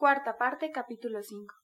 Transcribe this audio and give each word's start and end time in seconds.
Cuarta 0.00 0.38
parte, 0.38 0.70
capítulo 0.72 1.22
5. 1.22 1.54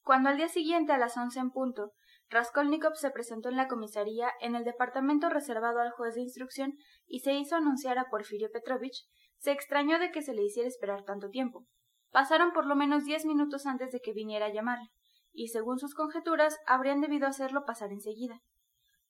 Cuando 0.00 0.30
al 0.30 0.38
día 0.38 0.48
siguiente, 0.48 0.92
a 0.92 0.96
las 0.96 1.18
once 1.18 1.38
en 1.38 1.50
punto, 1.50 1.92
Raskolnikov 2.30 2.94
se 2.94 3.10
presentó 3.10 3.50
en 3.50 3.58
la 3.58 3.68
comisaría 3.68 4.30
en 4.40 4.54
el 4.54 4.64
departamento 4.64 5.28
reservado 5.28 5.80
al 5.80 5.90
juez 5.90 6.14
de 6.14 6.22
instrucción 6.22 6.72
y 7.06 7.20
se 7.20 7.34
hizo 7.34 7.54
anunciar 7.54 7.98
a 7.98 8.08
Porfirio 8.08 8.48
Petrovich, 8.50 9.04
se 9.36 9.52
extrañó 9.52 9.98
de 9.98 10.10
que 10.10 10.22
se 10.22 10.32
le 10.32 10.42
hiciera 10.42 10.66
esperar 10.66 11.04
tanto 11.04 11.28
tiempo. 11.28 11.66
Pasaron 12.10 12.54
por 12.54 12.64
lo 12.64 12.74
menos 12.74 13.04
diez 13.04 13.26
minutos 13.26 13.66
antes 13.66 13.92
de 13.92 14.00
que 14.00 14.14
viniera 14.14 14.46
a 14.46 14.52
llamarle, 14.54 14.88
y 15.30 15.48
según 15.48 15.78
sus 15.78 15.94
conjeturas 15.94 16.56
habrían 16.66 17.02
debido 17.02 17.26
hacerlo 17.26 17.66
pasar 17.66 17.92
enseguida. 17.92 18.40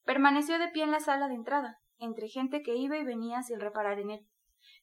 Permaneció 0.02 0.58
de 0.58 0.66
pie 0.66 0.82
en 0.82 0.90
la 0.90 0.98
sala 0.98 1.28
de 1.28 1.34
entrada, 1.34 1.78
entre 1.96 2.26
gente 2.26 2.62
que 2.62 2.74
iba 2.74 2.98
y 2.98 3.04
venía 3.04 3.40
sin 3.42 3.60
reparar 3.60 4.00
en 4.00 4.10
él. 4.10 4.26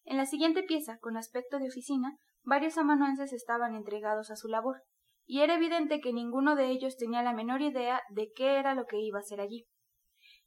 En 0.06 0.16
la 0.16 0.26
siguiente 0.26 0.64
pieza, 0.64 0.98
con 1.00 1.18
aspecto 1.18 1.60
de 1.60 1.68
oficina, 1.68 2.18
varios 2.44 2.78
amanuenses 2.78 3.34
estaban 3.34 3.76
entregados 3.76 4.32
a 4.32 4.36
su 4.36 4.48
labor, 4.48 4.84
y 5.26 5.42
era 5.42 5.56
evidente 5.56 6.02
que 6.02 6.14
ninguno 6.14 6.56
de 6.56 6.70
ellos 6.70 6.98
tenía 6.98 7.22
la 7.22 7.34
menor 7.34 7.62
idea 7.62 8.02
de 8.10 8.32
qué 8.36 8.58
era 8.58 8.74
lo 8.74 8.86
que 8.86 9.00
iba 9.00 9.20
a 9.20 9.22
hacer 9.22 9.42
allí. 9.42 9.68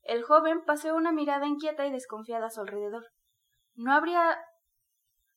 El 0.02 0.24
joven 0.24 0.64
paseó 0.64 0.96
una 0.96 1.12
mirada 1.12 1.46
inquieta 1.46 1.86
y 1.86 1.92
desconfiada 1.92 2.46
a 2.46 2.50
su 2.50 2.60
alrededor. 2.60 3.04
¿No 3.74 3.92
habría 3.92 4.36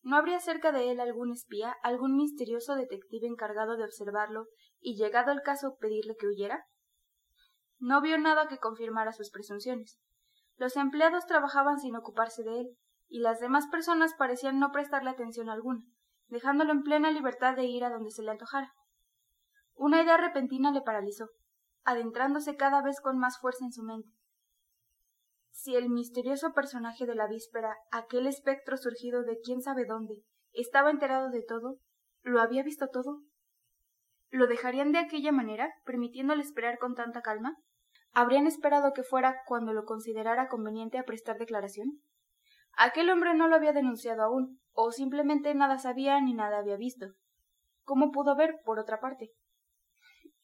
¿No 0.06 0.18
habría 0.18 0.40
cerca 0.40 0.72
de 0.72 0.92
él 0.92 1.00
algún 1.00 1.32
espía, 1.32 1.76
algún 1.82 2.16
misterioso 2.16 2.76
detective 2.76 3.26
encargado 3.26 3.76
de 3.76 3.86
observarlo 3.86 4.46
y 4.80 4.98
llegado 4.98 5.32
el 5.32 5.42
caso 5.42 5.78
pedirle 5.80 6.16
que 6.16 6.28
huyera? 6.28 6.64
No 7.80 8.02
vio 8.02 8.20
nada 8.20 8.48
que 8.48 8.60
confirmara 8.60 9.14
sus 9.14 9.32
presunciones. 9.32 10.00
Los 10.58 10.78
empleados 10.78 11.26
trabajaban 11.26 11.80
sin 11.80 11.96
ocuparse 11.96 12.44
de 12.44 12.62
él, 12.62 12.78
y 13.08 13.20
las 13.20 13.40
demás 13.40 13.66
personas 13.66 14.14
parecían 14.14 14.60
no 14.60 14.72
prestarle 14.72 15.10
atención 15.10 15.50
alguna, 15.50 15.82
dejándolo 16.28 16.72
en 16.72 16.84
plena 16.84 17.12
libertad 17.12 17.56
de 17.56 17.66
ir 17.66 17.84
a 17.84 17.90
donde 17.90 18.12
se 18.12 18.24
le 18.24 18.32
antojara. 18.32 18.74
Una 19.76 20.02
idea 20.02 20.18
repentina 20.18 20.72
le 20.72 20.82
paralizó, 20.82 21.30
adentrándose 21.84 22.56
cada 22.56 22.82
vez 22.82 23.02
con 23.02 23.18
más 23.18 23.40
fuerza 23.40 23.66
en 23.66 23.72
su 23.72 23.84
mente. 23.84 24.10
Si 25.52 25.76
el 25.76 25.90
misterioso 25.90 26.54
personaje 26.54 27.06
de 27.06 27.16
la 27.16 27.28
víspera, 27.28 27.76
aquel 27.92 28.28
espectro 28.28 28.78
surgido 28.78 29.24
de 29.24 29.40
quién 29.44 29.62
sabe 29.62 29.86
dónde, 29.86 30.16
estaba 30.54 30.92
enterado 30.92 31.30
de 31.30 31.42
todo, 31.42 31.80
¿lo 32.22 32.42
había 32.42 32.64
visto 32.64 32.88
todo? 32.88 33.22
¿Lo 34.30 34.48
dejarían 34.48 34.92
de 34.92 35.00
aquella 35.00 35.32
manera, 35.32 35.74
permitiéndole 35.86 36.42
esperar 36.42 36.78
con 36.78 36.96
tanta 36.96 37.22
calma? 37.22 37.56
¿Habrían 38.12 38.48
esperado 38.48 38.94
que 38.94 39.04
fuera 39.04 39.44
cuando 39.46 39.74
lo 39.74 39.86
considerara 39.86 40.48
conveniente 40.48 40.98
a 40.98 41.04
prestar 41.04 41.38
declaración? 41.38 42.02
Aquel 42.78 43.10
hombre 43.10 43.34
no 43.34 43.48
lo 43.48 43.56
había 43.56 43.74
denunciado 43.74 44.24
aún, 44.24 44.60
o 44.74 44.92
simplemente 44.92 45.54
nada 45.56 45.78
sabía 45.78 46.20
ni 46.20 46.34
nada 46.34 46.58
había 46.58 46.76
visto. 46.76 47.08
¿Cómo 47.84 48.12
pudo 48.12 48.36
ver, 48.36 48.56
por 48.66 48.80
otra 48.80 49.00
parte? 49.00 49.32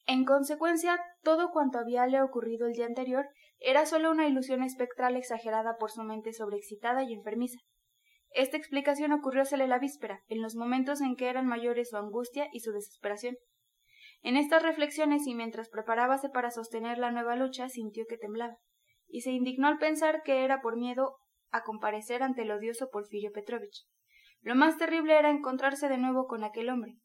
En 0.06 0.24
consecuencia, 0.24 0.98
todo 1.22 1.50
cuanto 1.50 1.78
había 1.78 2.06
le 2.06 2.22
ocurrido 2.22 2.66
el 2.66 2.72
día 2.72 2.86
anterior 2.86 3.26
era 3.58 3.86
sólo 3.86 4.10
una 4.10 4.26
ilusión 4.26 4.62
espectral 4.62 5.16
exagerada 5.16 5.76
por 5.78 5.90
su 5.90 6.02
mente 6.02 6.32
sobreexcitada 6.32 7.04
y 7.04 7.12
enfermiza. 7.12 7.58
Esta 8.30 8.56
explicación 8.56 9.12
ocurriósele 9.12 9.68
la 9.68 9.78
víspera, 9.78 10.22
en 10.28 10.40
los 10.40 10.56
momentos 10.56 11.00
en 11.00 11.16
que 11.16 11.28
eran 11.28 11.46
mayores 11.46 11.90
su 11.90 11.96
angustia 11.96 12.48
y 12.52 12.60
su 12.60 12.72
desesperación. 12.72 13.36
En 14.22 14.36
estas 14.36 14.62
reflexiones 14.62 15.26
y 15.26 15.34
mientras 15.34 15.68
preparábase 15.68 16.30
para 16.30 16.50
sostener 16.50 16.98
la 16.98 17.10
nueva 17.10 17.36
lucha, 17.36 17.68
sintió 17.68 18.06
que 18.08 18.16
temblaba, 18.16 18.56
y 19.06 19.20
se 19.20 19.32
indignó 19.32 19.68
al 19.68 19.78
pensar 19.78 20.22
que 20.22 20.44
era 20.44 20.62
por 20.62 20.76
miedo 20.76 21.18
a 21.52 21.62
comparecer 21.62 22.22
ante 22.22 22.42
el 22.42 22.50
odioso 22.50 22.88
Porfirio 22.90 23.30
Petrovich. 23.32 23.86
Lo 24.40 24.56
más 24.56 24.76
terrible 24.76 25.16
era 25.16 25.30
encontrarse 25.30 25.88
de 25.88 25.98
nuevo 25.98 26.26
con 26.26 26.42
aquel 26.42 26.68
hombre. 26.68 26.96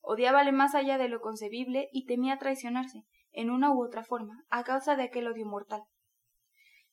Odiábale 0.00 0.50
más 0.50 0.74
allá 0.74 0.98
de 0.98 1.08
lo 1.08 1.20
concebible 1.20 1.88
y 1.92 2.06
temía 2.06 2.38
traicionarse, 2.38 3.04
en 3.32 3.50
una 3.50 3.72
u 3.72 3.84
otra 3.84 4.02
forma, 4.02 4.44
a 4.48 4.64
causa 4.64 4.96
de 4.96 5.04
aquel 5.04 5.28
odio 5.28 5.46
mortal. 5.46 5.82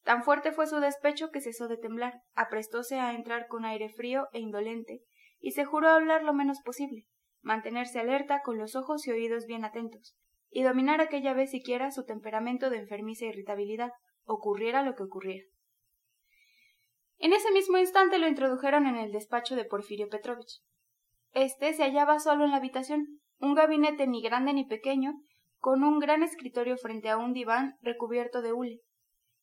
Tan 0.03 0.23
fuerte 0.23 0.51
fue 0.51 0.67
su 0.67 0.79
despecho 0.79 1.31
que 1.31 1.41
cesó 1.41 1.67
de 1.67 1.77
temblar, 1.77 2.21
aprestóse 2.33 2.99
a 2.99 3.13
entrar 3.13 3.47
con 3.47 3.65
aire 3.65 3.89
frío 3.89 4.27
e 4.31 4.39
indolente, 4.39 5.01
y 5.39 5.51
se 5.51 5.65
juró 5.65 5.89
hablar 5.89 6.23
lo 6.23 6.33
menos 6.33 6.61
posible, 6.61 7.07
mantenerse 7.41 7.99
alerta 7.99 8.41
con 8.43 8.57
los 8.57 8.75
ojos 8.75 9.07
y 9.07 9.11
oídos 9.11 9.45
bien 9.45 9.65
atentos, 9.65 10.15
y 10.49 10.63
dominar 10.63 11.01
aquella 11.01 11.33
vez 11.33 11.51
siquiera 11.51 11.91
su 11.91 12.05
temperamento 12.05 12.69
de 12.69 12.77
enfermiza 12.77 13.25
irritabilidad, 13.25 13.91
ocurriera 14.23 14.83
lo 14.83 14.95
que 14.95 15.03
ocurriera. 15.03 15.43
En 17.19 17.33
ese 17.33 17.51
mismo 17.51 17.77
instante 17.77 18.19
lo 18.19 18.27
introdujeron 18.27 18.85
en 18.85 18.95
el 18.95 19.11
despacho 19.11 19.55
de 19.55 19.65
Porfirio 19.65 20.07
Petrovich. 20.07 20.61
Este 21.33 21.73
se 21.73 21.83
hallaba 21.83 22.19
solo 22.19 22.45
en 22.45 22.51
la 22.51 22.57
habitación, 22.57 23.19
un 23.39 23.55
gabinete 23.55 24.05
ni 24.07 24.21
grande 24.21 24.53
ni 24.53 24.65
pequeño, 24.65 25.13
con 25.57 25.83
un 25.83 25.99
gran 25.99 26.21
escritorio 26.21 26.77
frente 26.77 27.09
a 27.09 27.17
un 27.17 27.33
diván 27.33 27.77
recubierto 27.81 28.41
de 28.41 28.53
hule, 28.53 28.81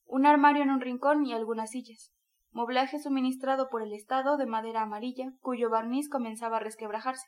un 0.04 0.26
armario 0.26 0.62
en 0.62 0.70
un 0.70 0.80
rincón 0.80 1.26
y 1.26 1.32
algunas 1.32 1.70
sillas, 1.70 2.12
moblaje 2.52 3.00
suministrado 3.00 3.68
por 3.68 3.82
el 3.82 3.92
Estado 3.92 4.36
de 4.36 4.46
madera 4.46 4.82
amarilla, 4.82 5.32
cuyo 5.40 5.68
barniz 5.68 6.08
comenzaba 6.08 6.58
a 6.58 6.60
resquebrajarse. 6.60 7.26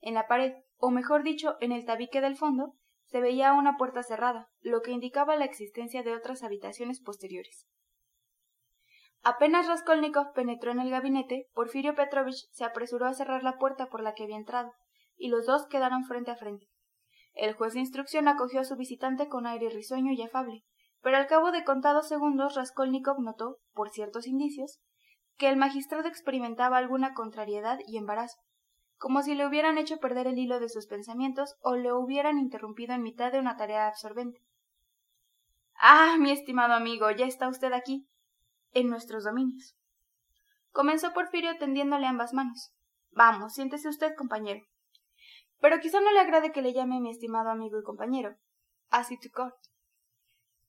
En 0.00 0.12
la 0.12 0.26
pared, 0.26 0.52
o 0.76 0.90
mejor 0.90 1.22
dicho, 1.22 1.56
en 1.60 1.72
el 1.72 1.86
tabique 1.86 2.20
del 2.20 2.36
fondo, 2.36 2.74
se 3.06 3.20
veía 3.20 3.54
una 3.54 3.78
puerta 3.78 4.02
cerrada, 4.02 4.48
lo 4.60 4.82
que 4.82 4.90
indicaba 4.90 5.36
la 5.36 5.46
existencia 5.46 6.02
de 6.02 6.14
otras 6.14 6.42
habitaciones 6.42 7.00
posteriores. 7.00 7.66
Apenas 9.26 9.66
Raskolnikov 9.66 10.34
penetró 10.34 10.70
en 10.70 10.80
el 10.80 10.90
gabinete, 10.90 11.48
Porfirio 11.54 11.94
Petrovich 11.94 12.46
se 12.52 12.62
apresuró 12.62 13.06
a 13.06 13.14
cerrar 13.14 13.42
la 13.42 13.56
puerta 13.56 13.86
por 13.86 14.02
la 14.02 14.12
que 14.12 14.24
había 14.24 14.36
entrado, 14.36 14.74
y 15.16 15.28
los 15.28 15.46
dos 15.46 15.66
quedaron 15.66 16.04
frente 16.04 16.30
a 16.30 16.36
frente. 16.36 16.66
El 17.32 17.54
juez 17.54 17.72
de 17.72 17.80
instrucción 17.80 18.28
acogió 18.28 18.60
a 18.60 18.64
su 18.64 18.76
visitante 18.76 19.28
con 19.28 19.46
aire 19.46 19.70
risueño 19.70 20.12
y 20.12 20.20
afable, 20.20 20.62
pero 21.00 21.16
al 21.16 21.26
cabo 21.26 21.52
de 21.52 21.64
contados 21.64 22.06
segundos 22.06 22.54
Raskolnikov 22.54 23.18
notó, 23.18 23.56
por 23.72 23.88
ciertos 23.88 24.26
indicios, 24.26 24.78
que 25.38 25.48
el 25.48 25.56
magistrado 25.56 26.06
experimentaba 26.06 26.76
alguna 26.76 27.14
contrariedad 27.14 27.78
y 27.86 27.96
embarazo, 27.96 28.42
como 28.98 29.22
si 29.22 29.34
le 29.34 29.46
hubieran 29.46 29.78
hecho 29.78 29.96
perder 29.96 30.26
el 30.26 30.38
hilo 30.38 30.60
de 30.60 30.68
sus 30.68 30.86
pensamientos 30.86 31.56
o 31.62 31.76
le 31.76 31.94
hubieran 31.94 32.38
interrumpido 32.38 32.92
en 32.92 33.02
mitad 33.02 33.32
de 33.32 33.38
una 33.38 33.56
tarea 33.56 33.88
absorbente. 33.88 34.40
Ah, 35.76 36.16
mi 36.18 36.30
estimado 36.30 36.74
amigo, 36.74 37.10
ya 37.10 37.24
está 37.24 37.48
usted 37.48 37.72
aquí, 37.72 38.06
en 38.74 38.90
nuestros 38.90 39.24
dominios. 39.24 39.74
Comenzó 40.70 41.12
Porfirio 41.12 41.56
tendiéndole 41.58 42.06
ambas 42.06 42.34
manos. 42.34 42.72
Vamos, 43.10 43.54
siéntese 43.54 43.88
usted, 43.88 44.14
compañero. 44.16 44.60
Pero 45.60 45.78
quizá 45.78 46.00
no 46.00 46.12
le 46.12 46.18
agrade 46.18 46.52
que 46.52 46.62
le 46.62 46.72
llame 46.72 47.00
mi 47.00 47.10
estimado 47.10 47.48
amigo 47.48 47.78
y 47.78 47.84
compañero. 47.84 48.36
Así 48.90 49.18
tu 49.18 49.30
court. 49.30 49.54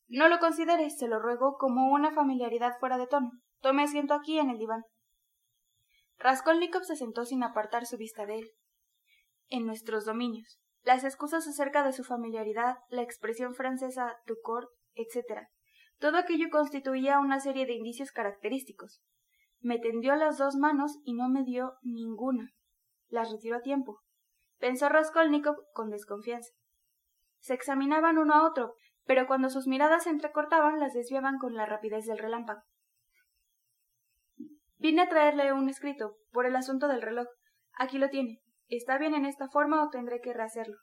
No 0.08 0.30
lo 0.30 0.40
considere, 0.40 0.90
se 0.92 1.08
lo 1.08 1.20
ruego, 1.20 1.58
como 1.58 1.92
una 1.92 2.12
familiaridad 2.12 2.78
fuera 2.80 2.98
de 2.98 3.08
tono. 3.08 3.32
Tome 3.62 3.84
asiento 3.84 4.14
aquí 4.14 4.38
en 4.38 4.52
el 4.52 4.60
diván. 4.60 4.84
Raskolnikov 6.18 6.84
se 6.84 6.96
sentó 6.96 7.26
sin 7.26 7.44
apartar 7.44 7.86
su 7.86 7.98
vista 7.98 8.26
de 8.26 8.40
él. 8.40 8.52
En 9.50 9.66
nuestros 9.66 10.06
dominios. 10.06 10.60
Las 10.84 11.04
excusas 11.04 11.48
acerca 11.48 11.84
de 11.84 11.94
su 11.94 12.04
familiaridad, 12.04 12.78
la 12.90 13.02
expresión 13.02 13.56
francesa 13.56 14.18
tu 14.28 14.36
court, 14.44 14.70
etc. 14.94 15.48
Todo 16.00 16.18
aquello 16.18 16.50
constituía 16.52 17.20
una 17.20 17.40
serie 17.40 17.66
de 17.66 17.74
indicios 17.74 18.12
característicos. 18.12 19.02
Me 19.62 19.80
tendió 19.80 20.16
las 20.16 20.38
dos 20.38 20.56
manos 20.56 21.00
y 21.04 21.14
no 21.14 21.30
me 21.30 21.44
dio 21.44 21.74
ninguna. 21.82 22.52
Las 23.10 23.32
retiró 23.32 23.58
a 23.58 23.62
tiempo. 23.62 24.02
Pensó 24.60 24.90
Raskolnikov 24.90 25.56
con 25.74 25.90
desconfianza. 25.90 26.52
Se 27.40 27.54
examinaban 27.54 28.18
uno 28.18 28.34
a 28.34 28.48
otro, 28.48 28.76
pero 29.06 29.28
cuando 29.28 29.50
sus 29.50 29.68
miradas 29.68 30.04
se 30.04 30.10
entrecortaban 30.10 30.80
las 30.80 30.94
desviaban 30.94 31.38
con 31.38 31.54
la 31.54 31.66
rapidez 31.66 32.06
del 32.06 32.18
relámpago. 32.18 32.62
Vine 34.78 35.04
a 35.04 35.10
traerle 35.10 35.54
un 35.54 35.70
escrito, 35.70 36.18
por 36.32 36.46
el 36.46 36.56
asunto 36.56 36.88
del 36.88 37.02
reloj. 37.02 37.28
Aquí 37.74 37.98
lo 37.98 38.10
tiene. 38.10 38.42
¿Está 38.68 38.98
bien 38.98 39.14
en 39.14 39.26
esta 39.26 39.48
forma 39.48 39.84
o 39.84 39.90
tendré 39.90 40.22
que 40.22 40.34
rehacerlo? 40.34 40.78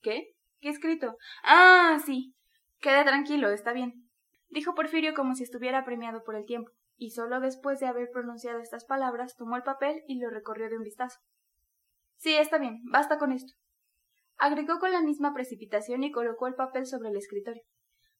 ¿Qué? 0.00 0.34
¿Qué 0.60 0.68
escrito? 0.68 1.16
Ah, 1.44 1.98
sí. 2.04 2.34
Quede 2.82 3.04
tranquilo, 3.04 3.48
está 3.50 3.72
bien, 3.72 4.10
dijo 4.48 4.74
Porfirio 4.74 5.14
como 5.14 5.36
si 5.36 5.44
estuviera 5.44 5.84
premiado 5.84 6.24
por 6.24 6.34
el 6.34 6.44
tiempo, 6.44 6.72
y 6.96 7.10
solo 7.10 7.38
después 7.38 7.78
de 7.78 7.86
haber 7.86 8.10
pronunciado 8.10 8.58
estas 8.58 8.84
palabras 8.84 9.36
tomó 9.36 9.54
el 9.54 9.62
papel 9.62 10.02
y 10.08 10.18
lo 10.18 10.30
recorrió 10.30 10.68
de 10.68 10.78
un 10.78 10.82
vistazo. 10.82 11.20
Sí, 12.16 12.34
está 12.34 12.58
bien, 12.58 12.80
basta 12.90 13.18
con 13.18 13.30
esto. 13.30 13.52
Agregó 14.36 14.80
con 14.80 14.90
la 14.90 15.00
misma 15.00 15.32
precipitación 15.32 16.02
y 16.02 16.10
colocó 16.10 16.48
el 16.48 16.56
papel 16.56 16.86
sobre 16.86 17.10
el 17.10 17.16
escritorio. 17.16 17.62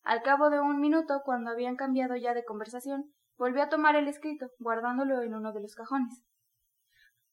Al 0.05 0.23
cabo 0.23 0.49
de 0.49 0.61
un 0.61 0.81
minuto, 0.81 1.23
cuando 1.25 1.51
habían 1.51 1.75
cambiado 1.75 2.15
ya 2.15 2.33
de 2.33 2.45
conversación, 2.45 3.13
volvió 3.37 3.65
a 3.65 3.69
tomar 3.69 3.97
el 3.97 4.07
escrito, 4.07 4.47
guardándolo 4.61 5.23
en 5.23 5.35
uno 5.35 5.53
de 5.53 5.61
los 5.61 5.75
cajones. 5.75 6.23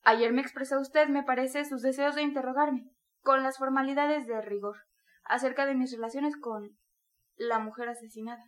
Ayer 0.02 0.34
me 0.34 0.42
expresó 0.42 0.80
usted, 0.80 1.10
me 1.10 1.22
parece, 1.22 1.64
sus 1.64 1.84
deseos 1.84 2.16
de 2.16 2.24
interrogarme, 2.24 2.90
con 3.22 3.44
las 3.44 3.60
formalidades 3.60 4.26
de 4.26 4.42
rigor, 4.42 4.78
acerca 5.26 5.68
de 5.68 5.76
mis 5.76 5.92
relaciones 5.92 6.36
con 6.36 6.76
la 7.40 7.58
mujer 7.58 7.88
asesinada, 7.88 8.44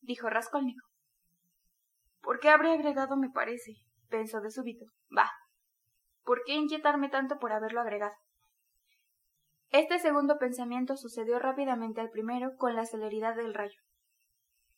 dijo 0.00 0.30
Raskolnikov. 0.30 0.88
¿Por 2.22 2.38
qué 2.38 2.48
habría 2.48 2.72
agregado 2.72 3.16
me 3.16 3.28
parece? 3.28 3.72
pensó 4.08 4.40
de 4.40 4.50
súbito. 4.50 4.86
Bah. 5.10 5.30
¿Por 6.22 6.42
qué 6.46 6.54
inquietarme 6.54 7.08
tanto 7.08 7.38
por 7.38 7.52
haberlo 7.52 7.80
agregado? 7.80 8.14
Este 9.70 9.98
segundo 9.98 10.38
pensamiento 10.38 10.96
sucedió 10.96 11.40
rápidamente 11.40 12.00
al 12.00 12.10
primero 12.10 12.52
con 12.56 12.76
la 12.76 12.86
celeridad 12.86 13.34
del 13.34 13.52
rayo. 13.52 13.80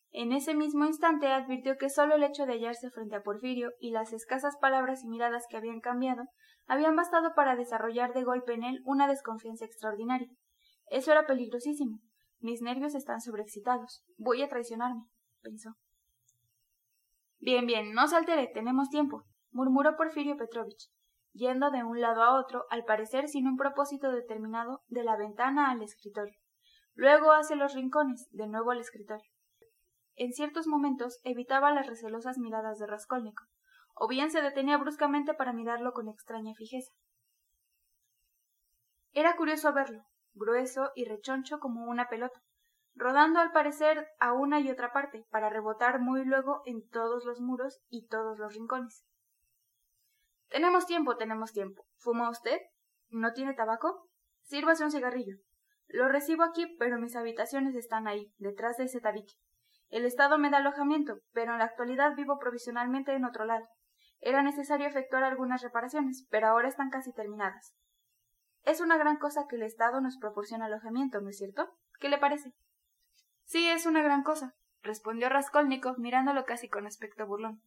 En 0.09 0.31
ese 0.31 0.55
mismo 0.55 0.85
instante 0.85 1.27
advirtió 1.27 1.77
que 1.77 1.91
sólo 1.91 2.15
el 2.15 2.23
hecho 2.23 2.47
de 2.47 2.53
hallarse 2.53 2.89
frente 2.89 3.17
a 3.17 3.21
Porfirio 3.21 3.69
y 3.79 3.91
las 3.91 4.13
escasas 4.13 4.55
palabras 4.59 5.03
y 5.03 5.09
miradas 5.09 5.45
que 5.47 5.57
habían 5.57 5.79
cambiado 5.79 6.23
habían 6.65 6.95
bastado 6.95 7.35
para 7.35 7.55
desarrollar 7.55 8.13
de 8.13 8.23
golpe 8.23 8.55
en 8.55 8.63
él 8.63 8.81
una 8.83 9.07
desconfianza 9.07 9.65
extraordinaria. 9.65 10.29
Eso 10.89 11.11
era 11.11 11.27
peligrosísimo. 11.27 11.99
Mis 12.39 12.61
nervios 12.61 12.93
están 12.93 13.21
sobreexcitados. 13.21 14.03
Voy 14.17 14.43
a 14.43 14.49
traicionarme, 14.49 15.03
pensó. 15.41 15.75
Bien, 17.39 17.65
bien, 17.65 17.93
no 17.93 18.07
se 18.07 18.15
altere, 18.15 18.49
tenemos 18.53 18.89
tiempo, 18.89 19.23
murmuró 19.51 19.95
Porfirio 19.95 20.37
Petrovich, 20.37 20.89
yendo 21.33 21.71
de 21.71 21.83
un 21.83 22.01
lado 22.01 22.23
a 22.23 22.39
otro, 22.39 22.65
al 22.69 22.83
parecer 22.83 23.27
sin 23.27 23.47
un 23.47 23.57
propósito 23.57 24.11
determinado, 24.11 24.81
de 24.87 25.03
la 25.03 25.15
ventana 25.15 25.71
al 25.71 25.81
escritorio. 25.81 26.37
Luego 26.93 27.31
hacia 27.31 27.55
los 27.55 27.73
rincones, 27.73 28.27
de 28.31 28.47
nuevo 28.47 28.71
al 28.71 28.79
escritorio. 28.79 29.29
En 30.15 30.33
ciertos 30.33 30.65
momentos 30.67 31.19
evitaba 31.23 31.71
las 31.71 31.87
recelosas 31.87 32.39
miradas 32.39 32.79
de 32.79 32.87
Raskolnikov, 32.87 33.47
o 33.95 34.07
bien 34.07 34.31
se 34.31 34.41
detenía 34.41 34.77
bruscamente 34.77 35.33
para 35.33 35.53
mirarlo 35.53 35.93
con 35.93 36.07
extraña 36.07 36.53
fijeza. 36.55 36.91
Era 39.13 39.35
curioso 39.35 39.71
verlo, 39.73 40.03
grueso 40.37 40.91
y 40.95 41.05
rechoncho 41.05 41.59
como 41.59 41.85
una 41.85 42.07
pelota, 42.09 42.39
rodando 42.95 43.39
al 43.39 43.51
parecer 43.51 44.07
a 44.19 44.33
una 44.33 44.59
y 44.59 44.69
otra 44.71 44.91
parte, 44.91 45.25
para 45.29 45.49
rebotar 45.49 45.99
muy 45.99 46.25
luego 46.25 46.61
en 46.65 46.87
todos 46.89 47.25
los 47.25 47.39
muros 47.39 47.81
y 47.89 48.07
todos 48.07 48.39
los 48.39 48.53
rincones. 48.53 49.05
Tenemos 50.49 50.85
tiempo, 50.85 51.17
tenemos 51.17 51.51
tiempo. 51.51 51.85
¿Fuma 51.97 52.29
usted? 52.29 52.59
¿No 53.09 53.33
tiene 53.33 53.53
tabaco? 53.53 54.09
Sírvase 54.43 54.83
un 54.83 54.91
cigarrillo. 54.91 55.35
Lo 55.87 56.07
recibo 56.07 56.43
aquí, 56.43 56.75
pero 56.79 56.99
mis 56.99 57.15
habitaciones 57.15 57.75
están 57.75 58.07
ahí, 58.07 58.33
detrás 58.37 58.77
de 58.77 58.85
ese 58.85 59.01
tabique. 59.01 59.33
El 59.89 60.05
Estado 60.05 60.37
me 60.37 60.49
da 60.49 60.57
alojamiento, 60.57 61.19
pero 61.31 61.53
en 61.53 61.59
la 61.59 61.65
actualidad 61.65 62.15
vivo 62.15 62.39
provisionalmente 62.39 63.13
en 63.13 63.25
otro 63.25 63.45
lado. 63.45 63.67
Era 64.19 64.41
necesario 64.41 64.87
efectuar 64.87 65.23
algunas 65.23 65.61
reparaciones, 65.61 66.27
pero 66.29 66.47
ahora 66.47 66.67
están 66.67 66.89
casi 66.89 67.13
terminadas. 67.13 67.73
Es 68.67 68.81
una 68.81 68.97
gran 68.97 69.15
cosa 69.15 69.47
que 69.47 69.55
el 69.55 69.63
Estado 69.63 70.01
nos 70.01 70.17
proporcione 70.17 70.65
alojamiento, 70.65 71.21
¿no 71.21 71.29
es 71.29 71.37
cierto? 71.37 71.69
¿Qué 72.01 72.09
le 72.09 72.17
parece? 72.17 72.51
Sí, 73.45 73.65
es 73.69 73.85
una 73.85 74.03
gran 74.03 74.23
cosa, 74.23 74.57
respondió 74.81 75.29
Raskolnikov 75.29 75.97
mirándolo 75.99 76.43
casi 76.43 76.67
con 76.67 76.85
aspecto 76.85 77.25
burlón. 77.25 77.61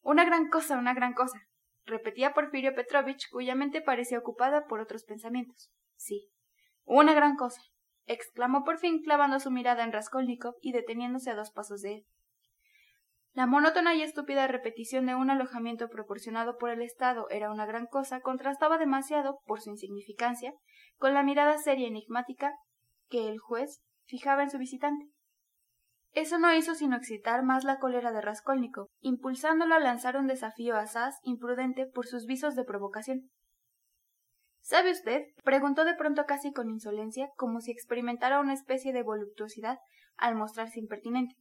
Una 0.00 0.24
gran 0.24 0.48
cosa, 0.48 0.78
una 0.78 0.94
gran 0.94 1.12
cosa, 1.12 1.38
repetía 1.84 2.32
Porfirio 2.32 2.74
Petrovich, 2.74 3.28
cuya 3.30 3.54
mente 3.54 3.82
parecía 3.82 4.18
ocupada 4.18 4.64
por 4.64 4.80
otros 4.80 5.04
pensamientos. 5.04 5.70
Sí, 5.96 6.30
una 6.84 7.12
gran 7.12 7.36
cosa, 7.36 7.60
exclamó 8.06 8.64
por 8.64 8.78
fin 8.78 9.02
clavando 9.02 9.38
su 9.38 9.50
mirada 9.50 9.84
en 9.84 9.92
Raskolnikov 9.92 10.54
y 10.62 10.72
deteniéndose 10.72 11.30
a 11.30 11.34
dos 11.34 11.50
pasos 11.50 11.82
de 11.82 11.92
él. 11.92 12.06
La 13.36 13.46
monótona 13.46 13.94
y 13.94 14.00
estúpida 14.00 14.46
repetición 14.46 15.04
de 15.04 15.14
un 15.14 15.28
alojamiento 15.28 15.90
proporcionado 15.90 16.56
por 16.56 16.70
el 16.70 16.80
Estado 16.80 17.28
era 17.28 17.50
una 17.50 17.66
gran 17.66 17.84
cosa 17.84 18.22
contrastaba 18.22 18.78
demasiado, 18.78 19.40
por 19.44 19.60
su 19.60 19.68
insignificancia, 19.68 20.54
con 20.96 21.12
la 21.12 21.22
mirada 21.22 21.58
seria 21.58 21.84
y 21.84 21.88
enigmática 21.88 22.54
que 23.10 23.28
el 23.28 23.38
juez 23.38 23.82
fijaba 24.06 24.42
en 24.42 24.48
su 24.48 24.56
visitante. 24.56 25.10
Eso 26.12 26.38
no 26.38 26.54
hizo 26.54 26.74
sino 26.74 26.96
excitar 26.96 27.42
más 27.42 27.64
la 27.64 27.78
cólera 27.78 28.10
de 28.10 28.22
Raskolnikov, 28.22 28.86
impulsándolo 29.00 29.74
a 29.74 29.80
lanzar 29.80 30.16
un 30.16 30.28
desafío 30.28 30.74
asaz 30.74 31.18
imprudente 31.22 31.84
por 31.84 32.06
sus 32.06 32.24
visos 32.24 32.54
de 32.54 32.64
provocación. 32.64 33.30
¿Sabe 34.62 34.92
usted? 34.92 35.24
preguntó 35.44 35.84
de 35.84 35.94
pronto 35.94 36.24
casi 36.24 36.54
con 36.54 36.70
insolencia, 36.70 37.28
como 37.36 37.60
si 37.60 37.70
experimentara 37.70 38.40
una 38.40 38.54
especie 38.54 38.94
de 38.94 39.02
voluptuosidad 39.02 39.76
al 40.16 40.36
mostrarse 40.36 40.80
impertinente 40.80 41.36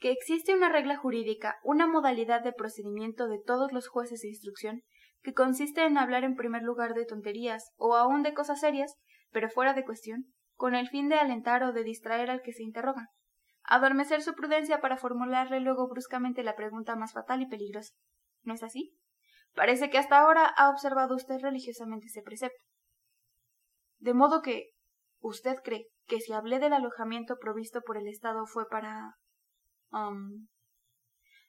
que 0.00 0.10
existe 0.10 0.54
una 0.54 0.70
regla 0.70 0.96
jurídica, 0.96 1.58
una 1.62 1.86
modalidad 1.86 2.42
de 2.42 2.54
procedimiento 2.54 3.28
de 3.28 3.38
todos 3.38 3.70
los 3.72 3.86
jueces 3.86 4.22
de 4.22 4.28
instrucción, 4.28 4.82
que 5.22 5.34
consiste 5.34 5.84
en 5.84 5.98
hablar 5.98 6.24
en 6.24 6.36
primer 6.36 6.62
lugar 6.62 6.94
de 6.94 7.04
tonterías 7.04 7.72
o 7.76 7.94
aun 7.94 8.22
de 8.22 8.32
cosas 8.32 8.60
serias, 8.60 8.94
pero 9.30 9.50
fuera 9.50 9.74
de 9.74 9.84
cuestión, 9.84 10.24
con 10.54 10.74
el 10.74 10.88
fin 10.88 11.10
de 11.10 11.16
alentar 11.16 11.62
o 11.62 11.72
de 11.72 11.84
distraer 11.84 12.30
al 12.30 12.40
que 12.40 12.54
se 12.54 12.62
interroga, 12.62 13.08
adormecer 13.62 14.22
su 14.22 14.34
prudencia 14.34 14.80
para 14.80 14.96
formularle 14.96 15.60
luego 15.60 15.86
bruscamente 15.86 16.42
la 16.42 16.56
pregunta 16.56 16.96
más 16.96 17.12
fatal 17.12 17.42
y 17.42 17.46
peligrosa. 17.46 17.92
¿No 18.42 18.54
es 18.54 18.62
así? 18.62 18.96
Parece 19.54 19.90
que 19.90 19.98
hasta 19.98 20.18
ahora 20.18 20.46
ha 20.46 20.70
observado 20.70 21.14
usted 21.14 21.40
religiosamente 21.42 22.06
ese 22.06 22.22
precepto. 22.22 22.64
De 23.98 24.14
modo 24.14 24.40
que 24.40 24.70
usted 25.20 25.56
cree 25.62 25.88
que 26.06 26.20
si 26.20 26.32
hablé 26.32 26.58
del 26.58 26.72
alojamiento 26.72 27.36
provisto 27.38 27.82
por 27.82 27.98
el 27.98 28.08
Estado 28.08 28.46
fue 28.46 28.66
para 28.66 29.16
Um, 29.92 30.48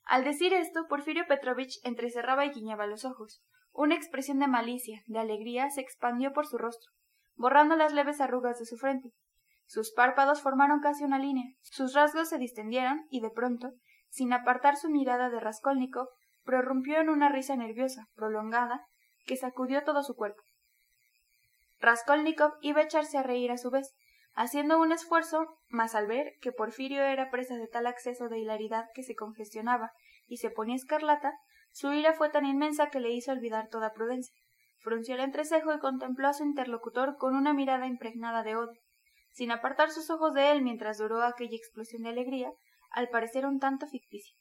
al 0.06 0.24
decir 0.24 0.54
esto, 0.54 0.88
Porfirio 0.88 1.26
Petrovich 1.28 1.80
entrecerraba 1.84 2.46
y 2.46 2.52
guiñaba 2.52 2.88
los 2.88 3.06
ojos. 3.06 3.42
Una 3.72 3.96
expresión 3.96 4.40
de 4.40 4.48
malicia, 4.48 5.02
de 5.06 5.20
alegría, 5.20 5.70
se 5.70 5.82
expandió 5.82 6.34
por 6.34 6.48
su 6.48 6.58
rostro, 6.58 6.92
borrando 7.36 7.76
las 7.76 7.94
leves 7.94 8.20
arrugas 8.20 8.60
de 8.60 8.66
su 8.66 8.78
frente. 8.78 9.12
Sus 9.66 9.94
párpados 9.94 10.42
formaron 10.42 10.82
casi 10.82 11.06
una 11.06 11.18
línea, 11.18 11.46
sus 11.62 11.94
rasgos 11.94 12.28
se 12.28 12.38
distendieron 12.38 13.06
y 13.10 13.22
de 13.22 13.30
pronto, 13.30 13.72
sin 14.10 14.34
apartar 14.34 14.76
su 14.76 14.90
mirada 14.90 15.30
de 15.30 15.40
Raskolnikov, 15.40 16.10
prorrumpió 16.44 17.00
en 17.00 17.10
una 17.10 17.30
risa 17.30 17.56
nerviosa, 17.56 18.08
prolongada, 18.16 18.86
que 19.26 19.38
sacudió 19.38 19.84
todo 19.84 20.04
su 20.04 20.16
cuerpo. 20.16 20.42
Raskolnikov 21.80 22.52
iba 22.62 22.82
a 22.82 22.84
echarse 22.84 23.18
a 23.18 23.24
reír 23.24 23.52
a 23.52 23.58
su 23.58 23.70
vez, 23.70 23.94
haciendo 24.34 24.80
un 24.80 24.92
esfuerzo, 24.92 25.58
mas 25.70 25.96
al 25.96 26.08
ver 26.08 26.34
que 26.42 26.52
Porfirio 26.52 27.04
era 27.04 27.30
presa 27.30 27.56
de 27.56 27.68
tal 27.68 27.88
acceso 27.88 28.30
de 28.30 28.40
hilaridad 28.40 28.86
que 28.94 29.04
se 29.04 29.16
congestionaba 29.16 29.92
y 30.28 30.38
se 30.38 30.50
ponía 30.50 30.76
escarlata, 30.76 31.34
su 31.72 31.92
ira 31.94 32.14
fue 32.14 32.30
tan 32.30 32.46
inmensa 32.46 32.90
que 32.90 33.00
le 33.00 33.12
hizo 33.12 33.32
olvidar 33.32 33.68
toda 33.70 33.94
prudencia. 33.94 34.34
Frunció 34.80 35.16
el 35.16 35.22
entrecejo 35.22 35.74
y 35.74 35.80
contempló 35.80 36.28
a 36.28 36.34
su 36.34 36.44
interlocutor 36.44 37.18
con 37.18 37.36
una 37.36 37.54
mirada 37.54 37.88
impregnada 37.88 38.44
de 38.44 38.56
odio, 38.56 38.82
sin 39.32 39.52
apartar 39.52 39.92
sus 39.92 40.10
ojos 40.10 40.34
de 40.34 40.52
él 40.52 40.62
mientras 40.62 40.98
duró 40.98 41.22
aquella 41.24 41.56
explosión 41.56 42.04
de 42.04 42.10
alegría, 42.10 42.52
al 42.90 43.10
parecer 43.10 43.46
un 43.46 43.60
tanto 43.60 43.88
ficticia. 43.88 44.36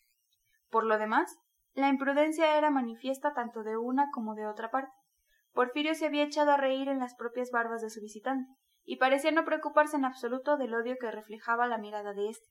Por 0.70 0.84
lo 0.84 0.98
demás, 0.98 1.36
la 1.74 1.88
imprudencia 1.88 2.56
era 2.56 2.70
manifiesta 2.70 3.32
tanto 3.32 3.62
de 3.62 3.76
una 3.76 4.08
como 4.12 4.34
de 4.34 4.46
otra 4.46 4.70
parte. 4.70 4.92
Porfirio 5.52 5.94
se 5.94 6.06
había 6.06 6.24
echado 6.24 6.52
a 6.52 6.56
reír 6.56 6.88
en 6.88 6.98
las 6.98 7.14
propias 7.14 7.50
barbas 7.50 7.82
de 7.82 7.90
su 7.90 8.00
visitante, 8.00 8.50
y 8.90 8.96
parecía 8.96 9.30
no 9.30 9.44
preocuparse 9.44 9.96
en 9.96 10.04
absoluto 10.04 10.56
del 10.56 10.74
odio 10.74 10.96
que 11.00 11.12
reflejaba 11.12 11.68
la 11.68 11.78
mirada 11.78 12.12
de 12.12 12.28
éste. 12.28 12.48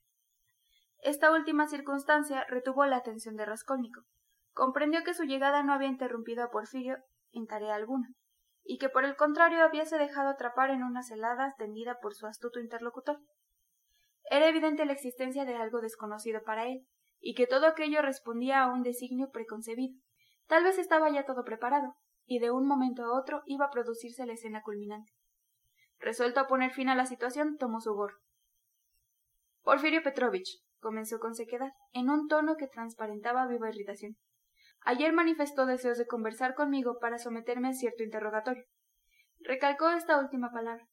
Esta 1.02 1.30
última 1.32 1.68
circunstancia 1.68 2.46
retuvo 2.48 2.86
la 2.86 2.96
atención 2.96 3.36
de 3.36 3.44
Raskolnikov. 3.44 4.04
Comprendió 4.54 5.04
que 5.04 5.12
su 5.12 5.24
llegada 5.24 5.62
no 5.62 5.74
había 5.74 5.88
interrumpido 5.88 6.42
a 6.42 6.50
Porfirio 6.50 6.96
en 7.32 7.46
tarea 7.46 7.74
alguna, 7.74 8.08
y 8.64 8.78
que 8.78 8.88
por 8.88 9.04
el 9.04 9.16
contrario 9.16 9.62
habíase 9.62 9.98
dejado 9.98 10.30
atrapar 10.30 10.70
en 10.70 10.82
una 10.82 11.02
celada 11.02 11.54
tendida 11.58 11.98
por 12.00 12.14
su 12.14 12.26
astuto 12.26 12.58
interlocutor. 12.58 13.18
Era 14.30 14.48
evidente 14.48 14.86
la 14.86 14.94
existencia 14.94 15.44
de 15.44 15.56
algo 15.56 15.82
desconocido 15.82 16.40
para 16.42 16.68
él, 16.68 16.86
y 17.20 17.34
que 17.34 17.46
todo 17.46 17.66
aquello 17.66 18.00
respondía 18.00 18.62
a 18.62 18.72
un 18.72 18.82
designio 18.82 19.28
preconcebido. 19.30 19.94
Tal 20.46 20.64
vez 20.64 20.78
estaba 20.78 21.10
ya 21.10 21.26
todo 21.26 21.44
preparado, 21.44 21.96
y 22.24 22.38
de 22.38 22.50
un 22.50 22.66
momento 22.66 23.04
a 23.04 23.12
otro 23.12 23.42
iba 23.44 23.66
a 23.66 23.70
producirse 23.70 24.24
la 24.24 24.32
escena 24.32 24.62
culminante. 24.62 25.19
Resuelto 26.00 26.40
a 26.40 26.46
poner 26.46 26.72
fin 26.72 26.88
a 26.88 26.94
la 26.94 27.06
situación, 27.06 27.56
tomó 27.58 27.80
su 27.80 27.94
gorro. 27.94 28.16
Porfirio 29.62 30.02
Petrovich, 30.02 30.62
comenzó 30.80 31.18
con 31.18 31.34
sequedad, 31.34 31.72
en 31.92 32.08
un 32.08 32.26
tono 32.26 32.56
que 32.56 32.66
transparentaba 32.66 33.46
viva 33.46 33.68
irritación. 33.68 34.16
Ayer 34.82 35.12
manifestó 35.12 35.66
deseos 35.66 35.98
de 35.98 36.06
conversar 36.06 36.54
conmigo 36.54 36.98
para 36.98 37.18
someterme 37.18 37.68
a 37.68 37.74
cierto 37.74 38.02
interrogatorio. 38.02 38.64
Recalcó 39.40 39.90
esta 39.90 40.18
última 40.18 40.50
palabra. 40.50 40.86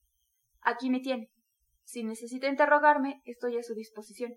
Aquí 0.61 0.89
me 0.89 0.99
tiene. 0.99 1.29
Si 1.85 2.03
necesita 2.03 2.47
interrogarme, 2.47 3.21
estoy 3.23 3.57
a 3.57 3.63
su 3.63 3.73
disposición. 3.73 4.33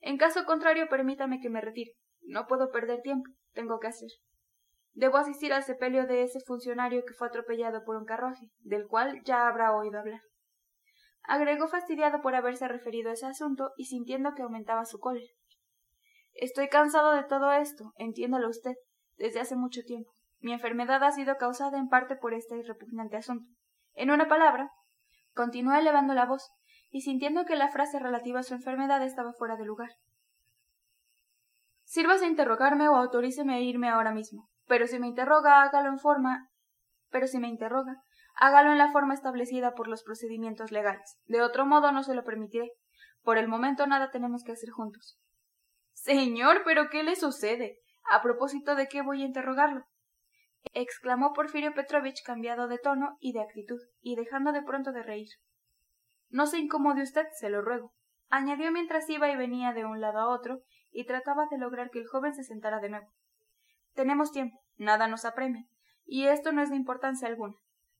En 0.00 0.18
caso 0.18 0.44
contrario, 0.44 0.88
permítame 0.88 1.40
que 1.40 1.50
me 1.50 1.60
retire. 1.60 1.92
No 2.22 2.46
puedo 2.46 2.70
perder 2.70 3.02
tiempo. 3.02 3.28
Tengo 3.52 3.80
que 3.80 3.88
hacer. 3.88 4.10
Debo 4.96 5.18
asistir 5.18 5.52
al 5.52 5.62
sepelio 5.62 6.06
de 6.06 6.22
ese 6.22 6.40
funcionario 6.40 7.04
que 7.04 7.12
fue 7.12 7.28
atropellado 7.28 7.84
por 7.84 7.96
un 7.96 8.06
carruaje, 8.06 8.46
del 8.60 8.86
cual 8.88 9.22
ya 9.24 9.46
habrá 9.46 9.76
oído 9.76 9.98
hablar. 9.98 10.22
Agregó 11.22 11.68
fastidiado 11.68 12.22
por 12.22 12.34
haberse 12.34 12.66
referido 12.66 13.10
a 13.10 13.12
ese 13.12 13.26
asunto 13.26 13.72
y 13.76 13.84
sintiendo 13.84 14.32
que 14.34 14.40
aumentaba 14.40 14.86
su 14.86 14.98
cólera. 14.98 15.30
Estoy 16.32 16.68
cansado 16.68 17.12
de 17.12 17.24
todo 17.24 17.52
esto, 17.52 17.92
entiéndalo 17.98 18.48
usted, 18.48 18.72
desde 19.18 19.40
hace 19.40 19.54
mucho 19.54 19.82
tiempo. 19.82 20.10
Mi 20.40 20.54
enfermedad 20.54 21.04
ha 21.04 21.12
sido 21.12 21.36
causada 21.36 21.76
en 21.76 21.88
parte 21.88 22.16
por 22.16 22.32
este 22.32 22.62
repugnante 22.62 23.18
asunto. 23.18 23.52
En 23.92 24.10
una 24.10 24.28
palabra, 24.28 24.70
continuó 25.34 25.74
elevando 25.74 26.14
la 26.14 26.24
voz, 26.24 26.50
y 26.88 27.02
sintiendo 27.02 27.44
que 27.44 27.56
la 27.56 27.68
frase 27.68 27.98
relativa 27.98 28.40
a 28.40 28.44
su 28.44 28.54
enfermedad 28.54 29.02
estaba 29.02 29.34
fuera 29.34 29.56
de 29.56 29.66
lugar. 29.66 29.90
Sírvase 31.84 32.24
a 32.24 32.28
interrogarme 32.28 32.88
o 32.88 32.96
autoríceme 32.96 33.56
a 33.56 33.60
irme 33.60 33.90
ahora 33.90 34.12
mismo 34.12 34.48
Pero 34.66 34.86
si 34.86 34.98
me 34.98 35.06
interroga, 35.06 35.62
hágalo 35.62 35.88
en 35.88 35.98
forma. 35.98 36.50
Pero 37.10 37.26
si 37.26 37.38
me 37.38 37.48
interroga, 37.48 38.02
hágalo 38.36 38.72
en 38.72 38.78
la 38.78 38.92
forma 38.92 39.14
establecida 39.14 39.74
por 39.74 39.88
los 39.88 40.02
procedimientos 40.02 40.72
legales. 40.72 41.18
De 41.26 41.42
otro 41.42 41.66
modo 41.66 41.92
no 41.92 42.02
se 42.02 42.14
lo 42.14 42.24
permitiré. 42.24 42.72
Por 43.22 43.38
el 43.38 43.48
momento 43.48 43.86
nada 43.86 44.10
tenemos 44.10 44.42
que 44.44 44.52
hacer 44.52 44.70
juntos. 44.70 45.18
Señor, 45.92 46.62
pero 46.64 46.88
¿qué 46.90 47.02
le 47.02 47.16
sucede? 47.16 47.78
A 48.10 48.22
propósito 48.22 48.74
de 48.74 48.86
qué 48.86 49.02
voy 49.02 49.22
a 49.22 49.26
interrogarlo. 49.26 49.84
exclamó 50.74 51.32
Porfirio 51.32 51.74
Petrovich 51.74 52.22
cambiado 52.24 52.68
de 52.68 52.78
tono 52.78 53.16
y 53.20 53.32
de 53.32 53.40
actitud, 53.40 53.80
y 54.00 54.14
dejando 54.14 54.52
de 54.52 54.62
pronto 54.62 54.92
de 54.92 55.02
reír. 55.02 55.28
No 56.28 56.46
se 56.46 56.58
incomode 56.58 57.02
usted, 57.02 57.26
se 57.32 57.50
lo 57.50 57.62
ruego, 57.62 57.92
añadió 58.28 58.70
mientras 58.72 59.08
iba 59.08 59.30
y 59.30 59.36
venía 59.36 59.72
de 59.72 59.84
un 59.84 60.00
lado 60.00 60.18
a 60.18 60.28
otro, 60.28 60.60
y 60.90 61.06
trataba 61.06 61.46
de 61.50 61.58
lograr 61.58 61.90
que 61.90 62.00
el 62.00 62.06
joven 62.06 62.34
se 62.34 62.44
sentara 62.44 62.80
de 62.80 62.90
nuevo. 62.90 63.12
Tenemos 63.96 64.30
tiempo, 64.30 64.60
nada 64.76 65.08
nos 65.08 65.24
apremia, 65.24 65.64
y 66.04 66.26
esto 66.26 66.52
no 66.52 66.62
es 66.62 66.68
de 66.68 66.76
importancia 66.76 67.26
alguna. 67.26 67.54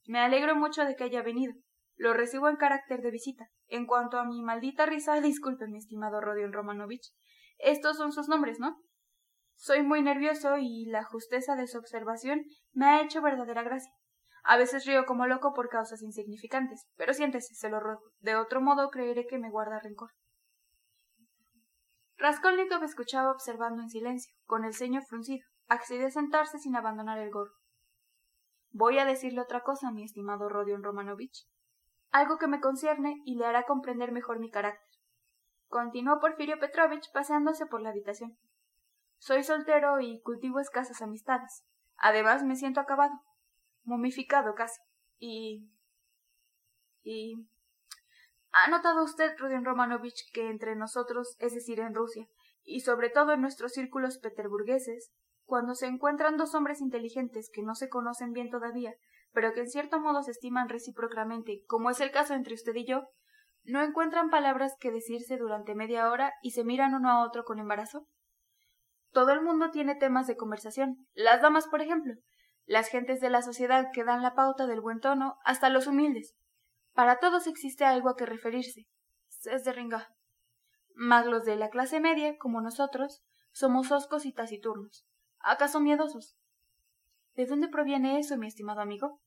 Me 0.04 0.20
alegro 0.20 0.54
mucho 0.54 0.84
de 0.84 0.94
que 0.94 1.04
haya 1.04 1.22
venido. 1.22 1.54
Lo 1.96 2.12
recibo 2.12 2.50
en 2.50 2.56
carácter 2.56 3.00
de 3.00 3.10
visita. 3.10 3.46
En 3.66 3.86
cuanto 3.86 4.18
a 4.18 4.24
mi 4.24 4.42
maldita 4.42 4.84
risa, 4.84 5.18
disculpe, 5.22 5.66
mi 5.66 5.78
estimado 5.78 6.20
Rodion 6.20 6.52
Romanovich. 6.52 7.14
Estos 7.56 7.96
son 7.96 8.12
sus 8.12 8.28
nombres, 8.28 8.60
¿no? 8.60 8.76
Soy 9.54 9.82
muy 9.82 10.02
nervioso 10.02 10.58
y 10.58 10.84
la 10.84 11.02
justeza 11.02 11.56
de 11.56 11.66
su 11.66 11.78
observación 11.78 12.42
me 12.72 12.84
ha 12.84 13.02
hecho 13.02 13.22
verdadera 13.22 13.62
gracia. 13.62 13.90
A 14.44 14.58
veces 14.58 14.84
río 14.84 15.06
como 15.06 15.26
loco 15.26 15.54
por 15.54 15.70
causas 15.70 16.02
insignificantes, 16.02 16.86
pero 16.96 17.14
siéntese, 17.14 17.54
se 17.54 17.70
lo 17.70 17.80
ruego. 17.80 18.02
De 18.20 18.36
otro 18.36 18.60
modo 18.60 18.90
creeré 18.90 19.26
que 19.26 19.38
me 19.38 19.50
guarda 19.50 19.80
rencor. 19.80 20.10
Raskolnikov 22.18 22.84
escuchaba 22.84 23.32
observando 23.32 23.82
en 23.82 23.88
silencio, 23.88 24.30
con 24.44 24.64
el 24.66 24.74
ceño 24.74 25.00
fruncido. 25.00 25.44
Accedió 25.68 26.06
a 26.06 26.10
sentarse 26.10 26.58
sin 26.58 26.76
abandonar 26.76 27.18
el 27.18 27.30
gorro. 27.30 27.54
Voy 28.70 28.98
a 28.98 29.04
decirle 29.04 29.40
otra 29.40 29.62
cosa, 29.62 29.90
mi 29.90 30.04
estimado 30.04 30.48
Rodion 30.48 30.82
Romanovich. 30.82 31.48
Algo 32.10 32.38
que 32.38 32.46
me 32.46 32.60
concierne 32.60 33.20
y 33.24 33.36
le 33.36 33.46
hará 33.46 33.64
comprender 33.64 34.12
mejor 34.12 34.38
mi 34.38 34.50
carácter. 34.50 34.86
Continuó 35.68 36.20
Porfirio 36.20 36.58
Petrovich 36.58 37.10
paseándose 37.12 37.66
por 37.66 37.82
la 37.82 37.90
habitación. 37.90 38.38
Soy 39.18 39.42
soltero 39.42 40.00
y 40.00 40.20
cultivo 40.20 40.60
escasas 40.60 41.02
amistades. 41.02 41.64
Además 41.96 42.44
me 42.44 42.56
siento 42.56 42.80
acabado, 42.80 43.14
momificado 43.84 44.54
casi. 44.54 44.80
Y. 45.18 45.70
y. 47.02 47.48
¿Ha 48.52 48.70
notado 48.70 49.02
usted, 49.04 49.36
Rodion 49.38 49.64
Romanovich, 49.64 50.30
que 50.32 50.48
entre 50.48 50.76
nosotros, 50.76 51.36
es 51.40 51.54
decir, 51.54 51.80
en 51.80 51.94
Rusia, 51.94 52.26
y 52.62 52.80
sobre 52.80 53.10
todo 53.10 53.32
en 53.32 53.40
nuestros 53.40 53.72
círculos 53.72 54.18
peterburgueses, 54.18 55.12
cuando 55.46 55.74
se 55.74 55.86
encuentran 55.86 56.36
dos 56.36 56.54
hombres 56.54 56.80
inteligentes 56.80 57.48
que 57.52 57.62
no 57.62 57.74
se 57.74 57.88
conocen 57.88 58.32
bien 58.32 58.50
todavía, 58.50 58.94
pero 59.32 59.52
que 59.52 59.60
en 59.60 59.68
cierto 59.68 60.00
modo 60.00 60.22
se 60.22 60.32
estiman 60.32 60.68
recíprocamente, 60.68 61.62
como 61.66 61.90
es 61.90 62.00
el 62.00 62.10
caso 62.10 62.34
entre 62.34 62.54
usted 62.54 62.74
y 62.74 62.84
yo, 62.84 63.08
no 63.64 63.82
encuentran 63.82 64.28
palabras 64.30 64.76
que 64.78 64.92
decirse 64.92 65.36
durante 65.36 65.74
media 65.74 66.10
hora 66.10 66.32
y 66.42 66.50
se 66.50 66.64
miran 66.64 66.94
uno 66.94 67.10
a 67.10 67.24
otro 67.24 67.44
con 67.44 67.58
embarazo? 67.58 68.06
Todo 69.10 69.32
el 69.32 69.40
mundo 69.40 69.70
tiene 69.70 69.94
temas 69.94 70.26
de 70.26 70.36
conversación. 70.36 71.06
Las 71.14 71.40
damas, 71.42 71.66
por 71.66 71.80
ejemplo, 71.80 72.14
las 72.64 72.88
gentes 72.88 73.20
de 73.20 73.30
la 73.30 73.42
sociedad 73.42 73.86
que 73.92 74.04
dan 74.04 74.22
la 74.22 74.34
pauta 74.34 74.66
del 74.66 74.80
buen 74.80 75.00
tono, 75.00 75.36
hasta 75.44 75.70
los 75.70 75.86
humildes. 75.86 76.34
Para 76.92 77.18
todos 77.18 77.46
existe 77.46 77.84
algo 77.84 78.08
a 78.08 78.16
que 78.16 78.26
referirse. 78.26 78.86
Es 79.44 79.64
de 79.64 79.72
ringa. 79.72 80.08
Mas 80.94 81.26
los 81.26 81.44
de 81.44 81.56
la 81.56 81.70
clase 81.70 82.00
media, 82.00 82.36
como 82.38 82.60
nosotros, 82.60 83.22
somos 83.52 83.92
hoscos 83.92 84.26
y 84.26 84.32
taciturnos. 84.32 85.06
¿Acaso 85.48 85.78
miedosos? 85.78 86.36
¿De 87.36 87.46
dónde 87.46 87.68
proviene 87.68 88.18
eso, 88.18 88.36
mi 88.36 88.48
estimado 88.48 88.80
amigo? 88.80 89.20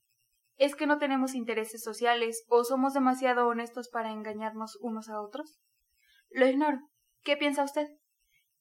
¿Es 0.58 0.76
que 0.76 0.86
no 0.86 0.98
tenemos 0.98 1.34
intereses 1.34 1.82
sociales 1.82 2.44
o 2.50 2.66
somos 2.66 2.94
demasiado 2.94 3.48
honestos 3.48 3.88
para 3.88 4.12
engañarnos 4.12 4.78
unos 4.82 5.08
a 5.08 5.22
otros? 5.22 5.62
Lo 6.30 6.46
ignoro. 6.46 6.80
¿Qué 7.24 7.38
piensa 7.38 7.64
usted? 7.64 7.88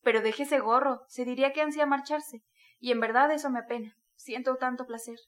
Pero 0.02 0.22
deje 0.22 0.44
ese 0.44 0.60
gorro. 0.60 1.02
Se 1.08 1.24
diría 1.24 1.52
que 1.52 1.60
ansía 1.60 1.84
marcharse. 1.84 2.44
Y 2.78 2.92
en 2.92 3.00
verdad 3.00 3.32
eso 3.32 3.50
me 3.50 3.58
apena. 3.58 3.96
Siento 4.14 4.54
tanto 4.54 4.86
placer. 4.86 5.18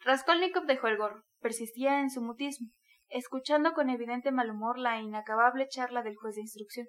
Raskolnikov 0.00 0.66
dejó 0.66 0.88
el 0.88 0.98
gorro. 0.98 1.24
Persistía 1.40 2.00
en 2.00 2.10
su 2.10 2.20
mutismo, 2.20 2.68
escuchando 3.08 3.72
con 3.72 3.88
evidente 3.88 4.30
mal 4.30 4.50
humor 4.50 4.76
la 4.76 5.00
inacabable 5.00 5.68
charla 5.68 6.02
del 6.02 6.16
juez 6.16 6.34
de 6.34 6.42
instrucción. 6.42 6.88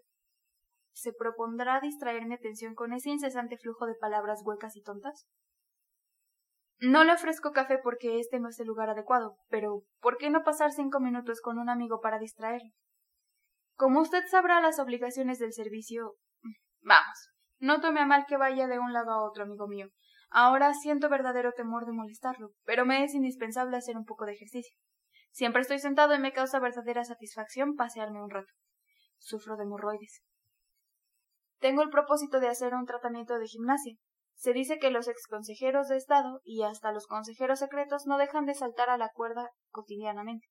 ¿Se 0.94 1.12
propondrá 1.12 1.80
distraer 1.82 2.26
mi 2.26 2.36
atención 2.36 2.76
con 2.76 2.94
ese 2.94 3.10
incesante 3.10 3.58
flujo 3.58 3.86
de 3.86 3.96
palabras 3.96 4.42
huecas 4.46 4.76
y 4.76 4.82
tontas? 4.82 5.28
No 6.80 7.04
le 7.04 7.14
ofrezco 7.14 7.52
café 7.52 7.78
porque 7.78 8.20
este 8.20 8.40
no 8.40 8.50
es 8.50 8.60
el 8.60 8.68
lugar 8.68 8.90
adecuado, 8.90 9.38
pero 9.50 9.84
¿por 10.02 10.18
qué 10.18 10.30
no 10.30 10.44
pasar 10.44 10.72
cinco 10.72 11.00
minutos 11.00 11.42
con 11.42 11.58
un 11.58 11.70
amigo 11.70 12.00
para 12.02 12.20
distraerlo? 12.20 12.72
Como 13.76 14.02
usted 14.02 14.24
sabrá 14.30 14.62
las 14.62 14.80
obligaciones 14.80 15.40
del 15.40 15.54
servicio. 15.54 16.16
Vamos, 16.82 17.30
no 17.60 17.80
tome 17.80 18.02
a 18.02 18.06
mal 18.06 18.26
que 18.28 18.38
vaya 18.38 18.68
de 18.68 18.80
un 18.80 18.94
lado 18.94 19.12
a 19.12 19.24
otro, 19.24 19.44
amigo 19.44 19.68
mío. 19.68 19.88
Ahora 20.30 20.74
siento 20.74 21.10
verdadero 21.10 21.54
temor 21.54 21.86
de 21.86 21.94
molestarlo, 21.94 22.52
pero 22.66 22.86
me 22.86 23.04
es 23.04 23.14
indispensable 23.14 23.78
hacer 23.78 23.98
un 23.98 24.06
poco 24.06 24.26
de 24.26 24.34
ejercicio. 24.34 24.76
Siempre 25.32 25.62
estoy 25.62 25.80
sentado 25.80 26.14
y 26.14 26.20
me 26.20 26.34
causa 26.34 26.60
verdadera 26.60 27.04
satisfacción 27.04 27.76
pasearme 27.76 28.22
un 28.22 28.30
rato. 28.30 28.52
Sufro 29.18 29.56
de 29.58 29.64
hemorroides. 29.64 30.22
Tengo 31.64 31.82
el 31.82 31.90
propósito 31.90 32.42
de 32.42 32.50
hacer 32.50 32.74
un 32.74 32.86
tratamiento 32.86 33.40
de 33.40 33.48
gimnasia. 33.48 33.96
Se 34.36 34.52
dice 34.52 34.80
que 34.80 34.92
los 34.92 35.08
exconsejeros 35.08 35.88
de 35.88 35.96
Estado 35.96 36.42
y 36.44 36.64
hasta 36.64 36.92
los 36.92 37.08
consejeros 37.08 37.60
secretos 37.60 38.06
no 38.06 38.18
dejan 38.18 38.46
de 38.46 38.54
saltar 38.54 38.90
a 38.90 38.98
la 38.98 39.12
cuerda 39.16 39.50
cotidianamente. 39.72 40.46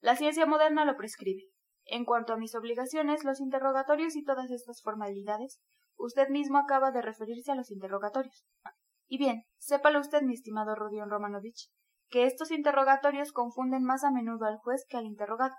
La 0.00 0.14
ciencia 0.14 0.44
moderna 0.44 0.84
lo 0.84 0.98
prescribe. 0.98 1.44
En 1.86 2.04
cuanto 2.04 2.34
a 2.34 2.36
mis 2.36 2.54
obligaciones, 2.54 3.24
los 3.24 3.40
interrogatorios 3.40 4.16
y 4.16 4.22
todas 4.22 4.50
estas 4.50 4.82
formalidades, 4.82 5.60
usted 5.96 6.28
mismo 6.28 6.58
acaba 6.58 6.90
de 6.90 7.00
referirse 7.00 7.52
a 7.52 7.54
los 7.54 7.70
interrogatorios. 7.70 8.44
Y 9.08 9.16
bien, 9.16 9.44
sépalo 9.56 9.98
usted, 9.98 10.20
mi 10.20 10.34
estimado 10.34 10.74
Rodion 10.74 11.08
Romanovich, 11.08 11.70
que 12.10 12.26
estos 12.26 12.50
interrogatorios 12.50 13.32
confunden 13.32 13.82
más 13.82 14.04
a 14.04 14.10
menudo 14.10 14.44
al 14.44 14.58
juez 14.58 14.84
que 14.90 14.98
al 14.98 15.06
interrogado, 15.06 15.54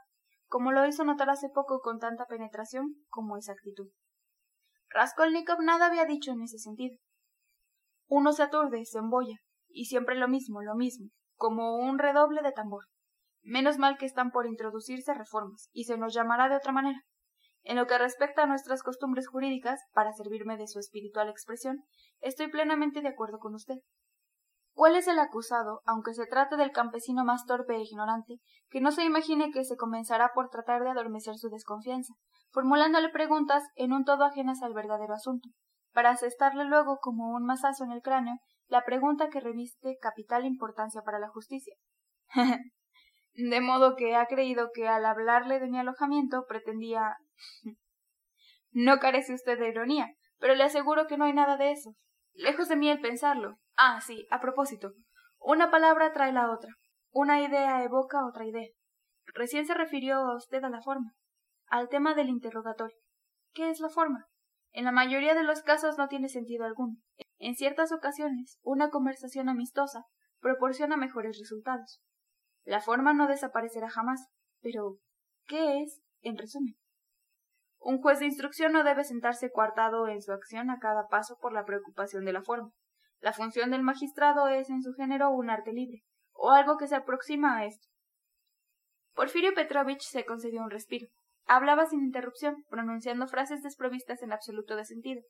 como 0.45 0.71
lo 0.71 0.85
hizo 0.85 1.03
notar 1.05 1.31
hace 1.31 1.49
poco 1.49 1.79
con 1.79 1.97
tanta 1.97 2.27
penetración 2.27 2.93
como 3.09 3.35
exactitud. 3.35 3.87
Raskolnikov 4.97 5.61
nada 5.61 5.85
había 5.85 6.05
dicho 6.05 6.31
en 6.31 6.41
ese 6.41 6.57
sentido. 6.57 6.97
Uno 8.07 8.33
se 8.33 8.41
aturde, 8.41 8.83
se 8.83 8.97
embolla, 8.97 9.35
y 9.69 9.85
siempre 9.85 10.15
lo 10.15 10.27
mismo, 10.27 10.63
lo 10.63 10.73
mismo, 10.73 11.11
como 11.35 11.75
un 11.75 11.99
redoble 11.99 12.41
de 12.41 12.51
tambor. 12.51 12.85
Menos 13.43 13.77
mal 13.77 13.99
que 13.99 14.07
están 14.07 14.31
por 14.31 14.47
introducirse 14.47 15.13
reformas, 15.13 15.69
y 15.71 15.83
se 15.83 15.97
nos 15.97 16.15
llamará 16.15 16.49
de 16.49 16.55
otra 16.55 16.71
manera. 16.71 16.99
En 17.61 17.75
lo 17.75 17.85
que 17.85 17.99
respecta 17.99 18.41
a 18.41 18.47
nuestras 18.47 18.81
costumbres 18.81 19.27
jurídicas, 19.27 19.79
para 19.93 20.13
servirme 20.13 20.57
de 20.57 20.67
su 20.67 20.79
espiritual 20.79 21.29
expresión, 21.29 21.83
estoy 22.19 22.47
plenamente 22.47 23.01
de 23.01 23.09
acuerdo 23.09 23.37
con 23.37 23.53
usted. 23.53 23.75
¿Cuál 24.77 24.95
es 24.95 25.07
el 25.07 25.17
acusado, 25.17 25.81
aunque 25.87 26.13
se 26.13 26.27
trate 26.27 26.55
del 26.55 26.71
campesino 26.71 27.25
más 27.25 27.47
torpe 27.47 27.75
e 27.75 27.81
ignorante, 27.81 28.35
que 28.69 28.79
no 28.79 28.91
se 28.91 29.03
imagine 29.03 29.49
que 29.49 29.63
se 29.63 29.75
comenzará 29.75 30.33
por 30.35 30.49
tratar 30.49 30.83
de 30.83 30.91
adormecer 30.91 31.35
su 31.37 31.49
desconfianza, 31.49 32.13
formulándole 32.51 33.09
preguntas 33.09 33.63
en 33.73 33.91
un 33.91 34.05
todo 34.05 34.23
ajenas 34.23 34.61
al 34.61 34.75
verdadero 34.75 35.15
asunto, 35.15 35.49
para 35.93 36.11
asestarle 36.11 36.63
luego 36.65 36.99
como 37.01 37.31
un 37.31 37.43
mazazo 37.43 37.85
en 37.85 37.91
el 37.91 38.03
cráneo 38.03 38.35
la 38.67 38.85
pregunta 38.85 39.29
que 39.29 39.39
reviste 39.39 39.97
capital 39.99 40.45
importancia 40.45 41.01
para 41.01 41.17
la 41.17 41.29
justicia. 41.29 41.73
de 43.33 43.61
modo 43.61 43.95
que 43.95 44.15
ha 44.15 44.27
creído 44.27 44.69
que 44.75 44.87
al 44.87 45.07
hablarle 45.07 45.59
de 45.59 45.71
mi 45.71 45.79
alojamiento 45.79 46.45
pretendía. 46.47 47.15
no 48.73 48.99
carece 48.99 49.33
usted 49.33 49.57
de 49.57 49.69
ironía, 49.69 50.13
pero 50.37 50.53
le 50.53 50.65
aseguro 50.65 51.07
que 51.07 51.17
no 51.17 51.25
hay 51.25 51.33
nada 51.33 51.57
de 51.57 51.71
eso. 51.71 51.95
Lejos 52.33 52.67
de 52.67 52.75
mí 52.75 52.91
el 52.91 53.01
pensarlo. 53.01 53.57
Ah, 53.77 54.01
sí, 54.01 54.25
a 54.31 54.41
propósito. 54.41 54.93
Una 55.39 55.69
palabra 55.69 56.11
trae 56.11 56.33
la 56.33 56.51
otra. 56.51 56.73
Una 57.11 57.41
idea 57.41 57.83
evoca 57.83 58.25
otra 58.25 58.45
idea. 58.45 58.67
Recién 59.35 59.67
se 59.67 59.75
refirió 59.75 60.17
a 60.17 60.35
usted 60.35 60.63
a 60.63 60.69
la 60.69 60.81
forma, 60.81 61.13
al 61.67 61.87
tema 61.87 62.15
del 62.15 62.29
interrogatorio. 62.29 62.97
¿Qué 63.53 63.69
es 63.69 63.79
la 63.79 63.89
forma? 63.89 64.25
En 64.71 64.85
la 64.85 64.91
mayoría 64.91 65.35
de 65.35 65.43
los 65.43 65.61
casos 65.61 65.97
no 65.97 66.07
tiene 66.07 66.27
sentido 66.27 66.65
alguno. 66.65 66.95
En 67.37 67.55
ciertas 67.55 67.91
ocasiones, 67.91 68.57
una 68.63 68.89
conversación 68.89 69.47
amistosa 69.47 70.05
proporciona 70.39 70.97
mejores 70.97 71.37
resultados. 71.37 72.01
La 72.63 72.81
forma 72.81 73.13
no 73.13 73.27
desaparecerá 73.27 73.89
jamás, 73.89 74.27
pero 74.61 74.97
¿qué 75.45 75.81
es, 75.81 76.01
en 76.21 76.37
resumen? 76.37 76.75
Un 77.79 78.01
juez 78.01 78.19
de 78.19 78.25
instrucción 78.25 78.73
no 78.73 78.83
debe 78.83 79.03
sentarse 79.03 79.51
coartado 79.51 80.07
en 80.07 80.21
su 80.21 80.31
acción 80.31 80.71
a 80.71 80.79
cada 80.79 81.07
paso 81.07 81.37
por 81.39 81.53
la 81.53 81.63
preocupación 81.63 82.25
de 82.25 82.33
la 82.33 82.41
forma. 82.41 82.71
La 83.19 83.33
función 83.33 83.71
del 83.71 83.83
magistrado 83.83 84.47
es 84.47 84.69
en 84.69 84.83
su 84.83 84.93
género 84.93 85.29
un 85.31 85.49
arte 85.49 85.73
libre, 85.73 86.03
o 86.33 86.51
algo 86.51 86.77
que 86.77 86.87
se 86.87 86.95
aproxima 86.95 87.57
a 87.57 87.65
esto. 87.65 87.87
Porfirio 89.13 89.53
Petrovich 89.53 90.03
se 90.03 90.25
concedió 90.25 90.61
un 90.61 90.69
respiro. 90.69 91.07
Hablaba 91.45 91.85
sin 91.85 92.01
interrupción, 92.01 92.65
pronunciando 92.69 93.27
frases 93.27 93.63
desprovistas 93.63 94.21
en 94.21 94.33
absoluto 94.33 94.75
de 94.75 94.85
sentido, 94.85 95.21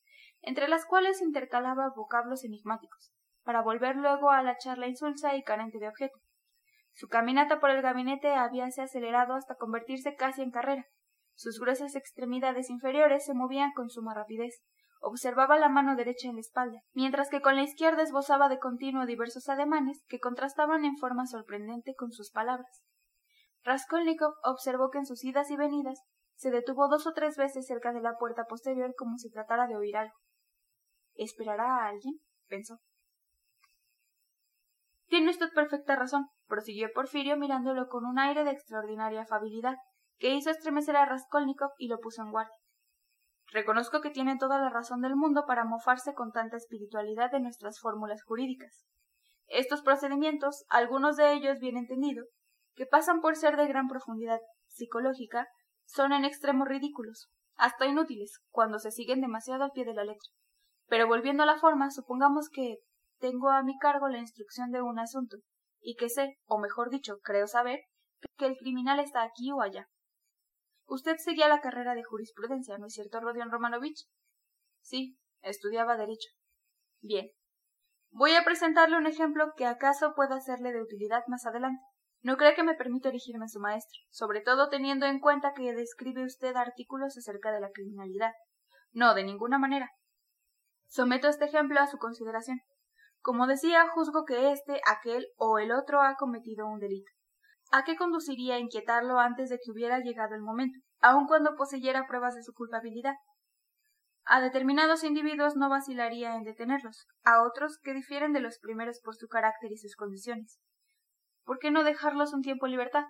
entre 0.42 0.68
las 0.68 0.86
cuales 0.86 1.22
intercalaba 1.22 1.94
vocablos 1.96 2.44
enigmáticos. 2.44 3.14
para 3.44 3.62
volver 3.62 3.96
luego 3.96 4.30
a 4.30 4.44
la 4.44 4.58
charla 4.58 4.90
insulsa 4.90 5.38
y 5.38 5.42
carente 5.42 5.80
de 5.80 5.88
objeto. 5.88 6.20
Su 6.92 7.08
caminata 7.08 7.62
por 7.62 7.70
el 7.70 7.82
gabinete 7.82 8.34
habíase 8.34 8.82
acelerado 8.82 9.36
hasta 9.36 9.56
convertirse 9.56 10.16
casi 10.16 10.42
en 10.42 10.52
carrera. 10.52 10.86
Sus 11.34 11.58
gruesas 11.58 11.96
extremidades 11.96 12.70
inferiores 12.70 13.24
se 13.24 13.34
movían 13.34 13.72
con 13.72 13.90
suma 13.90 14.14
rapidez. 14.14 14.56
Observaba 15.00 15.58
la 15.58 15.70
mano 15.70 15.96
derecha 15.96 16.28
en 16.28 16.36
la 16.36 16.42
espalda, 16.42 16.82
mientras 16.94 17.30
que 17.30 17.42
con 17.42 17.56
la 17.56 17.64
izquierda 17.64 18.04
esbozaba 18.04 18.50
de 18.50 18.60
continuo 18.60 19.06
diversos 19.06 19.48
ademanes 19.50 20.04
que 20.08 20.20
contrastaban 20.20 20.86
en 20.86 20.98
forma 20.98 21.28
sorprendente 21.28 21.96
con 21.96 22.12
sus 22.12 22.32
palabras. 22.32 22.84
Raskolnikov 23.64 24.34
observó 24.44 24.90
que 24.90 25.00
en 25.00 25.06
sus 25.06 25.24
idas 25.24 25.52
y 25.52 25.58
venidas 25.58 26.00
se 26.36 26.52
detuvo 26.52 26.88
dos 26.88 27.08
o 27.08 27.14
tres 27.14 27.36
veces 27.36 27.66
cerca 27.66 27.92
de 27.92 28.02
la 28.02 28.18
puerta 28.18 28.46
posterior 28.46 28.94
como 28.96 29.18
si 29.18 29.30
tratara 29.30 29.68
de 29.68 29.76
oír 29.76 29.98
algo. 29.98 30.16
¿Esperará 31.16 31.78
a 31.78 31.88
alguien? 31.88 32.20
pensó. 32.48 32.80
Tiene 35.08 35.32
usted 35.32 35.52
perfecta 35.54 35.96
razón, 35.96 36.28
prosiguió 36.48 36.90
Porfirio 36.94 37.38
mirándolo 37.38 37.88
con 37.88 38.06
un 38.06 38.20
aire 38.20 38.44
de 38.44 38.52
extraordinaria 38.52 39.22
afabilidad, 39.22 39.78
que 40.20 40.34
hizo 40.34 40.50
estremecer 40.50 40.96
a 40.96 41.06
Raskolnikov 41.06 41.72
y 41.78 41.88
lo 41.88 42.00
puso 42.00 42.22
en 42.22 42.32
guardia. 42.32 42.56
Reconozco 43.52 44.02
que 44.02 44.10
tiene 44.10 44.38
toda 44.38 44.60
la 44.60 44.70
razón 44.70 45.02
del 45.02 45.16
mundo 45.16 45.46
para 45.48 45.64
mofarse 45.64 46.14
con 46.14 46.32
tanta 46.32 46.58
espiritualidad 46.58 47.32
de 47.32 47.40
nuestras 47.40 47.80
fórmulas 47.80 48.24
jurídicas. 48.24 48.86
Estos 49.48 49.82
procedimientos, 49.82 50.66
algunos 50.68 51.16
de 51.16 51.34
ellos 51.34 51.60
bien 51.60 51.78
entendidos, 51.78 52.28
que 52.76 52.86
pasan 52.86 53.22
por 53.22 53.38
ser 53.38 53.56
de 53.56 53.68
gran 53.68 53.88
profundidad 53.88 54.40
psicológica, 54.68 55.48
son 55.86 56.12
en 56.12 56.26
extremo 56.26 56.66
ridículos, 56.66 57.30
hasta 57.56 57.86
inútiles, 57.86 58.40
cuando 58.50 58.80
se 58.80 58.92
siguen 58.92 59.22
demasiado 59.22 59.64
al 59.64 59.72
pie 59.72 59.86
de 59.86 59.94
la 59.94 60.04
letra. 60.04 60.30
Pero 60.88 61.08
volviendo 61.08 61.44
a 61.44 61.48
la 61.48 61.58
forma, 61.58 61.90
supongamos 61.90 62.50
que 62.50 62.78
tengo 63.20 63.50
a 63.50 63.64
mi 63.64 63.78
cargo 63.78 64.10
la 64.10 64.20
instrucción 64.20 64.72
de 64.72 64.82
un 64.82 65.00
asunto, 65.00 65.38
y 65.80 65.96
que 65.96 66.10
sé, 66.10 66.38
o 66.46 66.60
mejor 66.60 66.90
dicho, 66.90 67.18
creo 67.24 67.48
saber, 67.48 67.80
que 68.38 68.46
el 68.46 68.58
criminal 68.58 69.00
está 69.00 69.24
aquí 69.24 69.52
o 69.52 69.62
allá. 69.62 69.88
Usted 70.88 71.18
seguía 71.18 71.50
la 71.50 71.60
carrera 71.60 71.96
de 71.96 72.04
jurisprudencia, 72.04 72.78
¿no 72.78 72.88
es 72.88 72.94
cierto, 72.94 73.20
Rodion 73.20 73.52
Romanovich? 73.52 74.08
Sí, 74.82 75.20
estudiaba 75.42 75.98
Derecho. 75.98 76.30
Bien. 77.02 77.30
Voy 78.10 78.34
a 78.36 78.44
presentarle 78.46 78.98
un 78.98 79.06
ejemplo 79.06 79.52
que 79.58 79.66
acaso 79.66 80.14
pueda 80.16 80.40
serle 80.40 80.72
de 80.72 80.82
utilidad 80.82 81.24
más 81.28 81.46
adelante. 81.46 81.82
No 82.22 82.38
cree 82.38 82.56
que 82.56 82.64
me 82.64 82.74
permita 82.74 83.10
erigirme 83.10 83.46
a 83.46 83.50
su 83.50 83.60
maestro, 83.60 84.00
sobre 84.10 84.42
todo 84.42 84.70
teniendo 84.70 85.06
en 85.06 85.20
cuenta 85.20 85.54
que 85.54 85.74
describe 85.74 86.24
usted 86.24 86.56
artículos 86.56 87.18
acerca 87.18 87.52
de 87.52 87.60
la 87.60 87.70
criminalidad. 87.72 88.32
No, 88.92 89.14
de 89.14 89.26
ninguna 89.26 89.60
manera. 89.60 89.90
Someto 90.88 91.28
este 91.28 91.46
ejemplo 91.46 91.82
a 91.82 91.88
su 91.88 91.98
consideración. 91.98 92.60
Como 93.20 93.46
decía, 93.46 93.90
juzgo 93.94 94.24
que 94.24 94.54
éste, 94.54 94.80
aquel 94.90 95.28
o 95.36 95.60
el 95.60 95.74
otro 95.74 96.02
ha 96.02 96.16
cometido 96.16 96.66
un 96.66 96.80
delito. 96.80 97.12
¿A 97.72 97.84
qué 97.84 97.96
conduciría 97.96 98.60
inquietarlo 98.60 99.20
antes 99.20 99.50
de 99.50 99.60
que 99.60 99.72
hubiera 99.72 100.00
llegado 100.00 100.36
el 100.36 100.42
momento, 100.42 100.80
aun 101.02 101.28
cuando 101.28 101.56
poseyera 101.56 102.08
pruebas 102.08 102.36
de 102.36 102.44
su 102.44 102.54
culpabilidad? 102.54 103.16
A 104.26 104.42
determinados 104.42 105.04
individuos 105.04 105.56
no 105.56 105.70
vacilaría 105.70 106.36
en 106.36 106.44
detenerlos, 106.44 107.08
a 107.24 107.44
otros 107.44 107.80
que 107.82 107.94
difieren 107.94 108.34
de 108.34 108.42
los 108.42 108.60
primeros 108.60 109.00
por 109.02 109.16
su 109.16 109.28
carácter 109.28 109.72
y 109.72 109.78
sus 109.78 109.96
condiciones. 109.96 110.60
¿Por 111.46 111.60
qué 111.60 111.72
no 111.72 111.84
dejarlos 111.84 112.34
un 112.34 112.42
tiempo 112.42 112.66
en 112.66 112.74
libertad? 112.74 113.06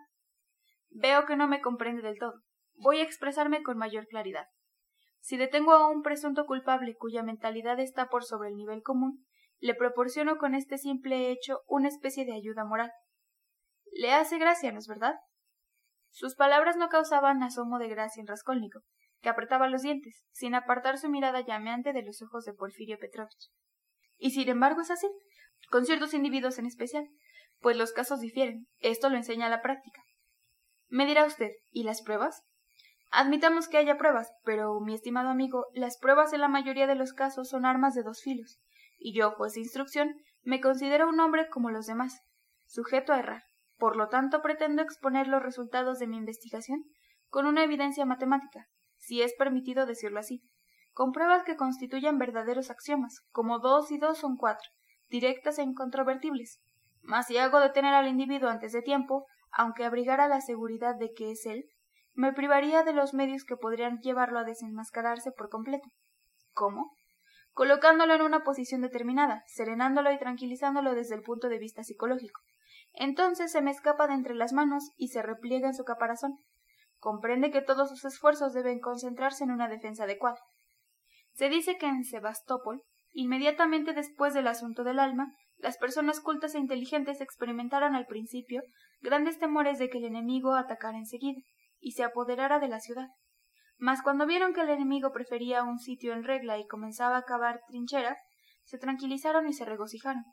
Veo 0.89 1.25
que 1.25 1.35
no 1.35 1.47
me 1.47 1.61
comprende 1.61 2.01
del 2.01 2.19
todo. 2.19 2.41
Voy 2.75 2.99
a 2.99 3.03
expresarme 3.03 3.63
con 3.63 3.77
mayor 3.77 4.05
claridad. 4.07 4.45
Si 5.19 5.37
detengo 5.37 5.73
a 5.73 5.89
un 5.89 6.03
presunto 6.03 6.45
culpable 6.45 6.95
cuya 6.95 7.23
mentalidad 7.23 7.79
está 7.79 8.09
por 8.09 8.23
sobre 8.23 8.49
el 8.49 8.55
nivel 8.55 8.83
común, 8.83 9.25
le 9.59 9.73
proporciono 9.73 10.37
con 10.37 10.53
este 10.53 10.77
simple 10.77 11.31
hecho 11.31 11.61
una 11.67 11.87
especie 11.87 12.25
de 12.25 12.35
ayuda 12.35 12.63
moral. 12.63 12.91
Le 13.97 14.13
hace 14.13 14.37
gracia, 14.37 14.71
¿no 14.71 14.77
es 14.77 14.87
verdad? 14.87 15.15
Sus 16.11 16.35
palabras 16.35 16.77
no 16.77 16.87
causaban 16.87 17.41
asomo 17.41 17.79
de 17.79 17.87
gracia 17.87 18.21
en 18.21 18.27
Raskolnikov, 18.27 18.83
que 19.21 19.29
apretaba 19.29 19.67
los 19.69 19.81
dientes, 19.81 20.23
sin 20.31 20.53
apartar 20.53 20.99
su 20.99 21.09
mirada 21.09 21.41
llameante 21.41 21.93
de 21.93 22.03
los 22.03 22.21
ojos 22.21 22.45
de 22.45 22.53
Porfirio 22.53 22.99
Petrovich. 22.99 23.49
Y 24.19 24.31
sin 24.31 24.49
embargo 24.49 24.81
es 24.81 24.91
así, 24.91 25.07
con 25.71 25.87
ciertos 25.87 26.13
individuos 26.13 26.59
en 26.59 26.67
especial, 26.67 27.09
pues 27.59 27.75
los 27.75 27.91
casos 27.91 28.19
difieren, 28.19 28.67
esto 28.77 29.09
lo 29.09 29.17
enseña 29.17 29.49
la 29.49 29.63
práctica. 29.63 30.03
Me 30.89 31.07
dirá 31.07 31.25
usted, 31.25 31.49
¿y 31.71 31.81
las 31.81 32.03
pruebas? 32.03 32.43
Admitamos 33.09 33.67
que 33.67 33.77
haya 33.77 33.97
pruebas, 33.97 34.31
pero, 34.43 34.79
mi 34.79 34.93
estimado 34.93 35.29
amigo, 35.29 35.65
las 35.73 35.97
pruebas 35.97 36.33
en 36.33 36.41
la 36.41 36.49
mayoría 36.49 36.85
de 36.85 36.95
los 36.95 37.13
casos 37.13 37.49
son 37.49 37.65
armas 37.65 37.95
de 37.95 38.03
dos 38.03 38.21
filos, 38.21 38.59
y 38.99 39.17
yo, 39.17 39.31
juez 39.31 39.53
de 39.53 39.61
instrucción, 39.61 40.15
me 40.43 40.61
considero 40.61 41.09
un 41.09 41.19
hombre 41.19 41.49
como 41.49 41.71
los 41.71 41.87
demás, 41.87 42.21
sujeto 42.67 43.11
a 43.11 43.19
errar. 43.19 43.41
Por 43.77 43.95
lo 43.95 44.09
tanto, 44.09 44.41
pretendo 44.41 44.81
exponer 44.81 45.27
los 45.27 45.43
resultados 45.43 45.99
de 45.99 46.07
mi 46.07 46.17
investigación 46.17 46.83
con 47.29 47.45
una 47.45 47.63
evidencia 47.63 48.05
matemática, 48.05 48.67
si 48.97 49.21
es 49.21 49.33
permitido 49.37 49.85
decirlo 49.85 50.19
así, 50.19 50.41
con 50.93 51.11
pruebas 51.11 51.43
que 51.43 51.55
constituyan 51.55 52.17
verdaderos 52.17 52.71
axiomas, 52.71 53.21
como 53.31 53.59
dos 53.59 53.91
y 53.91 53.99
dos 53.99 54.17
son 54.17 54.35
cuatro, 54.35 54.67
directas 55.09 55.59
e 55.59 55.63
incontrovertibles. 55.63 56.59
Mas 57.03 57.27
si 57.27 57.37
hago 57.37 57.59
detener 57.59 57.93
al 57.93 58.07
individuo 58.07 58.49
antes 58.49 58.71
de 58.71 58.81
tiempo, 58.81 59.27
aunque 59.51 59.85
abrigara 59.85 60.27
la 60.27 60.41
seguridad 60.41 60.95
de 60.95 61.13
que 61.13 61.31
es 61.31 61.45
él, 61.45 61.65
me 62.13 62.33
privaría 62.33 62.83
de 62.83 62.93
los 62.93 63.13
medios 63.13 63.43
que 63.43 63.57
podrían 63.57 63.99
llevarlo 63.99 64.39
a 64.39 64.43
desenmascararse 64.43 65.31
por 65.31 65.49
completo. 65.49 65.87
¿Cómo? 66.53 66.97
Colocándolo 67.53 68.15
en 68.15 68.23
una 68.23 68.43
posición 68.43 68.81
determinada, 68.81 69.43
serenándolo 69.45 70.11
y 70.11 70.17
tranquilizándolo 70.17 70.95
desde 70.95 71.13
el 71.13 71.21
punto 71.21 71.47
de 71.47 71.59
vista 71.59 71.83
psicológico. 71.83 72.41
Entonces 72.99 73.51
se 73.51 73.61
me 73.61 73.69
escapa 73.69 74.07
de 74.07 74.15
entre 74.15 74.33
las 74.33 74.53
manos 74.53 74.91
y 74.97 75.09
se 75.09 75.21
repliega 75.21 75.67
en 75.67 75.75
su 75.75 75.83
caparazón. 75.83 76.39
Comprende 76.97 77.51
que 77.51 77.61
todos 77.61 77.89
sus 77.89 78.03
esfuerzos 78.05 78.53
deben 78.53 78.79
concentrarse 78.79 79.43
en 79.43 79.51
una 79.51 79.67
defensa 79.67 80.05
adecuada. 80.05 80.39
Se 81.33 81.47
dice 81.47 81.77
que 81.77 81.85
en 81.85 82.03
Sebastopol, 82.03 82.81
inmediatamente 83.11 83.93
después 83.93 84.33
del 84.33 84.47
asunto 84.47 84.83
del 84.83 84.97
alma, 84.97 85.31
las 85.57 85.77
personas 85.77 86.19
cultas 86.19 86.55
e 86.55 86.59
inteligentes 86.59 87.21
experimentaron 87.21 87.93
al 87.93 88.07
principio 88.07 88.63
grandes 89.01 89.37
temores 89.37 89.77
de 89.77 89.89
que 89.89 89.99
el 89.99 90.05
enemigo 90.05 90.55
atacara 90.55 90.97
enseguida 90.97 91.41
y 91.79 91.91
se 91.91 92.03
apoderara 92.03 92.59
de 92.59 92.67
la 92.67 92.79
ciudad. 92.79 93.09
Mas 93.77 94.01
cuando 94.01 94.25
vieron 94.25 94.53
que 94.53 94.61
el 94.61 94.69
enemigo 94.69 95.11
prefería 95.11 95.61
un 95.61 95.77
sitio 95.77 96.13
en 96.13 96.23
regla 96.23 96.57
y 96.57 96.65
comenzaba 96.65 97.17
a 97.17 97.23
cavar 97.23 97.61
trincheras, 97.67 98.17
se 98.63 98.79
tranquilizaron 98.79 99.47
y 99.47 99.53
se 99.53 99.65
regocijaron. 99.65 100.23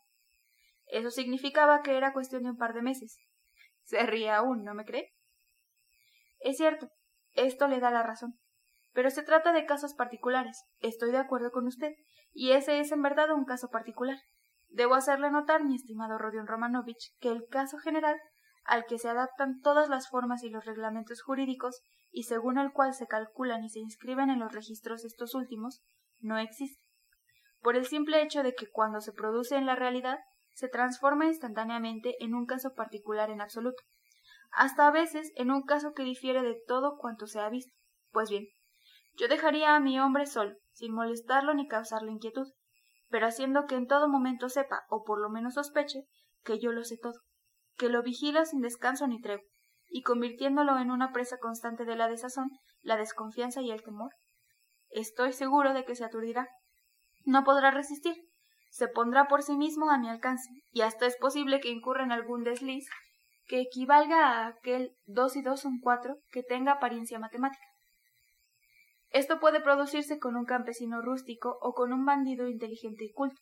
Eso 0.94 1.10
significaba 1.10 1.82
que 1.82 1.96
era 1.96 2.12
cuestión 2.12 2.44
de 2.44 2.50
un 2.50 2.56
par 2.56 2.72
de 2.72 2.80
meses. 2.80 3.18
Se 3.82 4.06
ríe 4.06 4.30
aún, 4.30 4.62
¿no 4.62 4.74
me 4.74 4.84
cree? 4.84 5.12
Es 6.38 6.56
cierto, 6.56 6.88
esto 7.32 7.66
le 7.66 7.80
da 7.80 7.90
la 7.90 8.04
razón. 8.04 8.38
Pero 8.92 9.10
se 9.10 9.24
trata 9.24 9.52
de 9.52 9.66
casos 9.66 9.94
particulares. 9.94 10.62
Estoy 10.78 11.10
de 11.10 11.18
acuerdo 11.18 11.50
con 11.50 11.66
usted, 11.66 11.94
y 12.32 12.52
ese 12.52 12.78
es 12.78 12.92
en 12.92 13.02
verdad 13.02 13.32
un 13.32 13.44
caso 13.44 13.70
particular. 13.70 14.18
Debo 14.68 14.94
hacerle 14.94 15.32
notar, 15.32 15.64
mi 15.64 15.74
estimado 15.74 16.16
Rodion 16.16 16.46
Romanovich, 16.46 17.18
que 17.18 17.30
el 17.30 17.48
caso 17.48 17.78
general, 17.78 18.16
al 18.62 18.86
que 18.86 18.98
se 18.98 19.08
adaptan 19.08 19.60
todas 19.62 19.88
las 19.88 20.08
formas 20.08 20.44
y 20.44 20.48
los 20.48 20.64
reglamentos 20.64 21.22
jurídicos, 21.22 21.80
y 22.12 22.22
según 22.22 22.56
el 22.56 22.70
cual 22.70 22.94
se 22.94 23.08
calculan 23.08 23.64
y 23.64 23.68
se 23.68 23.80
inscriben 23.80 24.30
en 24.30 24.38
los 24.38 24.52
registros 24.52 25.04
estos 25.04 25.34
últimos, 25.34 25.82
no 26.20 26.38
existe. 26.38 26.80
Por 27.62 27.74
el 27.74 27.84
simple 27.84 28.22
hecho 28.22 28.44
de 28.44 28.54
que 28.54 28.70
cuando 28.70 29.00
se 29.00 29.12
produce 29.12 29.56
en 29.56 29.66
la 29.66 29.74
realidad, 29.74 30.20
se 30.54 30.68
transforma 30.68 31.26
instantáneamente 31.26 32.16
en 32.24 32.34
un 32.34 32.46
caso 32.46 32.74
particular 32.74 33.30
en 33.30 33.40
absoluto, 33.40 33.82
hasta 34.50 34.86
a 34.86 34.92
veces 34.92 35.32
en 35.36 35.50
un 35.50 35.62
caso 35.62 35.92
que 35.92 36.04
difiere 36.04 36.42
de 36.42 36.56
todo 36.66 36.96
cuanto 36.96 37.26
se 37.26 37.40
ha 37.40 37.48
visto. 37.48 37.74
Pues 38.12 38.30
bien, 38.30 38.46
yo 39.16 39.28
dejaría 39.28 39.74
a 39.74 39.80
mi 39.80 39.98
hombre 39.98 40.26
solo, 40.26 40.56
sin 40.72 40.94
molestarlo 40.94 41.54
ni 41.54 41.66
causarle 41.66 42.12
inquietud, 42.12 42.46
pero 43.08 43.26
haciendo 43.26 43.66
que 43.66 43.74
en 43.74 43.86
todo 43.86 44.08
momento 44.08 44.48
sepa, 44.48 44.82
o 44.88 45.04
por 45.04 45.20
lo 45.20 45.28
menos 45.28 45.54
sospeche, 45.54 46.04
que 46.44 46.58
yo 46.58 46.72
lo 46.72 46.84
sé 46.84 46.98
todo, 47.00 47.20
que 47.76 47.88
lo 47.88 48.02
vigila 48.02 48.44
sin 48.44 48.60
descanso 48.60 49.06
ni 49.06 49.20
tregua, 49.20 49.44
y 49.88 50.02
convirtiéndolo 50.02 50.78
en 50.78 50.90
una 50.90 51.12
presa 51.12 51.38
constante 51.38 51.84
de 51.84 51.96
la 51.96 52.08
desazón, 52.08 52.50
la 52.82 52.96
desconfianza 52.96 53.60
y 53.60 53.70
el 53.70 53.82
temor. 53.82 54.12
Estoy 54.90 55.32
seguro 55.32 55.74
de 55.74 55.84
que 55.84 55.94
se 55.94 56.04
aturdirá. 56.04 56.48
No 57.24 57.44
podrá 57.44 57.70
resistir, 57.70 58.16
se 58.74 58.88
pondrá 58.88 59.28
por 59.28 59.44
sí 59.44 59.56
mismo 59.56 59.88
a 59.88 59.98
mi 59.98 60.08
alcance, 60.08 60.50
y 60.72 60.80
hasta 60.80 61.06
es 61.06 61.16
posible 61.16 61.60
que 61.60 61.70
incurra 61.70 62.02
en 62.02 62.10
algún 62.10 62.42
desliz 62.42 62.88
que 63.46 63.60
equivalga 63.60 64.26
a 64.26 64.48
aquel 64.48 64.96
dos 65.06 65.36
y 65.36 65.42
dos 65.42 65.60
son 65.60 65.78
cuatro 65.78 66.16
que 66.32 66.42
tenga 66.42 66.72
apariencia 66.72 67.20
matemática. 67.20 67.64
Esto 69.10 69.38
puede 69.38 69.60
producirse 69.60 70.18
con 70.18 70.34
un 70.34 70.44
campesino 70.44 71.02
rústico 71.02 71.56
o 71.60 71.72
con 71.72 71.92
un 71.92 72.04
bandido 72.04 72.48
inteligente 72.48 73.04
y 73.04 73.12
culto. 73.12 73.40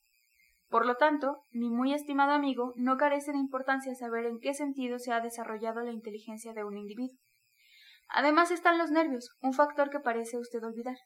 Por 0.69 0.85
lo 0.85 0.97
tanto, 0.97 1.45
mi 1.51 1.71
muy 1.71 1.95
estimado 1.95 2.33
amigo 2.33 2.75
no 2.77 2.99
carece 2.99 3.33
de 3.33 3.39
importancia 3.39 3.95
saber 3.95 4.27
en 4.27 4.39
qué 4.39 4.53
sentido 4.53 4.99
se 4.99 5.13
ha 5.13 5.21
desarrollado 5.23 5.81
la 5.81 5.93
inteligencia 5.93 6.53
de 6.53 6.65
un 6.65 6.77
individuo. 6.77 7.17
Además 8.11 8.51
están 8.51 8.77
los 8.77 8.91
nervios, 8.91 9.31
un 9.41 9.55
factor 9.55 9.89
que 9.89 10.01
parece 10.01 10.37
usted 10.37 10.63
olvidar. 10.63 10.99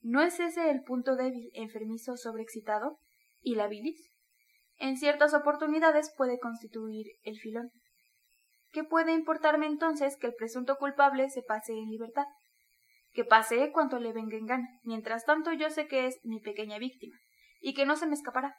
¿No 0.00 0.22
es 0.22 0.40
ese 0.40 0.70
el 0.70 0.82
punto 0.84 1.16
débil, 1.16 1.50
enfermizo, 1.52 2.16
sobreexcitado? 2.16 2.98
¿Y 3.42 3.56
la 3.56 3.66
bilis? 3.68 4.12
en 4.82 4.96
ciertas 4.96 5.32
oportunidades 5.32 6.12
puede 6.16 6.40
constituir 6.40 7.06
el 7.22 7.38
filón. 7.38 7.70
¿Qué 8.72 8.82
puede 8.82 9.12
importarme 9.12 9.66
entonces 9.66 10.16
que 10.16 10.26
el 10.26 10.34
presunto 10.34 10.76
culpable 10.76 11.30
se 11.30 11.42
pase 11.42 11.72
en 11.72 11.88
libertad? 11.88 12.24
Que 13.12 13.24
pasee 13.24 13.70
cuanto 13.70 14.00
le 14.00 14.12
venga 14.12 14.36
en 14.36 14.46
gana. 14.46 14.68
Mientras 14.82 15.24
tanto 15.24 15.52
yo 15.52 15.70
sé 15.70 15.86
que 15.86 16.06
es 16.06 16.18
mi 16.24 16.40
pequeña 16.40 16.78
víctima, 16.78 17.16
y 17.60 17.74
que 17.74 17.86
no 17.86 17.94
se 17.94 18.08
me 18.08 18.14
escapará. 18.14 18.56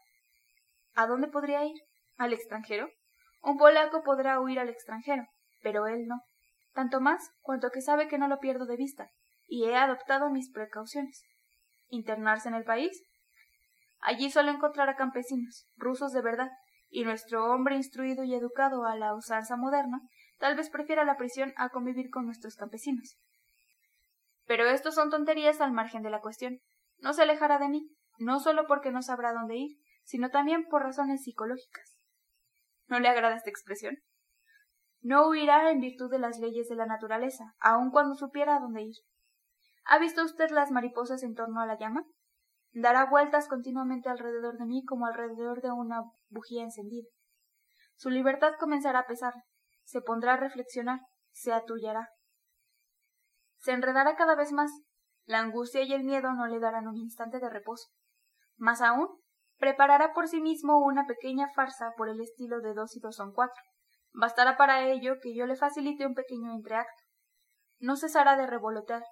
¿A 0.93 1.07
dónde 1.07 1.27
podría 1.27 1.65
ir? 1.65 1.75
¿Al 2.15 2.31
extranjero? 2.31 2.87
Un 3.41 3.57
polaco 3.57 4.01
podrá 4.03 4.39
huir 4.39 4.59
al 4.59 4.69
extranjero, 4.69 5.25
pero 5.61 5.87
él 5.87 6.05
no. 6.07 6.21
Tanto 6.71 7.01
más 7.01 7.31
cuanto 7.41 7.69
que 7.69 7.81
sabe 7.81 8.07
que 8.07 8.17
no 8.17 8.29
lo 8.29 8.39
pierdo 8.39 8.65
de 8.65 8.77
vista, 8.77 9.09
y 9.45 9.65
he 9.65 9.75
adoptado 9.75 10.29
mis 10.29 10.49
precauciones. 10.51 11.21
¿Internarse 11.89 12.47
en 12.47 12.55
el 12.55 12.63
país? 12.63 13.03
Allí 14.05 14.29
solo 14.29 14.51
encontrará 14.51 14.95
campesinos, 14.95 15.65
rusos 15.77 16.11
de 16.11 16.21
verdad, 16.21 16.51
y 16.89 17.05
nuestro 17.05 17.45
hombre 17.45 17.75
instruido 17.75 18.23
y 18.23 18.35
educado 18.35 18.85
a 18.85 18.97
la 18.97 19.15
usanza 19.15 19.55
moderna 19.55 20.01
tal 20.37 20.55
vez 20.55 20.69
prefiera 20.69 21.05
la 21.05 21.15
prisión 21.15 21.53
a 21.55 21.69
convivir 21.69 22.09
con 22.09 22.25
nuestros 22.25 22.55
campesinos. 22.55 23.17
Pero 24.45 24.67
esto 24.67 24.91
son 24.91 25.09
tonterías 25.09 25.61
al 25.61 25.71
margen 25.71 26.03
de 26.03 26.09
la 26.09 26.19
cuestión. 26.19 26.59
No 26.97 27.13
se 27.13 27.21
alejará 27.21 27.59
de 27.59 27.69
mí, 27.69 27.89
no 28.17 28.41
solo 28.41 28.65
porque 28.67 28.91
no 28.91 29.01
sabrá 29.01 29.31
dónde 29.31 29.55
ir, 29.55 29.77
sino 30.03 30.29
también 30.29 30.65
por 30.69 30.83
razones 30.83 31.23
psicológicas. 31.23 31.97
¿No 32.87 32.99
le 32.99 33.07
agrada 33.07 33.37
esta 33.37 33.49
expresión? 33.49 33.95
No 35.01 35.29
huirá 35.29 35.71
en 35.71 35.79
virtud 35.79 36.11
de 36.11 36.19
las 36.19 36.39
leyes 36.39 36.67
de 36.67 36.75
la 36.75 36.85
naturaleza, 36.85 37.53
aun 37.59 37.89
cuando 37.89 38.15
supiera 38.15 38.59
dónde 38.59 38.83
ir. 38.83 38.95
¿Ha 39.85 39.97
visto 39.97 40.23
usted 40.23 40.49
las 40.49 40.71
mariposas 40.71 41.23
en 41.23 41.35
torno 41.35 41.61
a 41.61 41.65
la 41.65 41.77
llama? 41.79 42.03
Dará 42.75 43.05
vueltas 43.05 43.47
continuamente 43.47 44.09
alrededor 44.09 44.57
de 44.57 44.65
mí 44.65 44.83
como 44.83 45.05
alrededor 45.05 45.62
de 45.62 45.71
una 45.71 46.01
bujía 46.29 46.63
encendida. 46.63 47.07
Su 47.95 48.09
libertad 48.09 48.53
comenzará 48.59 48.99
a 48.99 49.05
pesar, 49.05 49.33
se 49.83 50.01
pondrá 50.01 50.33
a 50.33 50.38
reflexionar, 50.38 50.99
se 51.31 51.53
atullará. 51.53 52.09
Se 53.59 53.73
enredará 53.73 54.15
cada 54.15 54.36
vez 54.36 54.51
más. 54.51 54.71
La 55.25 55.39
angustia 55.39 55.83
y 55.83 55.93
el 55.93 56.03
miedo 56.03 56.33
no 56.33 56.47
le 56.47 56.59
darán 56.59 56.88
un 56.88 56.97
instante 56.97 57.39
de 57.39 57.47
reposo. 57.47 57.89
Más 58.57 58.81
aún, 58.81 59.07
preparará 59.57 60.12
por 60.13 60.27
sí 60.27 60.41
mismo 60.41 60.79
una 60.79 61.05
pequeña 61.05 61.47
farsa 61.55 61.93
por 61.95 62.09
el 62.09 62.19
estilo 62.21 62.59
de 62.59 62.73
dos 62.73 62.95
y 62.95 62.99
dos 62.99 63.15
son 63.15 63.33
cuatro. 63.33 63.62
Bastará 64.13 64.57
para 64.57 64.88
ello 64.88 65.15
que 65.21 65.36
yo 65.36 65.45
le 65.45 65.55
facilite 65.55 66.07
un 66.07 66.15
pequeño 66.15 66.51
entreacto. 66.51 67.03
No 67.79 67.95
cesará 67.95 68.36
de 68.36 68.47
revolotear, 68.47 69.03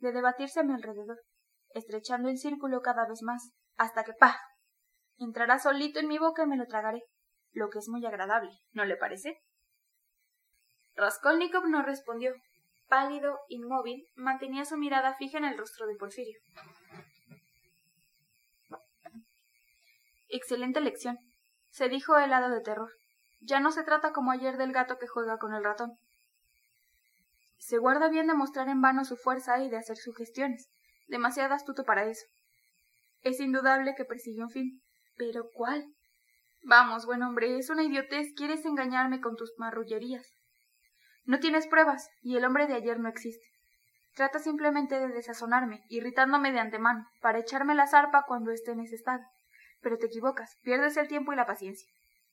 de 0.00 0.12
debatirse 0.12 0.60
a 0.60 0.64
mi 0.64 0.72
alrededor 0.72 1.18
estrechando 1.74 2.28
el 2.28 2.38
círculo 2.38 2.80
cada 2.80 3.06
vez 3.06 3.22
más, 3.22 3.52
hasta 3.76 4.04
que 4.04 4.14
¡pah! 4.14 4.38
entrará 5.18 5.58
solito 5.58 6.00
en 6.00 6.08
mi 6.08 6.18
boca 6.18 6.44
y 6.44 6.46
me 6.46 6.56
lo 6.56 6.66
tragaré, 6.66 7.02
lo 7.52 7.68
que 7.68 7.78
es 7.80 7.88
muy 7.88 8.04
agradable, 8.06 8.50
¿no 8.72 8.84
le 8.84 8.96
parece? 8.96 9.38
Raskolnikov 10.96 11.66
no 11.68 11.82
respondió. 11.82 12.32
Pálido, 12.86 13.40
inmóvil, 13.48 14.06
mantenía 14.14 14.64
su 14.64 14.76
mirada 14.76 15.14
fija 15.14 15.38
en 15.38 15.46
el 15.46 15.58
rostro 15.58 15.86
de 15.86 15.96
Porfirio. 15.96 16.38
Excelente 20.28 20.80
lección, 20.80 21.18
se 21.70 21.88
dijo 21.88 22.16
helado 22.18 22.50
de 22.50 22.60
terror. 22.60 22.90
Ya 23.40 23.58
no 23.58 23.72
se 23.72 23.84
trata 23.84 24.12
como 24.12 24.30
ayer 24.30 24.56
del 24.56 24.72
gato 24.72 24.98
que 24.98 25.08
juega 25.08 25.38
con 25.38 25.54
el 25.54 25.64
ratón. 25.64 25.98
Se 27.58 27.78
guarda 27.78 28.08
bien 28.08 28.26
de 28.26 28.34
mostrar 28.34 28.68
en 28.68 28.80
vano 28.80 29.04
su 29.04 29.16
fuerza 29.16 29.58
y 29.62 29.70
de 29.70 29.78
hacer 29.78 29.96
sugestiones 29.96 30.73
demasiado 31.06 31.54
astuto 31.54 31.84
para 31.84 32.04
eso. 32.04 32.26
Es 33.22 33.40
indudable 33.40 33.94
que 33.96 34.04
persigue 34.04 34.42
un 34.42 34.50
fin. 34.50 34.82
¿Pero 35.16 35.48
cuál? 35.54 35.86
Vamos, 36.62 37.06
buen 37.06 37.22
hombre, 37.22 37.58
es 37.58 37.70
una 37.70 37.82
idiotez. 37.82 38.32
Quieres 38.36 38.64
engañarme 38.64 39.20
con 39.20 39.36
tus 39.36 39.52
marrullerías. 39.58 40.26
No 41.24 41.38
tienes 41.40 41.66
pruebas, 41.66 42.10
y 42.20 42.36
el 42.36 42.44
hombre 42.44 42.66
de 42.66 42.74
ayer 42.74 42.98
no 43.00 43.08
existe. 43.08 43.46
Trata 44.14 44.38
simplemente 44.38 44.98
de 45.00 45.08
desazonarme, 45.08 45.82
irritándome 45.88 46.52
de 46.52 46.60
antemano, 46.60 47.08
para 47.20 47.38
echarme 47.38 47.74
la 47.74 47.86
zarpa 47.86 48.24
cuando 48.26 48.50
esté 48.50 48.72
en 48.72 48.80
ese 48.80 48.94
estado. 48.94 49.24
Pero 49.80 49.98
te 49.98 50.06
equivocas, 50.06 50.56
pierdes 50.62 50.96
el 50.96 51.08
tiempo 51.08 51.32
y 51.32 51.36
la 51.36 51.46
paciencia. 51.46 51.88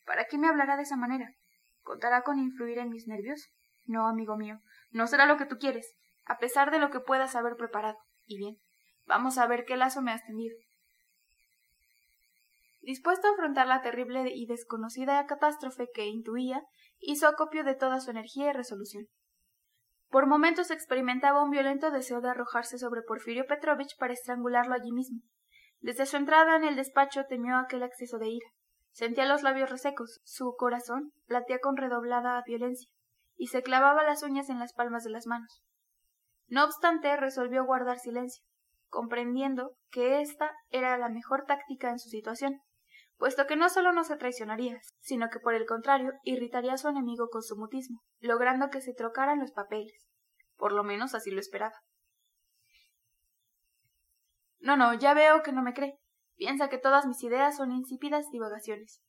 ¿Para 0.05 0.25
qué 0.25 0.37
me 0.37 0.47
hablará 0.47 0.77
de 0.77 0.83
esa 0.83 0.97
manera? 0.97 1.33
¿Contará 1.81 2.21
con 2.21 2.37
influir 2.37 2.77
en 2.77 2.89
mis 2.89 3.07
nervios? 3.07 3.47
No, 3.85 4.07
amigo 4.07 4.37
mío, 4.37 4.59
no 4.91 5.07
será 5.07 5.25
lo 5.25 5.37
que 5.37 5.45
tú 5.45 5.57
quieres, 5.57 5.95
a 6.25 6.37
pesar 6.37 6.69
de 6.69 6.79
lo 6.79 6.91
que 6.91 6.99
puedas 6.99 7.35
haber 7.35 7.55
preparado. 7.55 7.97
Y 8.25 8.37
bien, 8.37 8.57
vamos 9.05 9.37
a 9.37 9.47
ver 9.47 9.65
qué 9.65 9.77
lazo 9.77 10.01
me 10.01 10.11
has 10.11 10.25
tendido. 10.25 10.55
Dispuesto 12.81 13.27
a 13.27 13.31
afrontar 13.31 13.67
la 13.67 13.81
terrible 13.81 14.31
y 14.33 14.47
desconocida 14.47 15.25
catástrofe 15.27 15.87
que 15.93 16.07
intuía, 16.07 16.63
hizo 16.99 17.27
acopio 17.27 17.63
de 17.63 17.75
toda 17.75 17.99
su 17.99 18.09
energía 18.09 18.49
y 18.49 18.53
resolución. 18.53 19.05
Por 20.09 20.27
momentos 20.27 20.71
experimentaba 20.71 21.43
un 21.43 21.51
violento 21.51 21.91
deseo 21.91 22.21
de 22.21 22.29
arrojarse 22.29 22.77
sobre 22.77 23.01
Porfirio 23.01 23.45
Petrovich 23.45 23.95
para 23.97 24.13
estrangularlo 24.13 24.73
allí 24.73 24.91
mismo. 24.91 25.21
Desde 25.79 26.05
su 26.05 26.17
entrada 26.17 26.55
en 26.57 26.63
el 26.63 26.75
despacho 26.75 27.25
temió 27.29 27.57
aquel 27.57 27.83
acceso 27.83 28.17
de 28.17 28.29
ira. 28.29 28.47
Sentía 28.91 29.25
los 29.25 29.41
labios 29.41 29.69
resecos, 29.69 30.19
su 30.23 30.55
corazón 30.57 31.13
latía 31.27 31.59
con 31.59 31.77
redoblada 31.77 32.43
violencia, 32.45 32.89
y 33.37 33.47
se 33.47 33.63
clavaba 33.63 34.03
las 34.03 34.21
uñas 34.21 34.49
en 34.49 34.59
las 34.59 34.73
palmas 34.73 35.03
de 35.03 35.11
las 35.11 35.27
manos. 35.27 35.63
No 36.51 36.65
obstante, 36.65 37.15
resolvió 37.15 37.63
guardar 37.63 37.99
silencio, 37.99 38.43
comprendiendo 38.89 39.71
que 39.89 40.19
esta 40.19 40.51
era 40.69 40.97
la 40.97 41.07
mejor 41.07 41.45
táctica 41.45 41.89
en 41.89 41.97
su 41.97 42.09
situación, 42.09 42.59
puesto 43.15 43.47
que 43.47 43.55
no 43.55 43.69
solo 43.69 43.93
no 43.93 44.03
se 44.03 44.17
traicionaría, 44.17 44.77
sino 44.99 45.29
que 45.29 45.39
por 45.39 45.53
el 45.53 45.65
contrario 45.65 46.11
irritaría 46.23 46.73
a 46.73 46.77
su 46.77 46.89
enemigo 46.89 47.29
con 47.29 47.41
su 47.41 47.55
mutismo, 47.55 48.01
logrando 48.19 48.69
que 48.69 48.81
se 48.81 48.93
trocaran 48.93 49.39
los 49.39 49.53
papeles. 49.53 50.09
Por 50.57 50.73
lo 50.73 50.83
menos 50.83 51.15
así 51.15 51.31
lo 51.31 51.39
esperaba. 51.39 51.79
No, 54.59 54.75
no, 54.75 54.93
ya 54.93 55.13
veo 55.13 55.43
que 55.43 55.53
no 55.53 55.61
me 55.61 55.73
cree. 55.73 55.99
Piensa 56.35 56.67
que 56.67 56.77
todas 56.77 57.05
mis 57.05 57.23
ideas 57.23 57.55
son 57.55 57.71
insípidas 57.71 58.29
divagaciones. 58.29 59.01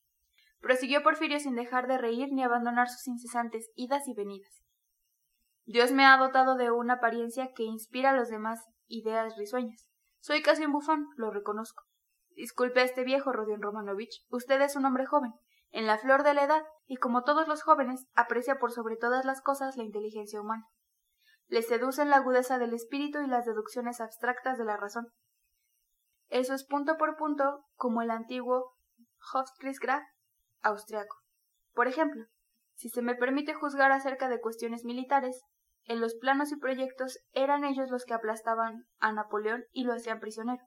Prosiguió 0.60 1.02
Porfirio 1.02 1.40
sin 1.40 1.56
dejar 1.56 1.88
de 1.88 1.98
reír 1.98 2.28
ni 2.30 2.44
abandonar 2.44 2.88
sus 2.88 3.08
incesantes 3.08 3.68
idas 3.74 4.06
y 4.06 4.14
venidas. 4.14 4.62
Dios 5.64 5.92
me 5.92 6.04
ha 6.04 6.16
dotado 6.16 6.56
de 6.56 6.70
una 6.70 6.94
apariencia 6.94 7.52
que 7.54 7.62
inspira 7.62 8.10
a 8.10 8.16
los 8.16 8.28
demás 8.28 8.60
ideas 8.88 9.36
risueñas. 9.36 9.88
Soy 10.20 10.42
casi 10.42 10.64
un 10.64 10.72
bufón, 10.72 11.08
lo 11.16 11.30
reconozco. 11.30 11.84
Disculpe 12.34 12.80
a 12.80 12.84
este 12.84 13.04
viejo, 13.04 13.32
Rodion 13.32 13.62
Romanovich. 13.62 14.24
Usted 14.30 14.60
es 14.60 14.76
un 14.76 14.84
hombre 14.84 15.06
joven, 15.06 15.32
en 15.70 15.86
la 15.86 15.98
flor 15.98 16.22
de 16.22 16.34
la 16.34 16.44
edad, 16.44 16.62
y 16.86 16.96
como 16.96 17.22
todos 17.22 17.48
los 17.48 17.62
jóvenes, 17.62 18.06
aprecia 18.14 18.58
por 18.58 18.72
sobre 18.72 18.96
todas 18.96 19.24
las 19.24 19.40
cosas 19.40 19.76
la 19.76 19.84
inteligencia 19.84 20.40
humana. 20.40 20.66
Le 21.46 21.62
seducen 21.62 22.10
la 22.10 22.16
agudeza 22.16 22.58
del 22.58 22.74
espíritu 22.74 23.20
y 23.20 23.26
las 23.26 23.44
deducciones 23.44 24.00
abstractas 24.00 24.58
de 24.58 24.64
la 24.64 24.76
razón. 24.76 25.12
Eso 26.28 26.54
es 26.54 26.64
punto 26.64 26.96
por 26.96 27.16
punto 27.16 27.64
como 27.74 28.02
el 28.02 28.10
antiguo 28.10 28.72
Hofkriegsgraf 29.32 30.02
austriaco. 30.62 31.16
Por 31.74 31.88
ejemplo, 31.88 32.24
si 32.74 32.88
se 32.88 33.02
me 33.02 33.14
permite 33.14 33.54
juzgar 33.54 33.92
acerca 33.92 34.28
de 34.28 34.40
cuestiones 34.40 34.84
militares, 34.84 35.42
en 35.84 36.00
los 36.00 36.14
planos 36.14 36.52
y 36.52 36.56
proyectos 36.56 37.18
eran 37.32 37.64
ellos 37.64 37.90
los 37.90 38.04
que 38.04 38.14
aplastaban 38.14 38.86
a 38.98 39.12
Napoleón 39.12 39.64
y 39.72 39.84
lo 39.84 39.92
hacían 39.92 40.20
prisionero. 40.20 40.62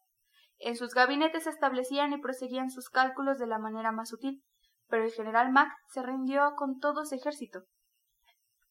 En 0.60 0.76
sus 0.76 0.94
gabinetes 0.94 1.48
establecían 1.48 2.14
y 2.14 2.18
proseguían 2.18 2.70
sus 2.70 2.90
cálculos 2.90 3.38
de 3.40 3.48
la 3.48 3.60
manera 3.60 3.92
más 3.92 4.10
sutil, 4.10 4.44
pero 4.88 5.04
el 5.04 5.12
general 5.12 5.52
Mack 5.52 5.72
se 5.94 6.02
rindió 6.02 6.54
con 6.56 6.80
todo 6.80 7.06
su 7.06 7.16
ejército. 7.16 7.64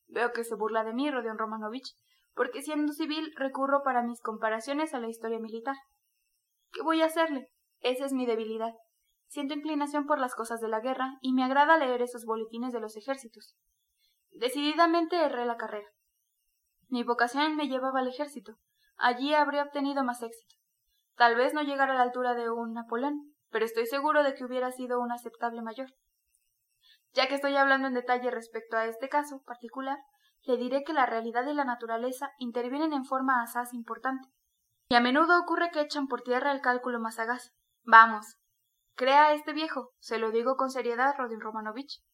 Veo 0.07 0.33
que 0.33 0.45
se 0.45 0.55
burla 0.55 0.85
de 0.85 0.93
mí, 0.93 1.11
Rodion 1.11 1.39
Romanovich, 1.39 1.95
porque 2.35 2.63
siendo 2.63 2.93
civil 2.93 3.33
recurro 3.37 3.83
para 3.83 4.03
mis 4.03 4.21
comparaciones 4.21 4.95
a 4.95 5.01
la 5.01 5.09
historia 5.09 5.39
militar. 5.39 5.77
¿Qué 6.73 6.83
voy 6.83 7.03
a 7.03 7.07
hacerle? 7.07 7.49
Esa 7.81 8.05
es 8.05 8.13
mi 8.13 8.27
debilidad. 8.27 8.75
Siento 9.29 9.55
inclinación 9.55 10.07
por 10.07 10.19
las 10.19 10.35
cosas 10.35 10.61
de 10.61 10.69
la 10.69 10.81
guerra 10.81 11.19
y 11.21 11.33
me 11.33 11.45
agrada 11.45 11.77
leer 11.77 12.03
esos 12.03 12.25
boletines 12.25 12.73
de 12.73 12.81
los 12.81 12.97
ejércitos. 12.97 13.57
Decididamente 14.31 15.17
erré 15.17 15.47
la 15.47 15.57
carrera. 15.57 15.89
Mi 16.95 17.03
vocación 17.03 17.57
me 17.57 17.67
llevaba 17.67 17.99
al 17.99 18.07
ejército. 18.07 18.57
Allí 18.97 19.35
habría 19.35 19.65
obtenido 19.65 20.05
más 20.05 20.23
éxito. 20.23 20.55
Tal 21.17 21.35
vez 21.35 21.53
no 21.53 21.63
llegara 21.63 21.93
a 21.93 21.97
la 21.97 22.03
altura 22.03 22.35
de 22.35 22.51
un 22.51 22.73
Napoleón, 22.73 23.35
pero 23.51 23.65
estoy 23.65 23.87
seguro 23.87 24.23
de 24.23 24.35
que 24.35 24.45
hubiera 24.45 24.71
sido 24.71 25.01
un 25.01 25.11
aceptable 25.11 25.61
mayor. 25.61 25.89
Ya 27.13 27.27
que 27.27 27.35
estoy 27.35 27.57
hablando 27.57 27.89
en 27.89 27.95
detalle 27.95 28.31
respecto 28.31 28.77
a 28.77 28.87
este 28.87 29.09
caso 29.09 29.43
particular, 29.43 29.99
le 30.45 30.57
diré 30.57 30.85
que 30.85 30.93
la 30.93 31.05
realidad 31.05 31.45
y 31.49 31.55
la 31.55 31.65
naturaleza 31.65 32.31
intervienen 32.39 32.93
en 32.93 33.05
forma 33.05 33.43
asaz 33.43 33.75
importante, 33.75 34.29
y 34.87 34.95
a 34.95 35.01
menudo 35.01 35.37
ocurre 35.41 35.73
que 35.73 35.81
echan 35.81 36.07
por 36.07 36.23
tierra 36.23 36.53
el 36.53 36.61
cálculo 36.61 37.01
más 37.01 37.17
sagaz. 37.17 37.51
Vamos, 37.83 38.37
crea 38.95 39.25
a 39.25 39.33
este 39.33 39.53
viejo, 39.53 39.91
se 39.99 40.19
lo 40.19 40.31
digo 40.31 40.55
con 40.55 40.71
seriedad, 40.71 41.17
Rodin 41.19 41.41
Romanovich 41.41 42.05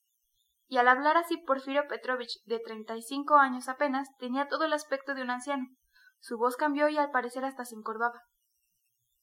y 0.70 0.78
al 0.78 0.86
hablar 0.86 1.16
así 1.16 1.36
Porfirio 1.36 1.88
Petrovich, 1.88 2.40
de 2.44 2.60
treinta 2.60 2.96
y 2.96 3.02
cinco 3.02 3.34
años 3.34 3.68
apenas, 3.68 4.08
tenía 4.18 4.46
todo 4.46 4.64
el 4.64 4.72
aspecto 4.72 5.14
de 5.14 5.22
un 5.22 5.30
anciano. 5.30 5.66
Su 6.20 6.38
voz 6.38 6.56
cambió 6.56 6.88
y 6.88 6.96
al 6.96 7.10
parecer 7.10 7.44
hasta 7.44 7.64
se 7.64 7.74
encorvaba. 7.74 8.22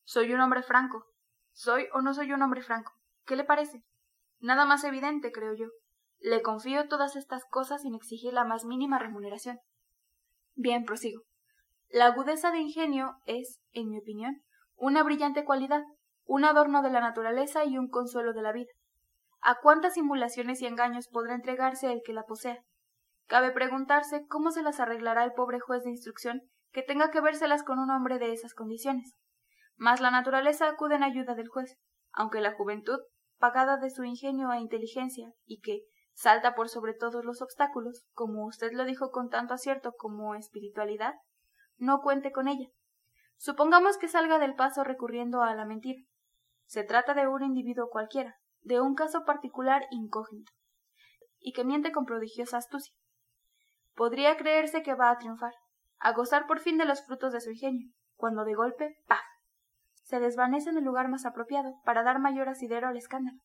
Soy 0.03 0.33
un 0.33 0.41
hombre 0.41 0.61
franco. 0.61 1.05
¿Soy 1.53 1.87
o 1.93 2.01
no 2.01 2.13
soy 2.13 2.33
un 2.33 2.41
hombre 2.41 2.61
franco? 2.61 2.91
¿Qué 3.25 3.37
le 3.37 3.45
parece? 3.45 3.81
Nada 4.39 4.65
más 4.65 4.83
evidente, 4.83 5.31
creo 5.31 5.53
yo. 5.53 5.67
Le 6.19 6.41
confío 6.41 6.89
todas 6.89 7.15
estas 7.15 7.45
cosas 7.45 7.83
sin 7.83 7.95
exigir 7.95 8.33
la 8.33 8.43
más 8.43 8.65
mínima 8.65 8.99
remuneración. 8.99 9.57
Bien, 10.53 10.83
prosigo. 10.83 11.21
La 11.87 12.07
agudeza 12.07 12.51
de 12.51 12.59
ingenio 12.59 13.15
es, 13.25 13.61
en 13.71 13.87
mi 13.87 13.99
opinión, 13.99 14.43
una 14.75 15.01
brillante 15.01 15.45
cualidad, 15.45 15.83
un 16.25 16.43
adorno 16.43 16.81
de 16.81 16.89
la 16.89 16.99
naturaleza 16.99 17.63
y 17.63 17.77
un 17.77 17.87
consuelo 17.87 18.33
de 18.33 18.41
la 18.41 18.51
vida. 18.51 18.71
¿A 19.41 19.59
cuántas 19.61 19.93
simulaciones 19.93 20.61
y 20.61 20.65
engaños 20.65 21.07
podrá 21.07 21.35
entregarse 21.35 21.91
el 21.91 22.01
que 22.05 22.13
la 22.13 22.23
posea? 22.23 22.63
Cabe 23.27 23.51
preguntarse 23.51 24.25
cómo 24.27 24.51
se 24.51 24.63
las 24.63 24.79
arreglará 24.79 25.23
el 25.23 25.33
pobre 25.33 25.59
juez 25.59 25.83
de 25.83 25.91
instrucción 25.91 26.41
que 26.71 26.83
tenga 26.83 27.11
que 27.11 27.21
vérselas 27.21 27.63
con 27.63 27.79
un 27.79 27.89
hombre 27.89 28.19
de 28.19 28.33
esas 28.33 28.53
condiciones. 28.53 29.15
Mas 29.75 30.01
la 30.01 30.11
naturaleza 30.11 30.67
acude 30.67 30.95
en 30.95 31.03
ayuda 31.03 31.35
del 31.35 31.47
juez, 31.47 31.77
aunque 32.11 32.41
la 32.41 32.53
juventud, 32.53 32.99
pagada 33.37 33.77
de 33.77 33.89
su 33.89 34.03
ingenio 34.03 34.51
e 34.51 34.59
inteligencia, 34.59 35.31
y 35.45 35.59
que 35.61 35.81
salta 36.13 36.55
por 36.55 36.69
sobre 36.69 36.93
todos 36.93 37.23
los 37.25 37.41
obstáculos, 37.41 38.05
como 38.13 38.45
usted 38.47 38.71
lo 38.73 38.85
dijo 38.85 39.11
con 39.11 39.29
tanto 39.29 39.53
acierto 39.53 39.93
como 39.95 40.33
espiritualidad, 40.35 41.13
no 41.77 42.01
cuente 42.01 42.31
con 42.31 42.47
ella. 42.47 42.69
Supongamos 43.35 43.97
que 43.97 44.07
salga 44.07 44.39
del 44.39 44.55
paso 44.55 44.83
recurriendo 44.83 45.43
a 45.43 45.53
la 45.53 45.65
mentira. 45.65 46.01
Se 46.65 46.83
trata 46.83 47.13
de 47.13 47.27
un 47.27 47.43
individuo 47.43 47.89
cualquiera, 47.89 48.35
de 48.67 48.81
un 48.81 48.95
caso 48.95 49.23
particular 49.23 49.87
incógnito, 49.91 50.51
y 51.39 51.53
que 51.53 51.63
miente 51.63 51.93
con 51.93 52.05
prodigiosa 52.05 52.57
astucia. 52.57 52.93
Podría 53.95 54.35
creerse 54.35 54.83
que 54.83 54.93
va 54.93 55.09
a 55.09 55.17
triunfar, 55.17 55.53
a 55.99 56.11
gozar 56.11 56.47
por 56.47 56.59
fin 56.59 56.77
de 56.77 56.83
los 56.83 57.05
frutos 57.05 57.31
de 57.31 57.39
su 57.39 57.51
ingenio, 57.51 57.89
cuando 58.15 58.43
de 58.43 58.55
golpe, 58.55 58.97
¡paf! 59.07 59.23
se 60.03 60.19
desvanece 60.19 60.69
en 60.69 60.77
el 60.77 60.83
lugar 60.83 61.07
más 61.07 61.25
apropiado 61.25 61.75
para 61.85 62.03
dar 62.03 62.19
mayor 62.19 62.49
asidero 62.49 62.89
al 62.89 62.97
escándalo. 62.97 63.39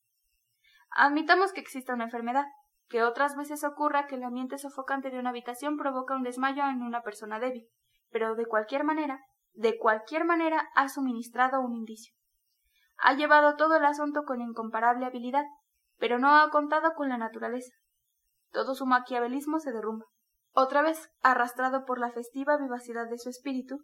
Admitamos 0.90 1.52
que 1.52 1.61
exista 1.61 1.94
una 1.94 2.04
enfermedad, 2.04 2.46
que 2.88 3.04
otras 3.04 3.37
veces 3.37 3.62
ocurra 3.62 4.08
que 4.08 4.16
el 4.16 4.24
ambiente 4.24 4.58
sofocante 4.58 5.11
de 5.11 5.20
una 5.20 5.30
habitación 5.30 5.76
provoca 5.76 6.16
un 6.16 6.24
desmayo 6.24 6.64
en 6.64 6.82
una 6.82 7.02
persona 7.02 7.38
débil, 7.38 7.68
pero 8.11 8.35
de 8.35 8.46
cualquier 8.46 8.82
manera, 8.82 9.20
de 9.52 9.78
cualquier 9.78 10.24
manera 10.24 10.68
ha 10.74 10.88
suministrado 10.88 11.61
un 11.61 11.74
indicio. 11.74 12.12
Ha 13.04 13.14
llevado 13.14 13.56
todo 13.56 13.74
el 13.76 13.84
asunto 13.84 14.22
con 14.22 14.40
incomparable 14.40 15.04
habilidad, 15.04 15.44
pero 15.98 16.20
no 16.20 16.36
ha 16.36 16.48
contado 16.50 16.94
con 16.94 17.08
la 17.08 17.18
naturaleza. 17.18 17.74
Todo 18.52 18.76
su 18.76 18.86
maquiavelismo 18.86 19.58
se 19.58 19.72
derrumba. 19.72 20.06
Otra 20.52 20.82
vez, 20.82 21.10
arrastrado 21.20 21.84
por 21.84 21.98
la 21.98 22.12
festiva 22.12 22.56
vivacidad 22.58 23.10
de 23.10 23.18
su 23.18 23.28
espíritu, 23.28 23.78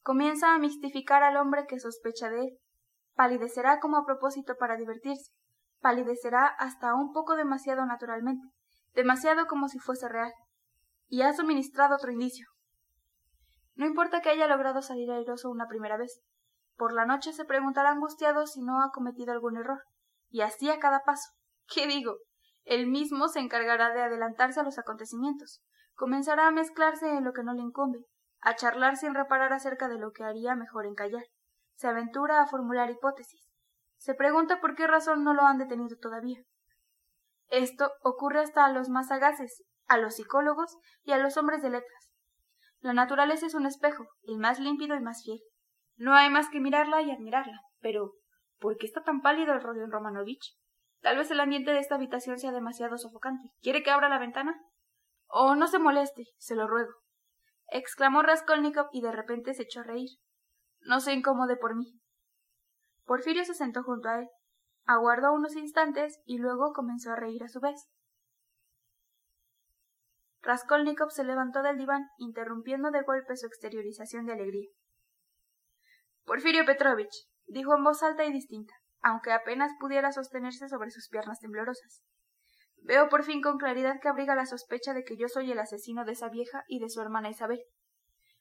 comienza 0.00 0.54
a 0.54 0.58
mistificar 0.58 1.22
al 1.22 1.36
hombre 1.36 1.66
que 1.66 1.78
sospecha 1.78 2.30
de 2.30 2.40
él. 2.40 2.58
Palidecerá 3.14 3.80
como 3.80 3.98
a 3.98 4.06
propósito 4.06 4.54
para 4.58 4.78
divertirse, 4.78 5.30
palidecerá 5.80 6.46
hasta 6.46 6.94
un 6.94 7.12
poco 7.12 7.36
demasiado 7.36 7.84
naturalmente, 7.84 8.48
demasiado 8.94 9.46
como 9.46 9.68
si 9.68 9.78
fuese 9.78 10.08
real. 10.08 10.32
Y 11.08 11.20
ha 11.20 11.34
suministrado 11.34 11.96
otro 11.96 12.10
indicio. 12.10 12.46
No 13.74 13.84
importa 13.84 14.22
que 14.22 14.30
haya 14.30 14.48
logrado 14.48 14.80
salir 14.80 15.10
airoso 15.10 15.50
una 15.50 15.66
primera 15.66 15.98
vez. 15.98 16.22
Por 16.76 16.92
la 16.92 17.06
noche 17.06 17.32
se 17.32 17.44
preguntará 17.44 17.90
angustiado 17.90 18.46
si 18.46 18.62
no 18.62 18.82
ha 18.82 18.90
cometido 18.90 19.32
algún 19.32 19.56
error. 19.56 19.84
Y 20.28 20.40
así 20.40 20.70
a 20.70 20.78
cada 20.78 21.04
paso. 21.04 21.30
¿Qué 21.74 21.86
digo? 21.86 22.16
Él 22.64 22.86
mismo 22.86 23.28
se 23.28 23.40
encargará 23.40 23.92
de 23.92 24.02
adelantarse 24.02 24.60
a 24.60 24.64
los 24.64 24.78
acontecimientos. 24.78 25.62
Comenzará 25.94 26.48
a 26.48 26.50
mezclarse 26.50 27.08
en 27.08 27.24
lo 27.24 27.32
que 27.32 27.44
no 27.44 27.52
le 27.52 27.62
incumbe, 27.62 28.00
a 28.40 28.56
charlar 28.56 28.96
sin 28.96 29.14
reparar 29.14 29.52
acerca 29.52 29.88
de 29.88 29.98
lo 29.98 30.12
que 30.12 30.24
haría 30.24 30.56
mejor 30.56 30.86
en 30.86 30.94
callar. 30.94 31.24
Se 31.76 31.86
aventura 31.86 32.40
a 32.40 32.46
formular 32.46 32.90
hipótesis. 32.90 33.48
Se 33.98 34.14
pregunta 34.14 34.60
por 34.60 34.74
qué 34.74 34.86
razón 34.86 35.24
no 35.24 35.34
lo 35.34 35.42
han 35.42 35.58
detenido 35.58 35.96
todavía. 35.98 36.42
Esto 37.48 37.92
ocurre 38.02 38.40
hasta 38.40 38.64
a 38.64 38.72
los 38.72 38.88
más 38.88 39.08
sagaces, 39.08 39.62
a 39.86 39.98
los 39.98 40.16
psicólogos 40.16 40.76
y 41.04 41.12
a 41.12 41.18
los 41.18 41.36
hombres 41.36 41.62
de 41.62 41.70
letras. 41.70 42.12
La 42.80 42.92
naturaleza 42.92 43.46
es 43.46 43.54
un 43.54 43.66
espejo, 43.66 44.04
el 44.24 44.38
más 44.38 44.58
límpido 44.58 44.96
y 44.96 45.00
más 45.00 45.22
fiel. 45.24 45.40
No 45.96 46.14
hay 46.14 46.30
más 46.30 46.48
que 46.48 46.60
mirarla 46.60 47.02
y 47.02 47.10
admirarla. 47.10 47.60
Pero, 47.80 48.14
¿por 48.58 48.76
qué 48.76 48.86
está 48.86 49.02
tan 49.02 49.20
pálido 49.20 49.52
el 49.52 49.62
Rodion 49.62 49.90
Romanovich? 49.90 50.56
Tal 51.00 51.16
vez 51.16 51.30
el 51.30 51.40
ambiente 51.40 51.72
de 51.72 51.80
esta 51.80 51.96
habitación 51.96 52.38
sea 52.38 52.52
demasiado 52.52 52.96
sofocante. 52.96 53.50
¿Quiere 53.60 53.82
que 53.82 53.90
abra 53.90 54.08
la 54.08 54.18
ventana? 54.18 54.58
Oh, 55.26 55.54
no 55.54 55.66
se 55.66 55.78
moleste, 55.78 56.24
se 56.38 56.54
lo 56.54 56.66
ruego. 56.66 56.92
exclamó 57.68 58.22
Raskolnikov 58.22 58.86
y 58.92 59.02
de 59.02 59.12
repente 59.12 59.54
se 59.54 59.64
echó 59.64 59.80
a 59.80 59.84
reír. 59.84 60.10
No 60.80 61.00
se 61.00 61.12
incomode 61.12 61.56
por 61.56 61.76
mí. 61.76 62.00
Porfirio 63.04 63.44
se 63.44 63.54
sentó 63.54 63.82
junto 63.82 64.08
a 64.08 64.20
él, 64.20 64.28
aguardó 64.86 65.32
unos 65.32 65.56
instantes 65.56 66.20
y 66.24 66.38
luego 66.38 66.72
comenzó 66.72 67.12
a 67.12 67.16
reír 67.16 67.42
a 67.42 67.48
su 67.48 67.60
vez. 67.60 67.90
Raskolnikov 70.42 71.10
se 71.10 71.24
levantó 71.24 71.62
del 71.62 71.78
diván, 71.78 72.08
interrumpiendo 72.18 72.90
de 72.90 73.02
golpe 73.02 73.36
su 73.36 73.46
exteriorización 73.46 74.26
de 74.26 74.34
alegría. 74.34 74.68
Porfirio 76.24 76.64
Petrovich, 76.64 77.26
dijo 77.46 77.76
en 77.76 77.84
voz 77.84 78.02
alta 78.02 78.24
y 78.24 78.32
distinta, 78.32 78.74
aunque 79.02 79.32
apenas 79.32 79.72
pudiera 79.78 80.10
sostenerse 80.12 80.68
sobre 80.68 80.90
sus 80.90 81.08
piernas 81.08 81.40
temblorosas. 81.40 82.02
Veo 82.82 83.08
por 83.08 83.24
fin 83.24 83.42
con 83.42 83.58
claridad 83.58 84.00
que 84.00 84.08
abriga 84.08 84.34
la 84.34 84.46
sospecha 84.46 84.94
de 84.94 85.04
que 85.04 85.16
yo 85.16 85.28
soy 85.28 85.50
el 85.50 85.58
asesino 85.58 86.04
de 86.04 86.12
esa 86.12 86.28
vieja 86.28 86.64
y 86.68 86.80
de 86.80 86.88
su 86.88 87.00
hermana 87.00 87.30
Isabel. 87.30 87.62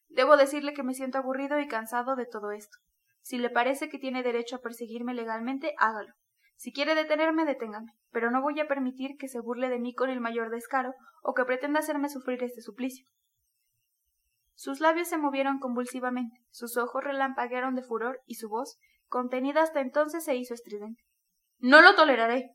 Debo 0.07 0.37
decirle 0.37 0.73
que 0.73 0.83
me 0.83 0.93
siento 0.93 1.17
aburrido 1.17 1.59
y 1.59 1.67
cansado 1.67 2.15
de 2.15 2.25
todo 2.25 2.51
esto. 2.51 2.77
Si 3.21 3.37
le 3.37 3.49
parece 3.49 3.89
que 3.89 3.99
tiene 3.99 4.21
derecho 4.21 4.57
a 4.57 4.61
perseguirme 4.61 5.13
legalmente, 5.13 5.73
hágalo. 5.77 6.13
Si 6.55 6.71
quiere 6.71 6.93
detenerme, 6.93 7.45
deténgame, 7.45 7.91
pero 8.11 8.31
no 8.31 8.41
voy 8.41 8.59
a 8.59 8.67
permitir 8.67 9.17
que 9.17 9.27
se 9.27 9.39
burle 9.39 9.69
de 9.69 9.79
mí 9.79 9.93
con 9.93 10.09
el 10.09 10.21
mayor 10.21 10.49
descaro 10.49 10.93
o 11.21 11.33
que 11.33 11.45
pretenda 11.45 11.79
hacerme 11.79 12.09
sufrir 12.09 12.43
este 12.43 12.61
suplicio. 12.61 13.05
Sus 14.55 14.79
labios 14.79 15.07
se 15.07 15.17
movieron 15.17 15.59
convulsivamente, 15.59 16.37
sus 16.49 16.77
ojos 16.77 17.03
relampaguearon 17.03 17.75
de 17.75 17.83
furor 17.83 18.21
y 18.25 18.35
su 18.35 18.49
voz, 18.49 18.77
contenida 19.07 19.63
hasta 19.63 19.81
entonces, 19.81 20.23
se 20.23 20.35
hizo 20.35 20.53
estridente. 20.53 21.03
No 21.59 21.81
lo 21.81 21.95
toleraré. 21.95 22.51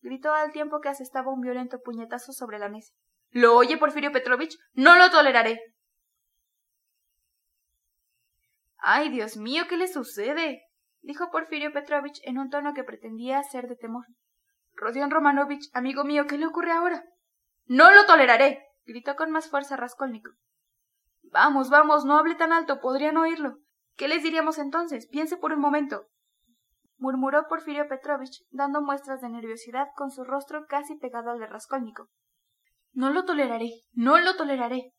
gritó 0.00 0.32
al 0.32 0.52
tiempo 0.52 0.80
que 0.80 0.88
asestaba 0.88 1.32
un 1.32 1.40
violento 1.40 1.80
puñetazo 1.80 2.32
sobre 2.32 2.58
la 2.58 2.68
mesa. 2.68 2.92
¿Lo 3.30 3.56
oye, 3.56 3.78
Porfirio 3.78 4.12
Petrovich? 4.12 4.58
No 4.72 4.96
lo 4.96 5.10
toleraré. 5.10 5.60
Ay, 8.78 9.10
Dios 9.10 9.36
mío, 9.36 9.64
¿qué 9.68 9.76
le 9.76 9.88
sucede? 9.88 10.62
dijo 11.00 11.30
Porfirio 11.30 11.72
Petrovich 11.72 12.20
en 12.24 12.38
un 12.38 12.50
tono 12.50 12.74
que 12.74 12.84
pretendía 12.84 13.42
ser 13.42 13.68
de 13.68 13.76
temor. 13.76 14.06
Rodion 14.74 15.10
Romanovich, 15.10 15.70
amigo 15.72 16.04
mío, 16.04 16.26
¿qué 16.26 16.38
le 16.38 16.46
ocurre 16.46 16.72
ahora? 16.72 17.04
No 17.66 17.92
lo 17.92 18.06
toleraré. 18.06 18.66
gritó 18.84 19.14
con 19.16 19.30
más 19.30 19.48
fuerza 19.48 19.76
Raskolnikov. 19.76 20.34
Vamos, 21.32 21.70
vamos, 21.70 22.04
no 22.04 22.18
hable 22.18 22.34
tan 22.34 22.52
alto, 22.52 22.78
podrían 22.78 23.16
oírlo. 23.16 23.56
¿Qué 23.96 24.06
les 24.06 24.22
diríamos 24.22 24.58
entonces? 24.58 25.08
Piense 25.08 25.38
por 25.38 25.52
un 25.52 25.60
momento. 25.60 26.06
murmuró 26.98 27.48
Porfirio 27.48 27.88
Petrovich, 27.88 28.44
dando 28.50 28.82
muestras 28.82 29.22
de 29.22 29.30
nerviosidad 29.30 29.88
con 29.96 30.10
su 30.10 30.24
rostro 30.24 30.66
casi 30.68 30.94
pegado 30.96 31.30
al 31.30 31.40
de 31.40 31.46
Raskolnikov. 31.46 32.08
No 32.92 33.10
lo 33.10 33.24
toleraré, 33.24 33.70
no 33.92 34.18
lo 34.18 34.36
toleraré. 34.36 34.92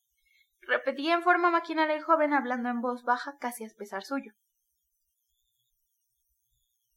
Repetía 0.61 1.13
en 1.13 1.21
forma 1.21 1.51
maquinal 1.51 1.91
el 1.91 2.03
joven 2.03 2.33
hablando 2.33 2.69
en 2.69 2.81
voz 2.81 3.03
baja 3.03 3.37
casi 3.39 3.63
a 3.63 3.69
pesar 3.77 4.03
suyo. 4.03 4.33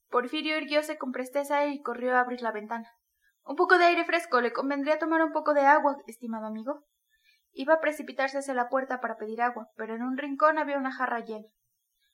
Porfirio 0.09 0.57
irguióse 0.57 0.97
con 0.97 1.13
presteza 1.13 1.67
y 1.67 1.83
corrió 1.83 2.17
a 2.17 2.21
abrir 2.21 2.41
la 2.41 2.53
ventana. 2.53 2.89
Un 3.45 3.55
poco 3.55 3.77
de 3.77 3.85
aire 3.85 4.05
fresco. 4.07 4.41
¿Le 4.41 4.53
convendría 4.53 4.99
tomar 4.99 5.23
un 5.23 5.33
poco 5.33 5.53
de 5.53 5.67
agua, 5.67 5.99
estimado 6.07 6.47
amigo? 6.47 6.87
Iba 7.59 7.73
a 7.73 7.81
precipitarse 7.81 8.37
hacia 8.37 8.53
la 8.53 8.69
puerta 8.69 9.01
para 9.01 9.17
pedir 9.17 9.41
agua, 9.41 9.71
pero 9.77 9.95
en 9.95 10.03
un 10.03 10.19
rincón 10.19 10.59
había 10.59 10.77
una 10.77 10.93
jarra 10.93 11.21
llena. 11.21 11.47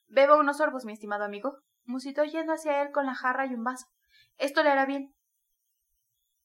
Beba 0.07 0.39
unos 0.39 0.59
sorbos, 0.59 0.85
mi 0.85 0.93
estimado 0.93 1.25
amigo, 1.25 1.59
musitó 1.85 2.23
yendo 2.23 2.53
hacia 2.53 2.81
él 2.81 2.93
con 2.93 3.07
la 3.07 3.17
jarra 3.17 3.47
y 3.47 3.55
un 3.55 3.65
vaso. 3.65 3.87
Esto 4.39 4.63
le 4.63 4.71
hará 4.71 4.87
bien. 4.87 5.13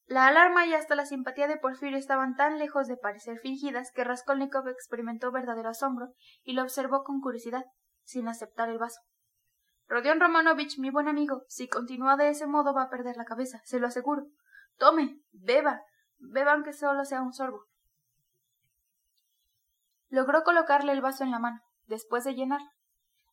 La 0.07 0.25
alarma 0.25 0.65
y 0.65 0.73
hasta 0.73 0.95
la 0.95 1.05
simpatía 1.05 1.47
de 1.47 1.57
Porfirio 1.57 1.95
estaban 1.95 2.35
tan 2.35 2.57
lejos 2.57 2.87
de 2.87 2.97
parecer 2.97 3.37
fingidas 3.37 3.91
que 3.91 4.03
Raskolnikov 4.03 4.67
experimentó 4.67 5.31
verdadero 5.31 5.69
asombro 5.69 6.13
y 6.41 6.53
lo 6.53 6.63
observó 6.63 7.03
con 7.03 7.21
curiosidad, 7.21 7.65
sin 8.03 8.27
aceptar 8.27 8.69
el 8.69 8.79
vaso. 8.79 9.01
Rodion 9.87 10.19
Romanovich, 10.19 10.79
mi 10.79 10.89
buen 10.89 11.07
amigo, 11.07 11.43
si 11.49 11.67
continúa 11.67 12.17
de 12.17 12.29
ese 12.29 12.47
modo 12.47 12.73
va 12.73 12.83
a 12.83 12.89
perder 12.89 13.15
la 13.15 13.25
cabeza, 13.25 13.61
se 13.63 13.79
lo 13.79 13.85
aseguro. 13.85 14.23
Tome, 14.77 15.19
beba, 15.33 15.83
beba 16.17 16.53
aunque 16.53 16.73
solo 16.73 17.05
sea 17.05 17.21
un 17.21 17.33
sorbo. 17.33 17.67
Logró 20.09 20.43
colocarle 20.43 20.91
el 20.91 21.01
vaso 21.01 21.23
en 21.23 21.31
la 21.31 21.39
mano, 21.39 21.61
después 21.85 22.23
de 22.23 22.33
llenar. 22.33 22.61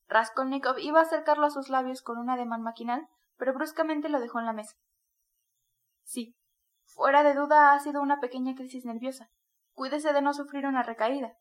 Raskolnikov 0.09 0.79
iba 0.79 1.01
a 1.01 1.03
acercarlo 1.03 1.47
a 1.47 1.51
sus 1.51 1.69
labios 1.69 2.03
con 2.03 2.19
un 2.19 2.31
ademán 2.31 2.63
maquinal, 2.63 3.09
pero 3.37 3.55
bruscamente 3.55 4.09
lo 4.09 4.21
dejó 4.21 4.39
en 4.39 4.47
la 4.47 4.53
mesa. 4.53 4.77
Sí, 6.03 6.37
fuera 6.85 7.23
de 7.23 7.35
duda 7.35 7.73
ha 7.73 7.81
sido 7.81 8.03
una 8.03 8.21
pequeña 8.21 8.55
crisis 8.55 8.85
nerviosa. 8.85 9.31
Cuídese 9.73 10.13
de 10.13 10.23
no 10.23 10.35
sufrir 10.35 10.67
una 10.67 10.83
recaída, 10.83 11.37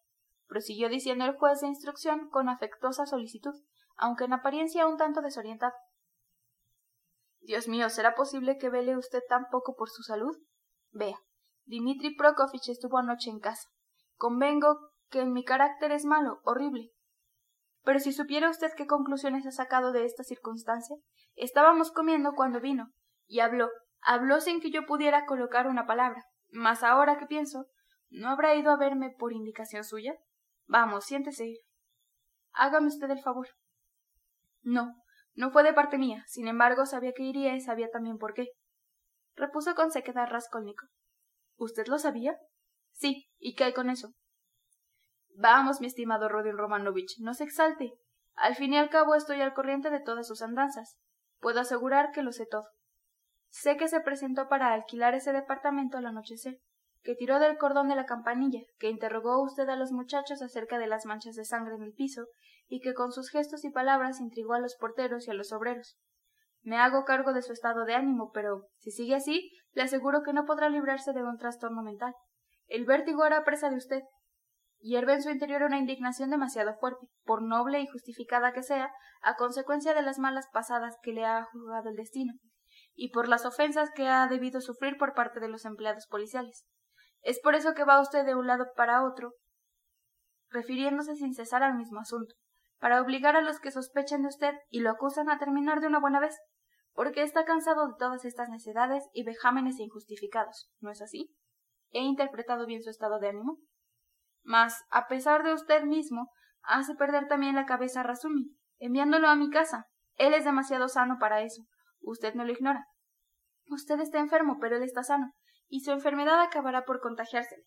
prosiguió 0.48 0.90
diciendo 0.90 1.26
el 1.26 1.36
juez 1.36 1.62
de 1.62 1.68
instrucción 1.68 2.30
con 2.30 2.50
afectuosa 2.50 3.06
solicitud, 3.06 3.54
aunque 3.96 4.26
en 4.26 4.34
apariencia 4.34 4.88
un 4.88 4.98
tanto 4.98 5.22
desorientado. 5.22 5.74
Dios 7.42 7.68
mío, 7.68 7.90
¿será 7.90 8.16
posible 8.16 8.58
que 8.58 8.70
vele 8.70 8.98
usted 8.98 9.22
tan 9.28 9.50
poco 9.50 9.76
por 9.76 9.90
su 9.90 10.02
salud? 10.02 10.36
Vea, 10.92 11.18
Dimitri 11.66 12.16
Prokofich 12.16 12.70
estuvo 12.70 12.98
anoche 12.98 13.30
en 13.30 13.40
casa. 13.40 13.70
Convengo 14.16 14.93
que 15.14 15.22
en 15.22 15.32
mi 15.32 15.46
carácter 15.46 15.92
es 15.92 16.06
malo, 16.06 16.42
horrible. 16.44 16.90
Pero 17.84 18.00
si 18.00 18.12
supiera 18.12 18.50
usted 18.50 18.72
qué 18.76 18.88
conclusiones 18.88 19.46
ha 19.46 19.52
sacado 19.52 19.92
de 19.92 20.06
esta 20.06 20.24
circunstancia, 20.24 20.98
estábamos 21.36 21.92
comiendo 21.92 22.34
cuando 22.34 22.60
vino, 22.60 22.92
y 23.28 23.40
habló, 23.40 23.70
habló 24.02 24.42
sin 24.42 24.60
que 24.60 24.72
yo 24.72 24.88
pudiera 24.88 25.26
colocar 25.26 25.68
una 25.68 25.86
palabra. 25.86 26.26
Mas 26.50 26.82
ahora 26.82 27.20
que 27.20 27.28
pienso, 27.28 27.68
¿no 28.10 28.30
habrá 28.30 28.56
ido 28.56 28.72
a 28.72 28.78
verme 28.78 29.14
por 29.18 29.34
indicación 29.34 29.84
suya? 29.84 30.16
Vamos, 30.66 31.06
siéntese. 31.06 31.60
Hágame 32.54 32.88
usted 32.88 33.10
el 33.12 33.22
favor. 33.22 33.48
No, 34.62 34.96
no 35.36 35.52
fue 35.52 35.64
de 35.64 35.74
parte 35.74 36.00
mía. 36.00 36.24
Sin 36.28 36.48
embargo, 36.48 36.86
sabía 36.88 37.14
que 37.14 37.24
iría 37.24 37.56
y 37.56 37.62
sabía 37.62 37.90
también 37.92 38.18
por 38.18 38.34
qué. 38.34 38.48
Repuso 39.36 39.76
con 39.76 39.92
sequedad 39.92 40.28
Raskolnikov. 40.30 40.90
¿Usted 41.58 41.88
lo 41.88 42.00
sabía? 42.00 42.38
Sí. 42.94 43.28
¿Y 43.38 43.56
qué 43.56 43.66
hay 43.66 43.74
con 43.74 43.90
eso? 43.90 44.14
Vamos, 45.36 45.82
mi 45.82 45.88
estimado 45.88 46.30
Rodion 46.30 46.58
Romanovich, 46.58 47.20
no 47.20 47.34
se 47.34 47.44
exalte. 47.44 47.94
Al 48.36 48.56
fin 48.56 48.74
y 48.74 48.78
al 48.78 48.90
cabo 48.90 49.16
estoy 49.16 49.42
al 49.42 49.54
corriente 49.54 49.90
de 49.90 50.00
todas 50.00 50.28
sus 50.28 50.42
andanzas. 50.42 50.98
Puedo 51.40 51.60
asegurar 51.60 52.12
que 52.12 52.24
lo 52.24 52.32
sé 52.32 52.46
todo. 52.46 52.68
Sé 53.50 53.78
que 53.78 53.88
se 53.88 54.00
presentó 54.00 54.48
para 54.48 54.74
alquilar 54.74 55.14
ese 55.14 55.34
departamento 55.34 55.98
al 55.98 56.06
anochecer, 56.06 56.60
que 57.04 57.16
tiró 57.16 57.40
del 57.40 57.58
cordón 57.58 57.90
de 57.90 57.96
la 57.96 58.06
campanilla, 58.06 58.62
que 58.80 58.90
interrogó 58.90 59.44
usted 59.44 59.68
a 59.70 59.76
los 59.76 59.92
muchachos 59.92 60.42
acerca 60.42 60.80
de 60.80 60.88
las 60.88 61.06
manchas 61.06 61.36
de 61.36 61.46
sangre 61.46 61.76
en 61.76 61.84
el 61.84 61.94
piso, 61.94 62.26
y 62.68 62.80
que 62.80 62.94
con 62.94 63.12
sus 63.12 63.30
gestos 63.30 63.66
y 63.66 63.70
palabras 63.70 64.22
intrigó 64.22 64.54
a 64.54 64.60
los 64.60 64.76
porteros 64.76 65.28
y 65.28 65.32
a 65.32 65.34
los 65.36 65.52
obreros. 65.52 65.98
Me 66.62 66.78
hago 66.78 67.04
cargo 67.04 67.34
de 67.34 67.42
su 67.42 67.52
estado 67.52 67.84
de 67.86 67.94
ánimo, 67.94 68.32
pero 68.32 68.68
si 68.78 68.92
sigue 68.92 69.16
así, 69.16 69.52
le 69.74 69.84
aseguro 69.84 70.24
que 70.24 70.34
no 70.34 70.46
podrá 70.46 70.70
librarse 70.70 71.12
de 71.12 71.24
un 71.24 71.38
trastorno 71.38 71.84
mental. 71.84 72.16
El 72.68 72.86
vértigo 72.86 73.24
hará 73.24 73.44
presa 73.44 73.70
de 73.70 73.76
usted. 73.76 74.02
Hierve 74.84 75.14
en 75.14 75.24
su 75.24 75.30
interior 75.30 75.64
una 75.64 75.78
indignación 75.78 76.30
demasiado 76.30 76.76
fuerte, 76.76 77.08
por 77.24 77.42
noble 77.42 77.80
y 77.80 77.88
justificada 77.88 78.52
que 78.52 78.64
sea, 78.64 78.92
a 79.22 79.38
consecuencia 79.38 79.94
de 79.94 80.02
las 80.02 80.20
malas 80.20 80.50
pasadas 80.52 80.98
que 81.02 81.14
le 81.14 81.24
ha 81.24 81.46
juzgado 81.46 81.90
el 81.90 81.96
destino, 81.96 82.34
y 82.94 83.12
por 83.12 83.30
las 83.30 83.46
ofensas 83.46 83.92
que 83.96 84.10
ha 84.10 84.28
debido 84.28 84.60
sufrir 84.60 84.98
por 84.98 85.14
parte 85.14 85.40
de 85.40 85.48
los 85.48 85.64
empleados 85.64 86.06
policiales. 86.08 86.66
Es 87.22 87.40
por 87.40 87.56
eso 87.56 87.74
que 87.74 87.86
va 87.86 88.02
usted 88.02 88.26
de 88.26 88.36
un 88.36 88.46
lado 88.46 88.66
para 88.76 89.06
otro, 89.06 89.32
refiriéndose 90.50 91.16
sin 91.16 91.34
cesar 91.34 91.64
al 91.64 91.76
mismo 91.76 92.02
asunto, 92.02 92.36
para 92.78 93.02
obligar 93.02 93.38
a 93.38 93.42
los 93.42 93.62
que 93.62 93.72
sospechan 93.72 94.24
de 94.24 94.28
usted 94.28 94.54
y 94.70 94.82
lo 94.82 94.90
acusan 94.90 95.30
a 95.30 95.40
terminar 95.40 95.80
de 95.80 95.88
una 95.88 96.02
buena 96.02 96.20
vez, 96.20 96.38
porque 96.92 97.24
está 97.24 97.46
cansado 97.46 97.88
de 97.88 97.94
todas 97.98 98.26
estas 98.26 98.50
necedades 98.50 99.06
y 99.14 99.24
vejámenes 99.24 99.80
injustificados, 99.80 100.70
¿no 100.82 100.92
es 100.92 101.02
así? 101.02 101.34
¿He 101.92 102.02
interpretado 102.02 102.66
bien 102.66 102.84
su 102.84 102.90
estado 102.90 103.20
de 103.20 103.30
ánimo? 103.30 103.60
Mas, 104.44 104.84
a 104.90 105.08
pesar 105.08 105.44
de 105.44 105.54
usted 105.54 105.84
mismo, 105.84 106.30
hace 106.62 106.96
perder 106.96 107.28
también 107.28 107.56
la 107.56 107.66
cabeza 107.66 108.02
a 108.02 108.04
Razumi, 108.04 108.56
enviándolo 108.80 109.28
a 109.28 109.36
mi 109.36 109.50
casa. 109.50 109.88
Él 110.16 110.34
es 110.34 110.46
demasiado 110.46 110.88
sano 110.88 111.18
para 111.20 111.42
eso. 111.42 111.64
Usted 112.02 112.36
no 112.36 112.46
lo 112.46 112.52
ignora. 112.52 112.86
Usted 113.68 114.00
está 114.00 114.20
enfermo, 114.20 114.58
pero 114.60 114.76
él 114.76 114.84
está 114.84 115.04
sano, 115.04 115.34
y 115.68 115.82
su 115.82 115.92
enfermedad 115.92 116.42
acabará 116.42 116.84
por 116.86 117.00
contagiársele. 117.00 117.64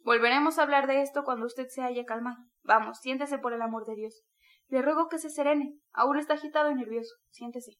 Volveremos 0.00 0.58
a 0.58 0.62
hablar 0.62 0.86
de 0.86 1.02
esto 1.02 1.24
cuando 1.24 1.46
usted 1.46 1.66
se 1.68 1.82
haya 1.82 2.04
calmado. 2.04 2.38
Vamos, 2.62 2.98
siéntese 3.00 3.38
por 3.38 3.52
el 3.52 3.62
amor 3.62 3.84
de 3.84 3.94
Dios. 3.94 4.22
Le 4.68 4.82
ruego 4.82 5.08
que 5.08 5.18
se 5.18 5.30
serene. 5.30 5.78
Aún 5.92 6.18
está 6.18 6.34
agitado 6.34 6.70
y 6.70 6.74
nervioso. 6.74 7.14
Siéntese. 7.30 7.72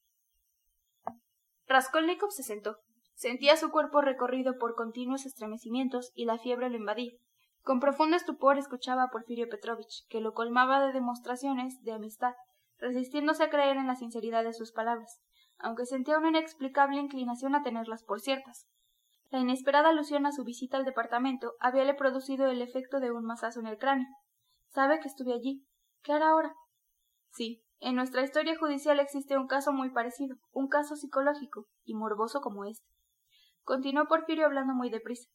Raskolnikov 1.67 2.31
se 2.31 2.43
sentó. 2.43 2.79
Sentía 3.15 3.57
su 3.57 3.71
cuerpo 3.71 4.01
recorrido 4.01 4.59
por 4.59 4.75
continuos 4.75 5.27
estremecimientos 5.27 6.13
y 6.15 6.25
la 6.25 6.39
fiebre 6.39 6.71
lo 6.71 6.77
invadía. 6.77 7.13
Con 7.63 7.81
profundo 7.81 8.17
estupor 8.17 8.59
escuchaba 8.59 9.05
a 9.05 9.09
Porfirio 9.11 9.49
Petrovich, 9.49 10.07
que 10.09 10.21
lo 10.21 10.33
colmaba 10.33 10.81
de 10.85 10.93
demostraciones 10.93 11.83
de 11.83 11.93
amistad, 11.93 12.35
resistiéndose 12.79 13.45
a 13.45 13.51
creer 13.51 13.77
en 13.77 13.87
la 13.87 13.97
sinceridad 13.97 14.45
de 14.45 14.53
sus 14.53 14.73
palabras, 14.73 15.21
aunque 15.59 15.87
sentía 15.87 16.19
una 16.19 16.29
inexplicable 16.29 17.01
inclinación 17.01 17.55
a 17.55 17.63
tenerlas 17.63 18.05
por 18.05 18.21
ciertas. 18.21 18.67
La 19.31 19.41
inesperada 19.41 19.91
alusión 19.91 20.25
a 20.25 20.33
su 20.33 20.45
visita 20.45 20.79
al 20.79 20.87
departamento 20.87 21.53
habíale 21.61 21.95
producido 21.95 22.47
el 22.47 22.63
efecto 22.63 23.01
de 23.01 23.13
un 23.13 23.25
mazazo 23.25 23.61
en 23.61 23.67
el 23.67 23.77
cráneo. 23.77 24.09
¿Sabe 24.69 25.01
que 25.01 25.09
estuve 25.09 25.35
allí? 25.35 25.67
¿Qué 26.03 26.13
hará 26.13 26.31
ahora? 26.31 26.55
Sí, 27.33 27.63
en 27.81 27.95
nuestra 27.95 28.23
historia 28.23 28.57
judicial 28.59 28.99
existe 29.01 29.37
un 29.37 29.47
caso 29.47 29.73
muy 29.73 29.91
parecido, 29.91 30.37
un 30.53 30.69
caso 30.69 30.97
psicológico 30.97 31.67
y 31.85 31.95
morboso 31.95 32.41
como 32.41 32.65
este. 32.65 32.87
Continuó 33.63 34.07
Porfirio 34.07 34.47
hablando 34.47 34.73
muy 34.73 34.89
deprisa. 34.89 35.29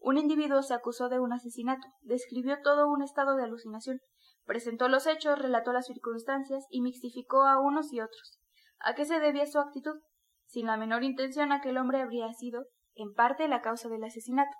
Un 0.00 0.16
individuo 0.18 0.62
se 0.62 0.74
acusó 0.74 1.08
de 1.08 1.18
un 1.18 1.32
asesinato, 1.32 1.86
describió 2.02 2.60
todo 2.62 2.88
un 2.88 3.02
estado 3.02 3.36
de 3.36 3.44
alucinación, 3.44 4.00
presentó 4.44 4.88
los 4.88 5.06
hechos, 5.06 5.38
relató 5.38 5.72
las 5.72 5.86
circunstancias 5.86 6.64
y 6.70 6.80
mixtificó 6.80 7.44
a 7.44 7.60
unos 7.60 7.92
y 7.92 8.00
otros. 8.00 8.38
¿A 8.80 8.94
qué 8.94 9.04
se 9.04 9.18
debía 9.20 9.46
su 9.46 9.58
actitud? 9.58 10.00
Sin 10.46 10.66
la 10.66 10.76
menor 10.76 11.02
intención 11.02 11.52
aquel 11.52 11.76
hombre 11.76 12.00
habría 12.00 12.32
sido, 12.32 12.66
en 12.94 13.12
parte, 13.12 13.48
la 13.48 13.60
causa 13.60 13.88
del 13.88 14.04
asesinato. 14.04 14.56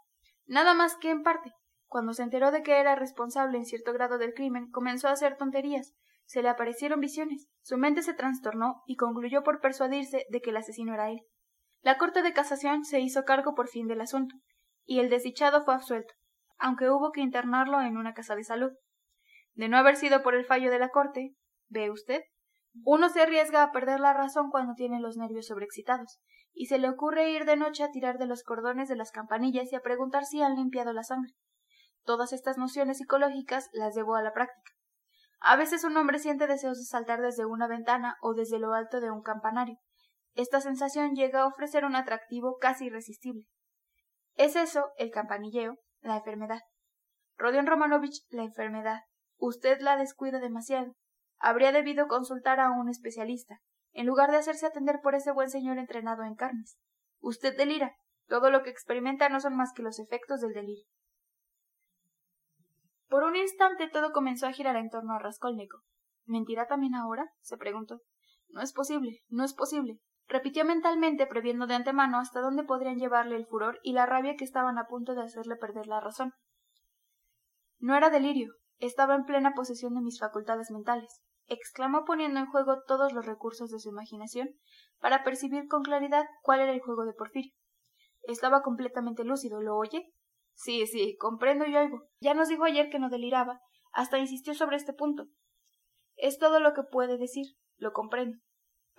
Nada 0.47 0.75
más 0.75 0.97
que 0.97 1.11
en 1.11 1.23
parte. 1.23 1.53
Cuando 1.87 2.13
se 2.13 2.23
enteró 2.23 2.51
de 2.51 2.63
que 2.63 2.79
era 2.79 2.95
responsable 2.95 3.57
en 3.57 3.65
cierto 3.65 3.93
grado 3.93 4.19
del 4.19 4.35
crimen, 4.35 4.71
comenzó 4.71 5.09
a 5.09 5.13
hacer 5.13 5.37
tonterías. 5.37 5.95
Se 6.27 6.43
le 6.43 6.51
aparecieron 6.51 7.01
visiones. 7.01 7.49
Su 7.63 7.79
mente 7.79 8.03
se 8.03 8.13
trastornó 8.13 8.83
y 8.87 8.97
concluyó 8.97 9.43
por 9.43 9.61
persuadirse 9.61 10.27
de 10.29 10.41
que 10.41 10.51
el 10.51 10.59
asesino 10.59 10.93
era 10.93 11.11
él. 11.11 11.21
La 11.81 11.97
Corte 11.97 12.23
de 12.23 12.33
Casación 12.33 12.85
se 12.85 13.01
hizo 13.01 13.25
cargo 13.25 13.55
por 13.55 13.69
fin 13.69 13.87
del 13.87 14.01
asunto, 14.01 14.35
y 14.89 15.01
el 15.01 15.11
desdichado 15.11 15.65
fue 15.65 15.75
absuelto, 15.75 16.15
aunque 16.57 16.89
hubo 16.89 17.13
que 17.13 17.21
internarlo 17.21 17.83
en 17.83 17.99
una 17.99 18.15
casa 18.15 18.35
de 18.35 18.43
salud. 18.43 18.73
De 19.53 19.69
no 19.69 19.77
haber 19.77 19.97
sido 19.97 20.23
por 20.23 20.35
el 20.35 20.47
fallo 20.47 20.71
de 20.71 20.79
la 20.79 20.89
Corte, 20.89 21.37
¿ve 21.69 21.91
usted? 21.91 22.23
Uno 22.85 23.11
se 23.11 23.21
arriesga 23.21 23.63
a 23.63 23.71
perder 23.71 24.01
la 24.01 24.15
razón 24.15 24.51
cuando 24.51 24.73
tiene 24.75 24.99
los 24.99 25.19
nervios 25.19 25.49
sobreexcitados, 25.49 26.21
y 26.55 26.67
se 26.67 26.79
le 26.79 26.89
ocurre 26.89 27.31
ir 27.31 27.45
de 27.45 27.57
noche 27.57 27.85
a 27.85 27.91
tirar 27.91 28.17
de 28.17 28.25
los 28.25 28.43
cordones 28.43 28.89
de 28.89 28.97
las 28.97 29.11
campanillas 29.11 29.71
y 29.71 29.77
a 29.77 29.81
preguntar 29.81 30.25
si 30.25 30.41
han 30.41 30.55
limpiado 30.55 30.95
la 30.95 31.03
sangre. 31.03 31.35
Todas 32.05 32.33
estas 32.33 32.57
nociones 32.57 32.97
psicológicas 32.97 33.69
las 33.75 33.95
llevó 33.95 34.17
a 34.17 34.23
la 34.23 34.33
práctica. 34.33 34.73
A 35.41 35.57
veces 35.57 35.85
un 35.85 35.99
hombre 35.99 36.19
siente 36.19 36.47
deseos 36.47 36.79
de 36.79 36.85
saltar 36.85 37.21
desde 37.21 37.45
una 37.45 37.69
ventana 37.69 38.17
o 38.23 38.33
desde 38.33 38.59
lo 38.59 38.73
alto 38.73 39.01
de 39.01 39.11
un 39.11 39.21
campanario. 39.21 39.77
Esta 40.35 40.63
sensación 40.63 41.15
llega 41.15 41.43
a 41.43 41.47
ofrecer 41.47 41.85
un 41.85 41.95
atractivo 41.95 42.57
casi 42.59 42.87
irresistible. 42.87 43.47
Es 44.39 44.55
eso, 44.55 44.93
el 44.97 45.11
campanilleo, 45.11 45.81
la 46.01 46.19
enfermedad. 46.19 46.61
Rodion 47.37 47.67
Romanovich, 47.67 48.25
la 48.31 48.45
enfermedad. 48.45 49.01
Usted 49.37 49.81
la 49.81 49.97
descuida 49.97 50.39
demasiado. 50.39 50.95
Habría 51.39 51.73
debido 51.73 52.07
consultar 52.07 52.61
a 52.61 52.71
un 52.71 52.89
especialista, 52.89 53.59
en 53.93 54.07
lugar 54.07 54.31
de 54.31 54.37
hacerse 54.37 54.67
atender 54.67 55.01
por 55.03 55.17
ese 55.17 55.33
buen 55.33 55.51
señor 55.51 55.77
entrenado 55.79 56.23
en 56.23 56.37
carnes. 56.37 56.79
Usted 57.19 57.57
delira. 57.57 57.97
Todo 58.29 58.51
lo 58.51 58.63
que 58.63 58.71
experimenta 58.71 59.29
no 59.29 59.41
son 59.41 59.57
más 59.57 59.73
que 59.73 59.83
los 59.83 59.99
efectos 59.99 60.41
del 60.41 60.53
delirio. 60.53 60.87
Por 63.09 63.25
un 63.25 63.35
instante 63.35 63.89
todo 63.89 64.13
comenzó 64.13 64.47
a 64.47 64.53
girar 64.53 64.77
en 64.77 64.89
torno 64.89 65.15
a 65.15 65.19
Raskolnikov. 65.19 65.81
¿Mentirá 66.27 66.69
también 66.69 66.95
ahora? 66.95 67.33
se 67.41 67.57
preguntó. 67.57 68.03
No 68.51 68.61
es 68.61 68.73
posible, 68.73 69.19
no 69.31 69.43
es 69.43 69.53
posible. 69.53 69.99
Repitió 70.29 70.65
mentalmente, 70.65 71.27
previendo 71.27 71.67
de 71.67 71.75
antemano 71.75 72.19
hasta 72.19 72.41
dónde 72.41 72.65
podrían 72.65 72.99
llevarle 72.99 73.37
el 73.37 73.47
furor 73.47 73.81
y 73.83 73.93
la 73.93 74.07
rabia 74.07 74.37
que 74.37 74.45
estaban 74.45 74.79
a 74.79 74.87
punto 74.87 75.15
de 75.15 75.23
hacerle 75.23 75.57
perder 75.57 75.87
la 75.87 76.01
razón. 76.01 76.35
No 77.79 77.97
era 77.97 78.11
delirio, 78.11 78.53
estaba 78.79 79.15
en 79.15 79.25
plena 79.25 79.55
posesión 79.55 79.95
de 79.95 80.03
mis 80.03 80.21
facultades 80.21 80.71
mentales 80.71 81.23
exclamó 81.49 82.05
poniendo 82.05 82.39
en 82.41 82.47
juego 82.47 82.83
todos 82.87 83.13
los 83.13 83.27
recursos 83.27 83.71
de 83.71 83.81
su 83.81 83.89
imaginación 83.89 84.51
para 85.01 85.25
percibir 85.25 85.67
con 85.67 85.83
claridad 85.83 86.27
cuál 86.43 86.61
era 86.61 86.73
el 86.73 86.81
juego 86.81 87.05
de 87.05 87.15
Porfirio. 87.15 87.53
Estaba 88.23 88.63
completamente 88.63 89.25
lúcido, 89.25 89.61
¿lo 89.63 89.77
oye? 89.77 90.13
Sí, 90.55 90.87
sí, 90.87 91.17
comprendo 91.19 91.67
y 91.67 91.77
oigo. 91.77 92.09
Ya 92.21 92.35
nos 92.35 92.49
dijo 92.49 92.65
ayer 92.65 92.91
que 92.91 92.99
no 92.99 93.09
deliraba, 93.09 93.61
hasta 93.93 94.19
insistió 94.19 94.55
sobre 94.55 94.77
este 94.77 94.93
punto. 94.93 95.27
Es 96.17 96.39
todo 96.39 96.61
lo 96.61 96.75
que 96.75 96.83
puede 96.83 97.17
decir, 97.17 97.47
lo 97.77 97.93
comprendo. 97.93 98.39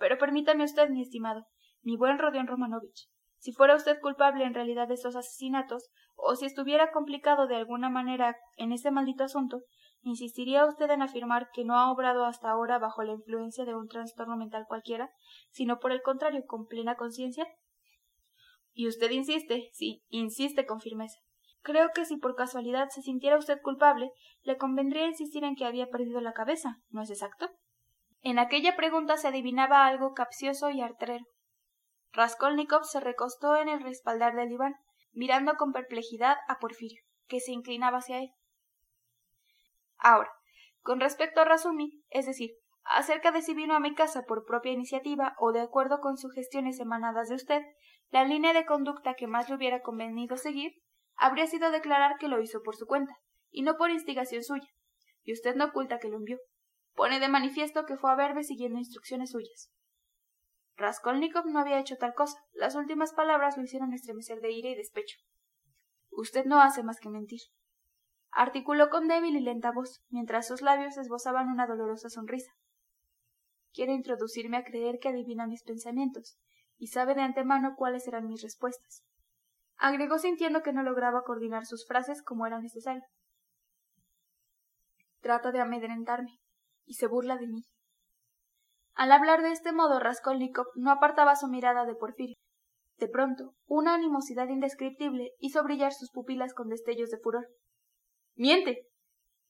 Pero 0.00 0.18
permítame 0.18 0.64
usted, 0.64 0.90
mi 0.90 1.02
estimado, 1.02 1.46
mi 1.82 1.96
buen 1.96 2.18
Rodion 2.18 2.48
Romanovich, 2.48 3.08
si 3.38 3.52
fuera 3.52 3.76
usted 3.76 4.00
culpable 4.00 4.44
en 4.44 4.54
realidad 4.54 4.88
de 4.88 4.94
estos 4.94 5.14
asesinatos, 5.14 5.90
o 6.16 6.34
si 6.34 6.46
estuviera 6.46 6.90
complicado 6.90 7.46
de 7.46 7.54
alguna 7.54 7.88
manera 7.88 8.36
en 8.56 8.72
este 8.72 8.90
maldito 8.90 9.22
asunto, 9.22 9.60
¿Insistiría 10.02 10.64
usted 10.64 10.90
en 10.90 11.02
afirmar 11.02 11.50
que 11.52 11.64
no 11.64 11.74
ha 11.74 11.92
obrado 11.92 12.24
hasta 12.24 12.50
ahora 12.50 12.78
bajo 12.78 13.02
la 13.02 13.12
influencia 13.12 13.66
de 13.66 13.74
un 13.74 13.86
trastorno 13.86 14.36
mental 14.36 14.64
cualquiera, 14.66 15.10
sino 15.50 15.78
por 15.78 15.92
el 15.92 16.00
contrario, 16.00 16.42
con 16.46 16.66
plena 16.66 16.96
conciencia? 16.96 17.46
Y 18.72 18.88
usted 18.88 19.10
insiste, 19.10 19.68
sí, 19.74 20.02
insiste 20.08 20.64
con 20.64 20.80
firmeza. 20.80 21.18
Creo 21.60 21.90
que 21.94 22.06
si 22.06 22.16
por 22.16 22.34
casualidad 22.34 22.88
se 22.88 23.02
sintiera 23.02 23.36
usted 23.36 23.60
culpable, 23.60 24.10
le 24.42 24.56
convendría 24.56 25.06
insistir 25.06 25.44
en 25.44 25.54
que 25.54 25.66
había 25.66 25.88
perdido 25.88 26.22
la 26.22 26.32
cabeza, 26.32 26.78
¿no 26.88 27.02
es 27.02 27.10
exacto? 27.10 27.50
En 28.22 28.38
aquella 28.38 28.76
pregunta 28.76 29.16
se 29.16 29.28
adivinaba 29.28 29.86
algo 29.86 30.12
capcioso 30.12 30.70
y 30.70 30.82
artrero. 30.82 31.24
Raskolnikov 32.12 32.84
se 32.84 33.00
recostó 33.00 33.56
en 33.56 33.68
el 33.68 33.82
respaldar 33.82 34.34
del 34.34 34.48
diván, 34.48 34.74
mirando 35.12 35.54
con 35.54 35.72
perplejidad 35.72 36.36
a 36.48 36.58
Porfirio, 36.58 37.02
que 37.28 37.40
se 37.40 37.52
inclinaba 37.52 37.98
hacia 37.98 38.18
él. 38.18 38.30
Ahora, 39.96 40.30
con 40.82 41.00
respecto 41.00 41.40
a 41.40 41.44
Razumik, 41.44 42.04
es 42.10 42.26
decir, 42.26 42.50
acerca 42.84 43.32
de 43.32 43.42
si 43.42 43.54
vino 43.54 43.74
a 43.74 43.80
mi 43.80 43.94
casa 43.94 44.22
por 44.26 44.44
propia 44.44 44.72
iniciativa 44.72 45.34
o 45.38 45.52
de 45.52 45.60
acuerdo 45.60 46.00
con 46.00 46.16
sugestiones 46.16 46.80
emanadas 46.80 47.28
de 47.28 47.36
usted, 47.36 47.62
la 48.10 48.24
línea 48.24 48.52
de 48.52 48.66
conducta 48.66 49.14
que 49.14 49.26
más 49.26 49.48
le 49.48 49.56
hubiera 49.56 49.82
convenido 49.82 50.36
seguir 50.36 50.72
habría 51.16 51.46
sido 51.46 51.70
declarar 51.70 52.16
que 52.18 52.28
lo 52.28 52.40
hizo 52.40 52.62
por 52.62 52.76
su 52.76 52.86
cuenta, 52.86 53.14
y 53.50 53.62
no 53.62 53.76
por 53.76 53.90
instigación 53.90 54.42
suya, 54.42 54.68
y 55.22 55.32
usted 55.32 55.54
no 55.54 55.66
oculta 55.66 55.98
que 55.98 56.08
lo 56.08 56.16
envió. 56.16 56.38
Pone 56.94 57.20
de 57.20 57.28
manifiesto 57.28 57.86
que 57.86 57.96
fue 57.96 58.10
a 58.10 58.16
verme 58.16 58.44
siguiendo 58.44 58.78
instrucciones 58.78 59.30
suyas. 59.30 59.72
Raskolnikov 60.76 61.46
no 61.46 61.58
había 61.58 61.78
hecho 61.78 61.96
tal 61.96 62.14
cosa. 62.14 62.38
Las 62.52 62.74
últimas 62.74 63.12
palabras 63.12 63.56
lo 63.56 63.62
hicieron 63.62 63.92
estremecer 63.92 64.40
de 64.40 64.50
ira 64.50 64.70
y 64.70 64.74
despecho. 64.74 65.18
Usted 66.10 66.44
no 66.46 66.60
hace 66.60 66.82
más 66.82 66.98
que 67.00 67.10
mentir. 67.10 67.40
Articuló 68.32 68.90
con 68.90 69.08
débil 69.08 69.36
y 69.36 69.40
lenta 69.40 69.72
voz, 69.72 70.02
mientras 70.08 70.46
sus 70.46 70.62
labios 70.62 70.96
esbozaban 70.96 71.48
una 71.48 71.66
dolorosa 71.66 72.08
sonrisa. 72.08 72.52
Quiere 73.72 73.92
introducirme 73.92 74.56
a 74.56 74.64
creer 74.64 74.98
que 75.00 75.08
adivina 75.08 75.46
mis 75.46 75.62
pensamientos, 75.62 76.38
y 76.76 76.88
sabe 76.88 77.14
de 77.14 77.22
antemano 77.22 77.74
cuáles 77.76 78.04
serán 78.04 78.26
mis 78.26 78.42
respuestas. 78.42 79.04
Agregó 79.76 80.18
sintiendo 80.18 80.62
que 80.62 80.72
no 80.72 80.82
lograba 80.82 81.22
coordinar 81.22 81.66
sus 81.66 81.86
frases 81.86 82.22
como 82.22 82.46
era 82.46 82.60
necesario. 82.60 83.04
Trata 85.20 85.52
de 85.52 85.60
amedrentarme, 85.60 86.40
y 86.90 86.94
se 86.94 87.06
burla 87.06 87.36
de 87.36 87.46
mí. 87.46 87.62
Al 88.94 89.12
hablar 89.12 89.42
de 89.42 89.52
este 89.52 89.70
modo, 89.70 90.00
Raskolnikov 90.00 90.66
no 90.74 90.90
apartaba 90.90 91.36
su 91.36 91.46
mirada 91.46 91.86
de 91.86 91.94
Porfirio. 91.94 92.36
De 92.98 93.06
pronto, 93.06 93.54
una 93.66 93.94
animosidad 93.94 94.48
indescriptible 94.48 95.30
hizo 95.38 95.62
brillar 95.62 95.92
sus 95.92 96.10
pupilas 96.10 96.52
con 96.52 96.68
destellos 96.68 97.10
de 97.10 97.18
furor. 97.18 97.46
Miente. 98.34 98.88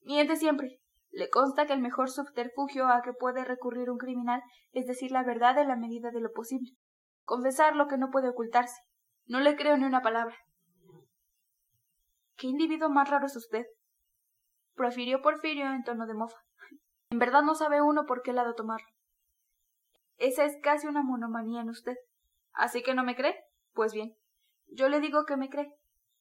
Miente 0.01 0.35
siempre. 0.35 0.79
Le 1.09 1.31
consta 1.31 1.65
que 1.65 1.73
el 1.73 1.81
mejor 1.81 2.11
subterfugio 2.11 2.87
a 2.87 3.01
que 3.01 3.11
puede 3.11 3.43
recurrir 3.43 3.89
un 3.89 3.97
criminal 3.97 4.43
es 4.71 4.85
decir 4.85 5.11
la 5.11 5.23
verdad 5.23 5.57
en 5.57 5.67
la 5.67 5.75
medida 5.75 6.11
de 6.11 6.21
lo 6.21 6.31
posible. 6.31 6.69
Confesar 7.23 7.75
lo 7.75 7.87
que 7.87 7.97
no 7.97 8.11
puede 8.11 8.29
ocultarse. 8.29 8.79
No 9.25 9.39
le 9.39 9.55
creo 9.55 9.75
ni 9.77 9.85
una 9.85 10.03
palabra. 10.03 10.37
¿Qué 12.37 12.45
individuo 12.45 12.89
más 12.89 13.09
raro 13.09 13.25
es 13.25 13.35
usted? 13.35 13.65
profirió 14.75 15.23
Porfirio 15.23 15.65
en 15.73 15.83
tono 15.83 16.05
de 16.05 16.13
mofa. 16.13 16.37
En 17.11 17.19
verdad 17.19 17.43
no 17.43 17.55
sabe 17.55 17.81
uno 17.81 18.05
por 18.05 18.21
qué 18.21 18.31
lado 18.31 18.55
tomarlo. 18.55 18.87
Esa 20.17 20.45
es 20.45 20.57
casi 20.63 20.87
una 20.87 21.03
monomanía 21.03 21.61
en 21.61 21.69
usted. 21.69 21.97
¿Así 22.53 22.81
que 22.83 22.93
no 22.93 23.03
me 23.03 23.15
cree? 23.15 23.37
Pues 23.73 23.93
bien, 23.93 24.15
yo 24.67 24.87
le 24.87 25.01
digo 25.01 25.25
que 25.25 25.35
me 25.35 25.49
cree, 25.49 25.75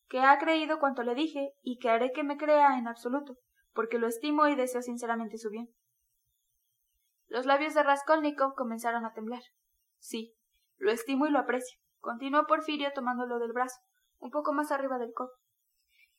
que 0.09 0.21
ha 0.21 0.37
creído 0.39 0.81
cuanto 0.81 1.05
le 1.05 1.15
dije 1.15 1.53
y 1.63 1.79
que 1.79 1.91
haré 1.91 2.11
que 2.13 2.25
me 2.25 2.37
crea 2.37 2.77
en 2.77 2.89
absoluto, 2.89 3.37
porque 3.73 3.99
lo 3.99 4.09
estimo 4.09 4.49
y 4.49 4.57
deseo 4.57 4.83
sinceramente 4.83 5.39
su 5.39 5.51
bien. 5.51 5.69
Los 7.29 7.47
labios 7.47 7.75
de 7.75 7.85
Raskolnikov 7.85 8.55
comenzaron 8.55 9.05
a 9.05 9.13
temblar. 9.13 9.43
Sí, 9.99 10.35
lo 10.77 10.91
estimo 10.91 11.27
y 11.27 11.31
lo 11.31 11.39
aprecio, 11.39 11.79
continuó 12.01 12.47
Porfirio 12.47 12.93
tomándolo 12.93 13.39
del 13.39 13.53
brazo, 13.53 13.79
un 14.19 14.31
poco 14.31 14.53
más 14.53 14.73
arriba 14.73 14.99
del 14.99 15.13
codo. 15.13 15.31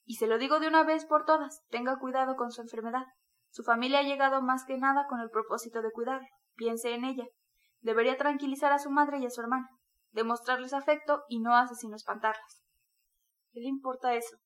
Y 0.05 0.15
se 0.15 0.28
lo 0.28 0.38
digo 0.38 0.61
de 0.61 0.69
una 0.69 0.84
vez 0.84 1.05
por 1.05 1.26
todas, 1.26 1.65
tenga 1.69 1.99
cuidado 1.99 2.38
con 2.38 2.51
su 2.51 2.61
enfermedad. 2.61 3.05
Su 3.52 3.64
familia 3.64 3.99
ha 3.99 4.04
llegado 4.04 4.41
más 4.41 4.66
que 4.66 4.78
nada 4.78 5.06
con 5.08 5.20
el 5.20 5.30
propósito 5.30 5.82
de 5.82 5.91
cuidarlo. 5.91 6.28
Piense 6.56 6.93
en 6.93 7.06
ella, 7.06 7.26
Debería 7.82 8.16
tranquilizar 8.16 8.72
a 8.72 8.80
su 8.80 8.91
madre 8.91 9.18
y 9.18 9.26
a 9.26 9.32
su 9.32 9.41
hermana, 9.41 9.68
demostrarles 10.12 10.74
afecto 10.74 11.24
y 11.28 11.39
no 11.39 11.56
hace 11.56 11.74
sino 11.76 11.95
espantarlas. 11.95 12.62
¿Qué 13.52 13.60
le 13.60 13.70
importa 13.70 14.14
eso? 14.14 14.38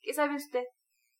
¿Qué 0.00 0.14
sabe 0.14 0.34
usted? 0.34 0.64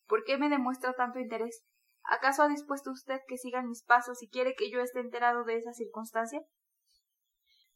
¿Por 0.07 0.25
qué 0.25 0.39
me 0.39 0.49
demuestra 0.49 0.95
tanto 0.95 1.19
interés? 1.19 1.63
¿Acaso 2.03 2.43
ha 2.43 2.49
dispuesto 2.49 2.91
usted 2.91 3.21
que 3.29 3.37
sigan 3.37 3.69
mis 3.69 3.85
pasos 3.85 4.23
y 4.23 4.31
quiere 4.31 4.55
que 4.55 4.71
yo 4.71 4.81
esté 4.81 5.01
enterado 5.01 5.45
de 5.45 5.59
esa 5.59 5.75
circunstancia? 5.75 6.41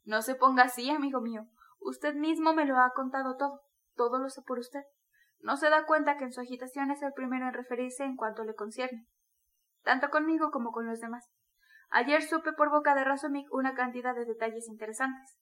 No 0.03 0.23
se 0.23 0.35
ponga 0.35 0.65
así, 0.65 0.89
amigo 0.91 1.21
mío. 1.21 1.47
Usted 1.79 2.15
mismo 2.15 2.55
me 2.55 2.65
lo 2.65 2.79
ha 2.79 2.91
contado 2.95 3.37
todo. 3.37 3.61
Todo 3.95 4.19
lo 4.19 4.31
sé 4.31 4.41
por 4.43 4.59
usted. 4.59 4.83
No 5.41 5.59
se 5.59 5.69
da 5.69 5.85
cuenta 5.85 6.17
que 6.17 6.25
en 6.25 6.33
su 6.33 6.41
agitación 6.41 6.91
es 6.91 7.03
el 7.03 7.13
primero 7.13 7.47
en 7.47 7.53
referirse 7.53 8.03
en 8.03 8.17
cuanto 8.17 8.45
le 8.45 8.55
concierne, 8.55 9.07
tanto 9.85 10.11
conmigo 10.11 10.51
como 10.51 10.73
con 10.73 10.87
los 10.87 11.01
demás. 11.01 11.31
Ayer 11.91 12.23
supe 12.23 12.53
por 12.53 12.71
boca 12.71 12.95
de 12.95 13.05
Razumik 13.05 13.47
una 13.53 13.75
cantidad 13.75 14.15
de 14.15 14.25
detalles 14.25 14.69
interesantes. 14.69 15.39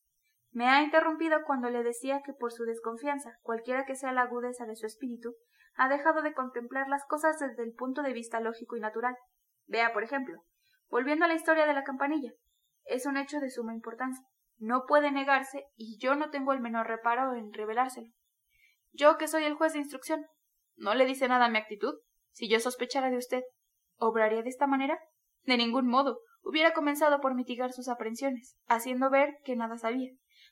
Me 0.51 0.69
ha 0.69 0.83
interrumpido 0.83 1.45
cuando 1.47 1.71
le 1.71 1.83
decía 1.83 2.21
que 2.23 2.35
por 2.35 2.53
su 2.53 2.65
desconfianza, 2.65 3.39
cualquiera 3.41 3.87
que 3.87 3.95
sea 3.95 4.13
la 4.13 4.23
agudeza 4.23 4.67
de 4.67 4.77
su 4.77 4.85
espíritu, 4.85 5.35
ha 5.77 5.89
dejado 5.89 6.21
de 6.21 6.35
contemplar 6.35 6.89
las 6.89 7.07
cosas 7.07 7.39
desde 7.39 7.63
el 7.63 7.73
punto 7.73 8.03
de 8.03 8.13
vista 8.13 8.41
lógico 8.41 8.77
y 8.77 8.81
natural. 8.81 9.17
Vea, 9.67 9.95
por 9.95 10.03
ejemplo, 10.03 10.43
volviendo 10.91 11.25
a 11.25 11.29
la 11.29 11.35
historia 11.35 11.65
de 11.65 11.73
la 11.73 11.85
campanilla, 11.85 12.33
es 12.85 13.07
un 13.07 13.17
hecho 13.17 13.41
de 13.41 13.49
suma 13.49 13.73
importancia. 13.73 14.27
No 14.59 14.85
puede 14.87 15.11
negarse 15.11 15.65
y 15.75 15.99
yo 15.99 16.15
no 16.15 16.31
tengo 16.31 16.53
el 16.53 16.61
menor 16.61 16.87
reparo 16.87 17.35
en 17.35 17.53
revelárselo. 17.53 18.09
Yo 18.93 19.17
que 19.17 19.29
soy 19.29 19.45
el 19.45 19.55
juez 19.55 19.73
de 19.73 19.79
instrucción. 19.79 20.27
¿No 20.77 20.95
le 20.95 21.07
dice 21.07 21.29
nada 21.29 21.49
mi 21.49 21.59
actitud? 21.59 21.95
Si 22.33 22.49
yo 22.49 22.61
sospechara 22.61 23.11
de 23.11 23.17
usted, 23.17 23.43
¿obraría 24.03 24.43
de 24.43 24.49
esta 24.49 24.67
manera? 24.67 24.99
De 25.45 25.57
ningún 25.57 25.87
modo 25.87 26.19
hubiera 26.43 26.73
comenzado 26.73 27.21
por 27.21 27.35
mitigar 27.35 27.73
sus 27.73 27.89
aprensiones, 27.89 28.57
haciendo 28.67 29.11
ver 29.11 29.37
que 29.45 29.57
nada 29.57 29.79
sabía, 29.79 30.11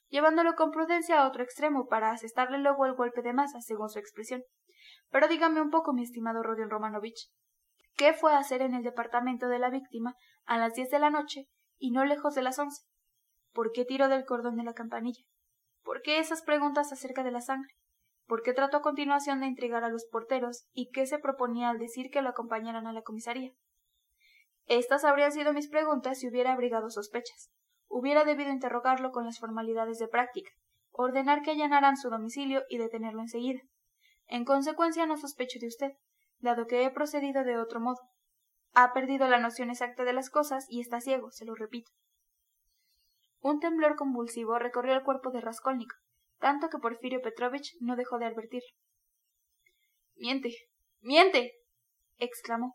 llevándolo 0.09 0.55
con 0.55 0.71
prudencia 0.71 1.21
a 1.21 1.27
otro 1.27 1.43
extremo 1.43 1.87
para 1.87 2.13
asestarle 2.13 2.59
luego 2.59 2.87
el 2.87 2.95
golpe 2.95 3.23
de 3.23 3.33
masa, 3.33 3.61
según 3.61 3.89
su 3.89 3.99
expresión. 3.99 4.43
Pero 5.11 5.27
dígame 5.27 5.61
un 5.61 5.71
poco, 5.71 5.93
mi 5.93 6.05
estimado 6.05 6.43
Rodion 6.43 6.71
Romanovich, 6.71 7.29
¿qué 7.97 8.13
fue 8.13 8.33
a 8.33 8.39
hacer 8.39 8.63
en 8.63 8.75
el 8.75 8.85
departamento 8.85 9.49
de 9.49 9.59
la 9.59 9.71
víctima 9.71 10.15
a 10.45 10.59
las 10.59 10.75
diez 10.75 10.91
de 10.91 11.01
la 11.01 11.11
noche 11.11 11.47
y 11.77 11.91
no 11.91 12.05
lejos 12.05 12.35
de 12.35 12.43
las 12.43 12.59
once? 12.59 12.85
¿Por 13.53 13.73
qué 13.73 13.85
tiró 13.85 14.09
del 14.09 14.25
cordón 14.25 14.57
de 14.57 14.63
la 14.63 14.75
campanilla? 14.75 15.25
¿Por 15.83 16.03
qué 16.03 16.21
esas 16.21 16.43
preguntas 16.43 16.93
acerca 16.93 17.25
de 17.25 17.33
la 17.33 17.41
sangre? 17.41 17.75
¿Por 18.31 18.45
qué 18.45 18.53
trató 18.53 18.77
a 18.77 18.81
continuación 18.81 19.41
de 19.41 19.47
intrigar 19.47 19.83
a 19.83 19.89
los 19.89 20.07
porteros 20.07 20.69
y 20.73 20.91
qué 20.93 21.05
se 21.05 21.19
proponía 21.19 21.69
al 21.69 21.81
decir 21.81 22.13
que 22.13 22.23
lo 22.23 22.29
acompañaran 22.29 22.87
a 22.87 22.93
la 22.93 23.03
comisaría? 23.03 23.51
Estas 24.67 25.03
habrían 25.03 25.33
sido 25.33 25.53
mis 25.53 25.69
preguntas 25.69 26.21
si 26.21 26.29
hubiera 26.29 26.53
abrigado 26.53 26.91
sospechas. 26.91 27.51
Hubiera 27.89 28.23
debido 28.23 28.53
interrogarlo 28.53 29.11
con 29.11 29.25
las 29.25 29.41
formalidades 29.41 29.99
de 29.99 30.07
práctica, 30.07 30.53
ordenar 30.93 31.43
que 31.43 31.51
allanaran 31.51 31.97
su 31.97 32.09
domicilio 32.09 32.63
y 32.69 32.79
detenerlo 32.79 33.21
enseguida. 33.21 33.63
En 34.29 34.45
consecuencia 34.45 35.07
no 35.07 35.17
sospecho 35.17 35.59
de 35.61 35.67
usted, 35.67 35.91
dado 36.39 36.69
que 36.69 36.85
he 36.85 36.91
procedido 36.93 37.43
de 37.43 37.59
otro 37.59 37.81
modo. 37.81 37.99
Ha 38.75 38.93
perdido 38.93 39.27
la 39.27 39.41
noción 39.41 39.71
exacta 39.71 40.05
de 40.05 40.13
las 40.13 40.31
cosas 40.31 40.67
y 40.69 40.81
está 40.81 41.01
ciego, 41.01 41.33
se 41.33 41.47
lo 41.47 41.57
repito. 41.57 41.91
Un 43.41 43.59
temblor 43.59 43.97
convulsivo 43.97 44.57
recorrió 44.61 44.95
el 44.95 45.03
cuerpo 45.03 45.33
de 45.33 45.41
Raskolnikov, 45.41 45.99
tanto 46.41 46.69
que 46.69 46.79
Porfirio 46.79 47.21
Petrovich 47.21 47.77
no 47.81 47.97
dejó 47.97 48.19
de 48.19 48.27
advertirlo. 48.27 48.69
Miente, 50.17 50.51
miente. 51.01 51.53
exclamó. 52.19 52.75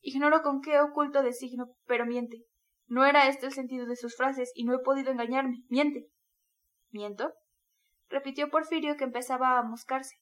Ignoro 0.00 0.42
con 0.42 0.60
qué 0.60 0.80
oculto 0.80 1.22
designo, 1.22 1.66
pero 1.86 2.04
miente. 2.04 2.44
No 2.86 3.04
era 3.06 3.28
este 3.28 3.46
el 3.46 3.52
sentido 3.52 3.86
de 3.86 3.96
sus 3.96 4.16
frases 4.16 4.50
y 4.54 4.64
no 4.64 4.74
he 4.74 4.80
podido 4.80 5.12
engañarme. 5.12 5.62
Miente. 5.68 6.08
¿Miento? 6.90 7.32
repitió 8.08 8.50
Porfirio 8.50 8.96
que 8.96 9.04
empezaba 9.04 9.58
a 9.58 9.62
moscarse, 9.62 10.16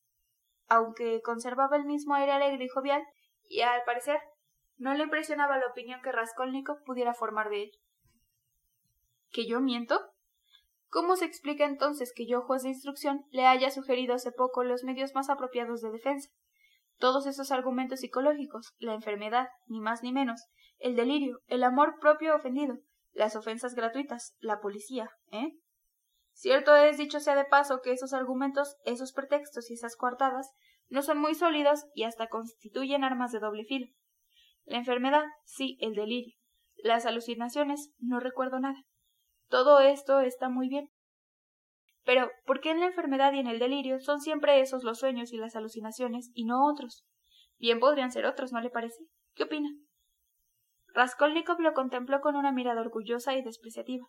aunque 0.68 1.20
conservaba 1.22 1.76
el 1.76 1.84
mismo 1.84 2.14
aire 2.14 2.30
alegre 2.30 2.64
y 2.64 2.68
jovial, 2.68 3.02
y 3.48 3.62
al 3.62 3.82
parecer 3.84 4.20
no 4.76 4.94
le 4.94 5.02
impresionaba 5.02 5.58
la 5.58 5.66
opinión 5.66 6.00
que 6.02 6.12
Raskolnikov 6.12 6.84
pudiera 6.84 7.14
formar 7.14 7.50
de 7.50 7.64
él. 7.64 7.70
¿Que 9.32 9.46
yo 9.48 9.60
miento? 9.60 10.00
¿Cómo 10.90 11.14
se 11.14 11.24
explica 11.24 11.64
entonces 11.64 12.12
que 12.14 12.26
yo, 12.26 12.42
juez 12.42 12.64
de 12.64 12.70
instrucción, 12.70 13.24
le 13.30 13.46
haya 13.46 13.70
sugerido 13.70 14.14
hace 14.14 14.32
poco 14.32 14.64
los 14.64 14.82
medios 14.82 15.14
más 15.14 15.30
apropiados 15.30 15.80
de 15.82 15.90
defensa? 15.92 16.28
Todos 16.98 17.26
esos 17.26 17.52
argumentos 17.52 18.00
psicológicos, 18.00 18.74
la 18.78 18.94
enfermedad, 18.94 19.48
ni 19.66 19.80
más 19.80 20.02
ni 20.02 20.12
menos, 20.12 20.48
el 20.78 20.96
delirio, 20.96 21.38
el 21.46 21.62
amor 21.62 22.00
propio 22.00 22.34
ofendido, 22.34 22.78
las 23.12 23.36
ofensas 23.36 23.74
gratuitas, 23.74 24.34
la 24.40 24.60
policía, 24.60 25.10
¿eh? 25.30 25.52
Cierto 26.32 26.74
es, 26.74 26.98
dicho 26.98 27.20
sea 27.20 27.36
de 27.36 27.44
paso, 27.44 27.80
que 27.82 27.92
esos 27.92 28.12
argumentos, 28.12 28.76
esos 28.84 29.12
pretextos 29.12 29.70
y 29.70 29.74
esas 29.74 29.94
coartadas 29.96 30.50
no 30.88 31.02
son 31.02 31.18
muy 31.18 31.34
sólidos 31.34 31.86
y 31.94 32.02
hasta 32.02 32.28
constituyen 32.28 33.04
armas 33.04 33.30
de 33.30 33.38
doble 33.38 33.64
filo. 33.64 33.86
La 34.64 34.78
enfermedad, 34.78 35.24
sí, 35.44 35.78
el 35.80 35.94
delirio. 35.94 36.34
Las 36.76 37.06
alucinaciones, 37.06 37.92
no 37.98 38.18
recuerdo 38.18 38.58
nada. 38.58 38.84
Todo 39.50 39.80
esto 39.80 40.20
está 40.20 40.48
muy 40.48 40.68
bien. 40.68 40.88
Pero, 42.04 42.30
¿por 42.46 42.60
qué 42.60 42.70
en 42.70 42.80
la 42.80 42.86
enfermedad 42.86 43.32
y 43.32 43.40
en 43.40 43.48
el 43.48 43.58
delirio 43.58 44.00
son 44.00 44.20
siempre 44.20 44.60
esos 44.60 44.84
los 44.84 45.00
sueños 45.00 45.32
y 45.32 45.36
las 45.36 45.56
alucinaciones 45.56 46.30
y 46.34 46.44
no 46.44 46.66
otros? 46.66 47.04
Bien 47.58 47.80
podrían 47.80 48.12
ser 48.12 48.26
otros, 48.26 48.52
¿no 48.52 48.60
le 48.60 48.70
parece? 48.70 49.04
¿Qué 49.34 49.42
opina? 49.42 49.68
Raskolnikov 50.94 51.60
lo 51.60 51.74
contempló 51.74 52.20
con 52.20 52.36
una 52.36 52.52
mirada 52.52 52.80
orgullosa 52.80 53.34
y 53.34 53.42
despreciativa. 53.42 54.06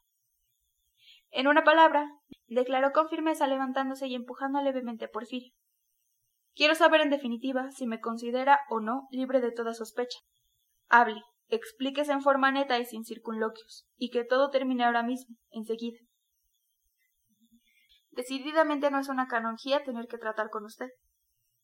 En 1.31 1.47
una 1.47 1.63
palabra, 1.63 2.07
declaró 2.47 2.91
con 2.91 3.09
firmeza 3.09 3.47
levantándose 3.47 4.07
y 4.07 4.15
empujando 4.15 4.61
levemente 4.61 5.05
a 5.05 5.09
Porfirio. 5.09 5.53
Quiero 6.53 6.75
saber 6.75 7.01
en 7.01 7.09
definitiva 7.09 7.71
si 7.71 7.87
me 7.87 7.99
considera 7.99 8.59
o 8.69 8.79
no 8.79 9.07
libre 9.09 9.41
de 9.41 9.51
toda 9.51 9.73
sospecha. 9.73 10.19
Hable, 10.87 11.21
explíquese 11.51 12.11
en 12.11 12.21
forma 12.21 12.51
neta 12.51 12.79
y 12.79 12.85
sin 12.85 13.03
circunloquios, 13.03 13.85
y 13.97 14.09
que 14.09 14.23
todo 14.23 14.49
termine 14.49 14.85
ahora 14.85 15.03
mismo, 15.03 15.35
enseguida. 15.51 15.99
Decididamente 18.09 18.89
no 18.89 18.99
es 18.99 19.09
una 19.09 19.27
canonjía 19.27 19.83
tener 19.83 20.07
que 20.07 20.17
tratar 20.17 20.49
con 20.49 20.65
usted, 20.65 20.89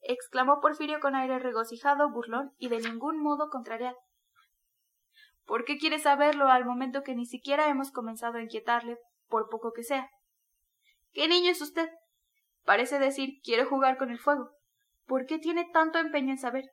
exclamó 0.01 0.59
Porfirio 0.61 0.99
con 0.99 1.15
aire 1.15 1.39
regocijado, 1.39 2.11
burlón 2.11 2.51
y 2.57 2.69
de 2.69 2.79
ningún 2.79 3.21
modo 3.21 3.49
contrariado. 3.49 3.97
¿Por 5.45 5.63
qué 5.63 5.77
quiere 5.77 5.99
saberlo 5.99 6.49
al 6.49 6.65
momento 6.65 7.03
que 7.03 7.15
ni 7.15 7.25
siquiera 7.25 7.69
hemos 7.69 7.91
comenzado 7.91 8.37
a 8.37 8.41
inquietarle, 8.41 8.97
por 9.27 9.49
poco 9.49 9.71
que 9.73 9.83
sea? 9.83 10.09
¿Qué 11.13 11.27
niño 11.27 11.51
es 11.51 11.61
usted? 11.61 11.89
Parece 12.65 12.99
decir, 12.99 13.39
quiere 13.43 13.63
jugar 13.63 13.97
con 13.97 14.11
el 14.11 14.19
fuego. 14.19 14.51
¿Por 15.05 15.25
qué 15.25 15.39
tiene 15.39 15.69
tanto 15.71 15.99
empeño 15.99 16.31
en 16.31 16.37
saber? 16.37 16.65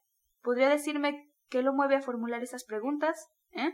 ¿Podría 0.42 0.68
decirme 0.68 1.32
qué 1.54 1.62
lo 1.62 1.72
mueve 1.72 1.94
a 1.94 2.02
formular 2.02 2.42
esas 2.42 2.64
preguntas? 2.64 3.28
¿Eh? 3.52 3.72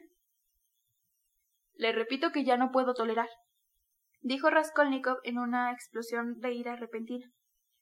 Le 1.77 1.93
repito 1.93 2.31
que 2.31 2.45
ya 2.45 2.59
no 2.59 2.73
puedo 2.73 2.93
tolerar, 2.93 3.31
dijo 4.21 4.51
Raskolnikov 4.51 5.17
en 5.25 5.39
una 5.39 5.73
explosión 5.73 6.41
de 6.41 6.53
ira 6.53 6.77
repentina. 6.77 7.27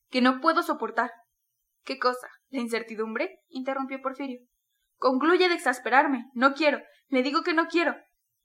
Que 0.09 0.23
no 0.23 0.41
puedo 0.41 0.63
soportar. 0.63 1.11
¿Qué 1.83 1.99
cosa? 1.99 2.29
¿La 2.51 2.61
incertidumbre? 2.61 3.41
interrumpió 3.49 4.01
Porfirio. 4.01 4.39
Concluye 4.99 5.49
de 5.49 5.57
exasperarme. 5.57 6.31
No 6.33 6.55
quiero. 6.55 6.79
Le 7.09 7.25
digo 7.25 7.43
que 7.43 7.53
no 7.53 7.67
quiero. 7.67 7.97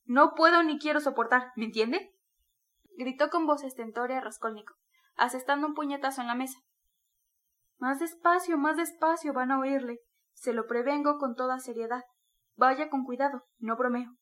No 0.06 0.34
puedo 0.36 0.64
ni 0.64 0.80
quiero 0.80 1.02
soportar. 1.02 1.52
¿Me 1.56 1.66
entiende? 1.66 2.16
gritó 2.98 3.30
con 3.30 3.46
voz 3.46 3.64
estentórea 3.64 4.22
Raskolnikov, 4.22 4.76
asestando 5.18 5.68
un 5.68 5.76
puñetazo 5.76 6.22
en 6.22 6.28
la 6.28 6.36
mesa. 6.36 6.58
Más 7.78 8.00
despacio, 8.00 8.58
más 8.58 8.76
despacio 8.76 9.34
van 9.34 9.52
a 9.52 9.60
oírle. 9.60 10.00
Se 10.34 10.54
lo 10.54 10.68
prevengo 10.68 11.18
con 11.18 11.36
toda 11.36 11.60
seriedad. 11.60 12.04
Vaya 12.56 12.90
con 12.90 13.04
cuidado, 13.04 13.44
no 13.60 13.76
bromeo. 13.76 14.16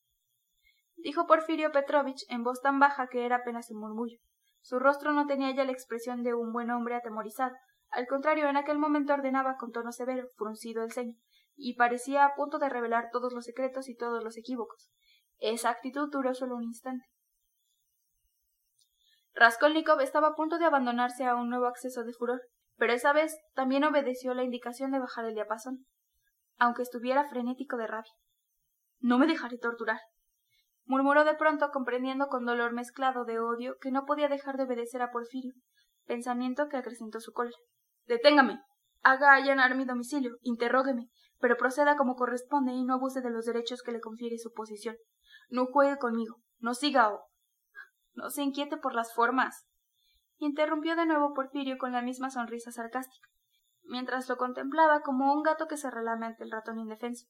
Dijo 0.96 1.26
Porfirio 1.26 1.72
Petrovich 1.72 2.24
en 2.28 2.44
voz 2.44 2.60
tan 2.60 2.78
baja 2.78 3.08
que 3.08 3.26
era 3.26 3.36
apenas 3.36 3.70
un 3.70 3.80
murmullo. 3.80 4.18
Su 4.60 4.78
rostro 4.78 5.12
no 5.12 5.26
tenía 5.26 5.50
ya 5.50 5.64
la 5.64 5.72
expresión 5.72 6.22
de 6.22 6.34
un 6.34 6.52
buen 6.52 6.70
hombre 6.70 6.94
atemorizado. 6.94 7.54
Al 7.90 8.06
contrario, 8.06 8.48
en 8.48 8.56
aquel 8.56 8.78
momento 8.78 9.12
ordenaba 9.12 9.56
con 9.56 9.72
tono 9.72 9.92
severo, 9.92 10.28
fruncido 10.36 10.82
el 10.84 10.92
ceño, 10.92 11.16
y 11.56 11.74
parecía 11.74 12.24
a 12.24 12.34
punto 12.34 12.58
de 12.58 12.68
revelar 12.68 13.10
todos 13.10 13.32
los 13.32 13.44
secretos 13.44 13.88
y 13.88 13.96
todos 13.96 14.22
los 14.22 14.38
equívocos. 14.38 14.90
Esa 15.38 15.70
actitud 15.70 16.08
duró 16.10 16.34
solo 16.34 16.56
un 16.56 16.62
instante. 16.62 17.04
Raskolnikov 19.34 20.00
estaba 20.00 20.28
a 20.28 20.34
punto 20.34 20.58
de 20.58 20.66
abandonarse 20.66 21.24
a 21.24 21.34
un 21.34 21.50
nuevo 21.50 21.66
acceso 21.66 22.04
de 22.04 22.12
furor, 22.12 22.42
pero 22.76 22.92
esa 22.92 23.12
vez 23.12 23.36
también 23.54 23.84
obedeció 23.84 24.34
la 24.34 24.44
indicación 24.44 24.92
de 24.92 25.00
bajar 25.00 25.24
el 25.24 25.34
diapasón, 25.34 25.86
aunque 26.62 26.82
estuviera 26.82 27.28
frenético 27.28 27.76
de 27.76 27.88
rabia. 27.88 28.12
No 29.00 29.18
me 29.18 29.26
dejaré 29.26 29.58
torturar, 29.58 29.98
murmuró 30.84 31.24
de 31.24 31.34
pronto 31.34 31.70
comprendiendo 31.72 32.28
con 32.28 32.44
dolor 32.44 32.72
mezclado 32.72 33.24
de 33.24 33.40
odio 33.40 33.74
que 33.80 33.90
no 33.90 34.04
podía 34.04 34.28
dejar 34.28 34.56
de 34.56 34.62
obedecer 34.62 35.02
a 35.02 35.10
Porfirio, 35.10 35.54
pensamiento 36.06 36.68
que 36.68 36.76
acrecentó 36.76 37.18
su 37.18 37.32
cólera. 37.32 37.58
Deténgame. 38.06 38.60
Haga 39.02 39.34
allanar 39.34 39.74
mi 39.74 39.84
domicilio, 39.84 40.36
interrógueme, 40.42 41.08
pero 41.40 41.56
proceda 41.56 41.96
como 41.96 42.14
corresponde 42.14 42.70
y 42.70 42.84
no 42.84 42.94
abuse 42.94 43.22
de 43.22 43.30
los 43.30 43.44
derechos 43.44 43.82
que 43.82 43.90
le 43.90 44.00
confiere 44.00 44.38
su 44.38 44.52
posición. 44.52 44.94
No 45.48 45.66
juegue 45.66 45.98
conmigo, 45.98 46.36
no 46.60 46.74
siga 46.74 47.12
o 47.12 47.24
no 48.14 48.30
se 48.30 48.44
inquiete 48.44 48.76
por 48.76 48.94
las 48.94 49.12
formas. 49.14 49.66
Interrumpió 50.36 50.94
de 50.94 51.06
nuevo 51.06 51.34
Porfirio 51.34 51.76
con 51.76 51.90
la 51.90 52.02
misma 52.02 52.30
sonrisa 52.30 52.70
sarcástica, 52.70 53.26
mientras 53.84 54.28
lo 54.28 54.36
contemplaba 54.36 55.00
como 55.00 55.32
un 55.32 55.42
gato 55.42 55.66
que 55.66 55.76
se 55.76 55.90
relame 55.90 56.26
ante 56.26 56.44
el 56.44 56.50
ratón 56.50 56.78
indefenso. 56.78 57.26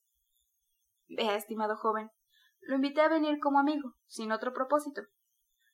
Vea, 1.09 1.37
estimado 1.37 1.77
joven, 1.77 2.11
lo 2.61 2.77
invité 2.77 3.01
a 3.01 3.09
venir 3.09 3.39
como 3.41 3.59
amigo, 3.59 3.95
sin 4.07 4.33
otro 4.33 4.53
propósito. 4.53 5.03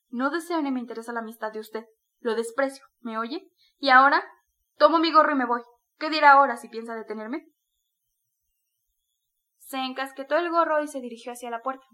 No 0.09 0.31
deseo 0.31 0.61
ni 0.61 0.71
me 0.71 0.79
interesa 0.79 1.13
la 1.13 1.19
amistad 1.19 1.51
de 1.51 1.59
usted. 1.59 1.85
Lo 2.19 2.35
desprecio, 2.35 2.83
¿me 3.01 3.17
oye? 3.17 3.51
Y 3.77 3.89
ahora 3.89 4.23
tomo 4.77 4.99
mi 4.99 5.11
gorro 5.11 5.31
y 5.33 5.35
me 5.35 5.45
voy. 5.45 5.61
¿Qué 5.97 6.09
dirá 6.09 6.31
ahora 6.31 6.57
si 6.57 6.67
piensa 6.67 6.95
detenerme? 6.95 7.47
Se 9.57 9.77
encasquetó 9.77 10.35
el 10.37 10.49
gorro 10.49 10.81
y 10.81 10.87
se 10.87 10.99
dirigió 10.99 11.31
hacia 11.31 11.51
la 11.51 11.61
puerta. 11.61 11.85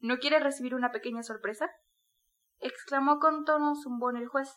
¿No 0.00 0.18
quiere 0.18 0.40
recibir 0.40 0.74
una 0.74 0.90
pequeña 0.90 1.22
sorpresa? 1.22 1.70
exclamó 2.60 3.20
con 3.20 3.44
tono 3.44 3.76
zumbón 3.76 4.16
el 4.16 4.26
juez, 4.26 4.52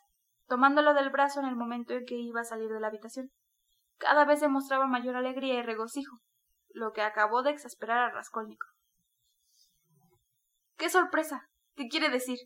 tomándolo 0.47 0.95
del 0.95 1.12
brazo 1.12 1.39
en 1.39 1.45
el 1.45 1.56
momento 1.56 1.93
en 1.93 2.06
que 2.06 2.16
iba 2.16 2.41
a 2.41 2.45
salir 2.45 2.70
de 2.70 2.80
la 2.80 2.88
habitación. 2.88 3.32
Cada 4.02 4.26
vez 4.26 4.41
demostraba 4.41 4.88
mayor 4.88 5.16
alegría 5.16 5.60
y 5.60 5.62
regocijo, 5.62 6.18
lo 6.70 6.91
que 6.91 7.04
acabó 7.04 7.43
de 7.43 7.52
exasperar 7.52 7.99
a 7.99 8.12
Raskolnikov. 8.12 8.72
¡Qué 10.76 10.89
sorpresa! 10.89 11.47
¿Qué 11.76 11.88
quiere 11.88 12.10
decir? 12.10 12.39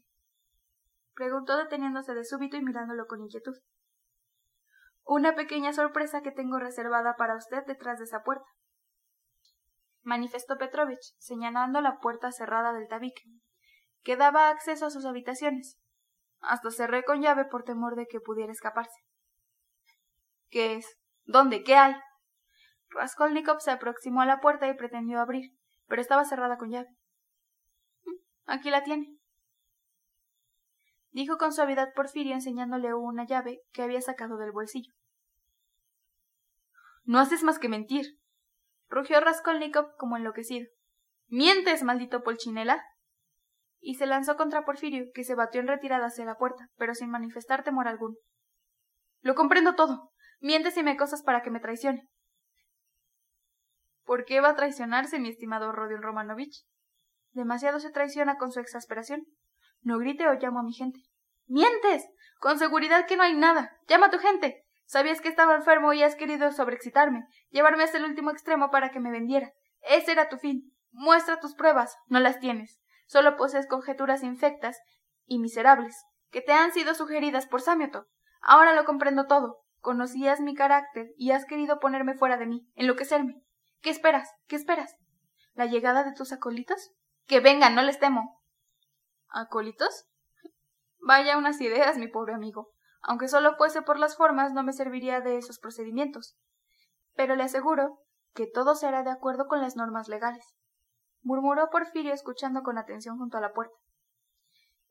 preguntó 1.13 1.55
deteniéndose 1.55 2.13
de 2.13 2.25
súbito 2.25 2.57
y 2.57 2.61
mirándolo 2.61 3.05
con 3.07 3.21
inquietud. 3.21 3.55
Una 5.05 5.33
pequeña 5.33 5.71
sorpresa 5.71 6.21
que 6.21 6.31
tengo 6.31 6.59
reservada 6.59 7.15
para 7.15 7.37
usted 7.37 7.63
detrás 7.65 7.99
de 7.99 8.03
esa 8.03 8.21
puerta, 8.21 8.49
manifestó 10.03 10.57
Petrovich, 10.57 11.15
señalando 11.19 11.79
la 11.79 11.99
puerta 11.99 12.33
cerrada 12.33 12.73
del 12.73 12.89
tabique, 12.89 13.23
que 14.03 14.17
daba 14.17 14.49
acceso 14.49 14.87
a 14.87 14.89
sus 14.89 15.05
habitaciones. 15.05 15.77
Hasta 16.41 16.69
cerré 16.69 17.05
con 17.05 17.21
llave 17.21 17.45
por 17.45 17.63
temor 17.63 17.95
de 17.95 18.07
que 18.07 18.19
pudiera 18.19 18.51
escaparse. 18.51 18.99
¿Qué 20.49 20.75
es? 20.75 20.97
¿Dónde? 21.25 21.63
¿Qué 21.63 21.75
hay? 21.75 21.95
Raskolnikov 22.89 23.59
se 23.59 23.71
aproximó 23.71 24.21
a 24.21 24.25
la 24.25 24.39
puerta 24.39 24.67
y 24.67 24.75
pretendió 24.75 25.19
abrir, 25.19 25.51
pero 25.87 26.01
estaba 26.01 26.23
cerrada 26.25 26.57
con 26.57 26.71
llave. 26.71 26.87
Mm, 28.05 28.15
aquí 28.45 28.69
la 28.69 28.83
tiene. 28.83 29.17
Dijo 31.11 31.37
con 31.37 31.53
suavidad 31.53 31.93
Porfirio 31.93 32.33
enseñándole 32.33 32.93
una 32.93 33.25
llave 33.25 33.61
que 33.71 33.83
había 33.83 34.01
sacado 34.01 34.37
del 34.37 34.51
bolsillo. 34.51 34.93
No 37.03 37.19
haces 37.19 37.43
más 37.43 37.59
que 37.59 37.69
mentir. 37.69 38.19
rugió 38.87 39.19
Raskolnikov 39.19 39.95
como 39.97 40.17
enloquecido. 40.17 40.67
¿Mientes, 41.27 41.83
maldito 41.83 42.23
Polchinela? 42.23 42.83
y 43.87 43.95
se 43.95 44.07
lanzó 44.07 44.35
contra 44.35 44.65
Porfirio, 44.65 45.11
que 45.13 45.23
se 45.23 45.35
batió 45.35 45.61
en 45.61 45.67
retirada 45.67 46.07
hacia 46.07 46.25
la 46.25 46.39
puerta, 46.39 46.69
pero 46.75 46.95
sin 46.95 47.11
manifestar 47.11 47.63
temor 47.63 47.87
alguno. 47.87 48.15
Lo 49.21 49.35
comprendo 49.35 49.75
todo. 49.75 50.11
Mientes 50.45 50.77
y 50.77 50.83
me 50.83 50.95
cosas 50.95 51.23
para 51.23 51.41
que 51.41 51.49
me 51.49 51.59
traicione. 51.59 52.07
¿Por 54.03 54.25
qué 54.25 54.41
va 54.41 54.49
a 54.49 54.55
traicionarse, 54.55 55.17
mi 55.17 55.29
estimado 55.29 55.71
Rodion 55.71 56.03
Romanovich? 56.03 56.67
Demasiado 57.31 57.79
se 57.79 57.89
traiciona 57.89 58.37
con 58.37 58.51
su 58.51 58.59
exasperación. 58.59 59.25
No 59.81 59.97
grite 59.97 60.27
o 60.27 60.33
llamo 60.35 60.59
a 60.59 60.63
mi 60.63 60.71
gente. 60.71 60.99
¡Mientes! 61.47 62.05
Con 62.39 62.59
seguridad 62.59 63.07
que 63.07 63.17
no 63.17 63.23
hay 63.23 63.33
nada. 63.33 63.75
Llama 63.87 64.05
a 64.05 64.11
tu 64.11 64.19
gente. 64.19 64.63
Sabías 64.85 65.19
que 65.19 65.29
estaba 65.29 65.55
enfermo 65.55 65.93
y 65.93 66.03
has 66.03 66.13
querido 66.15 66.51
sobreexcitarme, 66.51 67.25
llevarme 67.49 67.83
hasta 67.83 67.97
el 67.97 68.05
último 68.05 68.29
extremo 68.29 68.69
para 68.69 68.91
que 68.91 68.99
me 68.99 69.09
vendiera. 69.09 69.51
Ese 69.81 70.11
era 70.11 70.29
tu 70.29 70.37
fin. 70.37 70.71
Muestra 70.91 71.39
tus 71.39 71.55
pruebas. 71.55 71.97
No 72.05 72.19
las 72.19 72.39
tienes. 72.39 72.79
Solo 73.07 73.35
posees 73.35 73.65
conjeturas 73.65 74.21
infectas 74.21 74.77
y 75.25 75.39
miserables, 75.39 76.05
que 76.29 76.41
te 76.41 76.53
han 76.53 76.71
sido 76.71 76.93
sugeridas 76.93 77.47
por 77.47 77.61
Samioto. 77.61 78.05
Ahora 78.41 78.73
lo 78.73 78.85
comprendo 78.85 79.25
todo. 79.25 79.64
Conocías 79.85 80.41
mi 80.41 80.55
carácter 80.55 81.13
y 81.15 81.29
has 81.29 81.45
querido 81.45 81.79
ponerme 81.79 82.15
fuera 82.15 82.37
de 82.37 82.47
mí, 82.47 82.67
enloquecerme. 82.73 83.43
¿Qué 83.81 83.91
esperas? 83.91 84.33
¿Qué 84.47 84.55
esperas? 84.55 84.95
¿La 85.53 85.67
llegada 85.67 86.03
de 86.03 86.13
tus 86.13 86.31
acólitos? 86.31 86.95
Que 87.27 87.39
vengan, 87.39 87.75
no 87.75 87.83
les 87.83 87.99
temo. 87.99 88.41
¿Acólitos? 89.29 90.07
Vaya 90.99 91.37
unas 91.37 91.61
ideas, 91.61 91.99
mi 91.99 92.07
pobre 92.07 92.33
amigo. 92.33 92.71
Aunque 93.03 93.27
solo 93.27 93.55
fuese 93.57 93.83
por 93.83 93.99
las 93.99 94.17
formas, 94.17 94.53
no 94.53 94.63
me 94.63 94.73
serviría 94.73 95.21
de 95.21 95.37
esos 95.37 95.59
procedimientos. 95.59 96.35
Pero 97.13 97.35
le 97.35 97.43
aseguro 97.43 97.99
que 98.33 98.47
todo 98.47 98.73
será 98.73 99.03
de 99.03 99.11
acuerdo 99.11 99.45
con 99.45 99.61
las 99.61 99.75
normas 99.75 100.07
legales 100.07 100.55
murmuró 101.25 101.69
Porfirio 101.71 102.13
escuchando 102.13 102.61
con 102.61 102.77
atención 102.77 103.17
junto 103.17 103.37
a 103.37 103.41
la 103.41 103.51
puerta. 103.51 103.75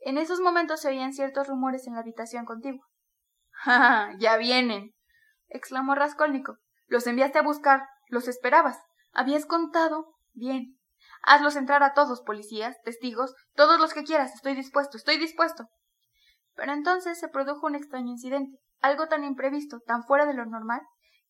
En 0.01 0.19
esos 0.19 0.41
momentos 0.41 0.81
se 0.81 0.89
oían 0.89 1.15
ciertos 1.15 1.47
rumores 1.47 1.87
en 1.87 1.95
la 1.95 2.01
habitación 2.01 2.45
contigua. 2.45 2.85
¡Ja, 3.65 4.13
ya 4.19 4.37
vienen! 4.37 4.95
exclamó 5.49 5.95
Raskolnikov. 5.95 6.57
Los 6.87 7.07
enviaste 7.07 7.39
a 7.39 7.43
buscar, 7.43 7.89
los 8.09 8.29
esperabas. 8.29 8.79
Habías 9.13 9.47
contado. 9.47 10.17
Bien. 10.35 10.79
Hazlos 11.23 11.57
entrar 11.57 11.83
a 11.83 11.95
todos, 11.95 12.21
policías, 12.21 12.77
testigos, 12.83 13.35
todos 13.55 13.81
los 13.81 13.95
que 13.95 14.05
quieras. 14.05 14.35
Estoy 14.35 14.55
dispuesto, 14.55 14.99
estoy 14.99 15.17
dispuesto. 15.17 15.65
Pero 16.55 16.73
entonces 16.73 17.19
se 17.19 17.29
produjo 17.29 17.67
un 17.67 17.75
extraño 17.75 18.11
incidente, 18.11 18.59
algo 18.81 19.09
tan 19.09 19.25
imprevisto, 19.25 19.81
tan 19.87 20.05
fuera 20.05 20.27
de 20.27 20.35
lo 20.35 20.45
normal, 20.45 20.83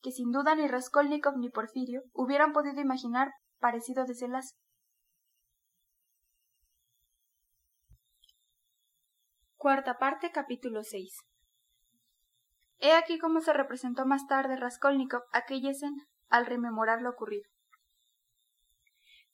que 0.02 0.10
sin 0.10 0.32
duda 0.32 0.56
ni 0.56 0.66
Raskolnikov 0.66 1.36
ni 1.38 1.50
Porfirio 1.50 2.02
hubieran 2.12 2.52
podido 2.52 2.80
imaginar 2.80 3.30
parecido 3.60 4.04
desenlace. 4.04 4.56
Cuarta 9.56 9.98
parte, 9.98 10.32
capítulo 10.32 10.82
6. 10.82 11.33
He 12.78 12.92
aquí 12.92 13.18
cómo 13.18 13.40
se 13.40 13.52
representó 13.52 14.06
más 14.06 14.26
tarde 14.26 14.56
Raskolnikov 14.56 15.22
aquella 15.32 15.70
escena, 15.70 16.06
al 16.28 16.46
rememorar 16.46 17.02
lo 17.02 17.10
ocurrido. 17.10 17.44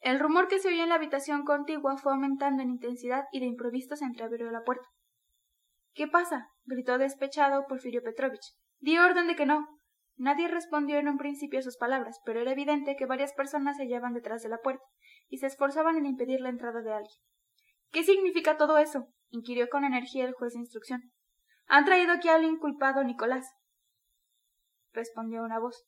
El 0.01 0.19
rumor 0.19 0.49
que 0.49 0.59
se 0.59 0.69
oyó 0.69 0.83
en 0.83 0.89
la 0.89 0.95
habitación 0.95 1.45
contigua 1.45 1.97
fue 1.99 2.13
aumentando 2.13 2.63
en 2.63 2.71
intensidad 2.71 3.25
y 3.33 3.41
de 3.41 3.47
improviso 3.47 3.97
se 3.97 4.07
entreabrió 4.07 4.51
la 4.51 4.65
puerta. 4.65 4.87
¿Qué 5.93 6.07
pasa? 6.07 6.49
gritó 6.65 6.97
despechado 6.97 7.67
Porfirio 7.67 8.03
Petrovich. 8.03 8.55
Di 8.79 8.99
orden 8.99 9.27
de 9.27 9.37
que 9.37 9.45
no. 9.45 9.67
Nadie 10.17 10.49
respondió 10.49 10.99
en 10.99 11.09
un 11.09 11.19
principio 11.19 11.59
a 11.59 11.63
sus 11.63 11.77
palabras, 11.77 12.21
pero 12.25 12.41
era 12.41 12.53
evidente 12.53 12.97
que 12.97 13.07
varias 13.07 13.33
personas 13.35 13.77
se 13.77 13.85
hallaban 13.85 14.15
detrás 14.15 14.43
de 14.43 14.49
la 14.49 14.59
puerta 14.59 14.85
y 15.29 15.39
se 15.39 15.47
esforzaban 15.47 15.97
en 15.97 16.07
impedir 16.07 16.41
la 16.41 16.49
entrada 16.49 16.81
de 16.81 16.93
alguien. 16.93 17.17
¿Qué 17.91 18.03
significa 18.03 18.57
todo 18.57 18.79
eso? 18.79 19.09
inquirió 19.31 19.69
con 19.69 19.85
energía 19.85 20.25
el 20.25 20.33
juez 20.33 20.55
de 20.55 20.61
instrucción. 20.61 21.13
Han 21.73 21.85
traído 21.85 22.13
aquí 22.13 22.29
al 22.29 22.43
inculpado 22.43 23.05
Nicolás. 23.05 23.47
respondió 24.93 25.45
una 25.45 25.61
voz. 25.61 25.87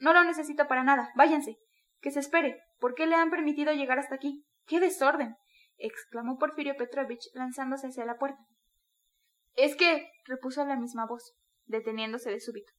No 0.00 0.12
lo 0.12 0.24
necesito 0.24 0.66
para 0.66 0.82
nada. 0.82 1.12
Váyanse. 1.14 1.58
Que 2.00 2.10
se 2.10 2.18
espere. 2.18 2.60
¿Por 2.80 2.94
qué 2.94 3.06
le 3.06 3.14
han 3.14 3.30
permitido 3.30 3.72
llegar 3.72 4.00
hasta 4.00 4.16
aquí? 4.16 4.44
¡Qué 4.66 4.80
desorden! 4.80 5.36
exclamó 5.76 6.38
Porfirio 6.38 6.74
Petrovich 6.76 7.30
lanzándose 7.34 7.86
hacia 7.86 8.04
la 8.04 8.18
puerta. 8.18 8.40
Es 9.54 9.76
que. 9.76 10.10
repuso 10.26 10.64
la 10.64 10.74
misma 10.74 11.06
voz, 11.06 11.36
deteniéndose 11.66 12.30
de 12.30 12.40
súbito. 12.40 12.72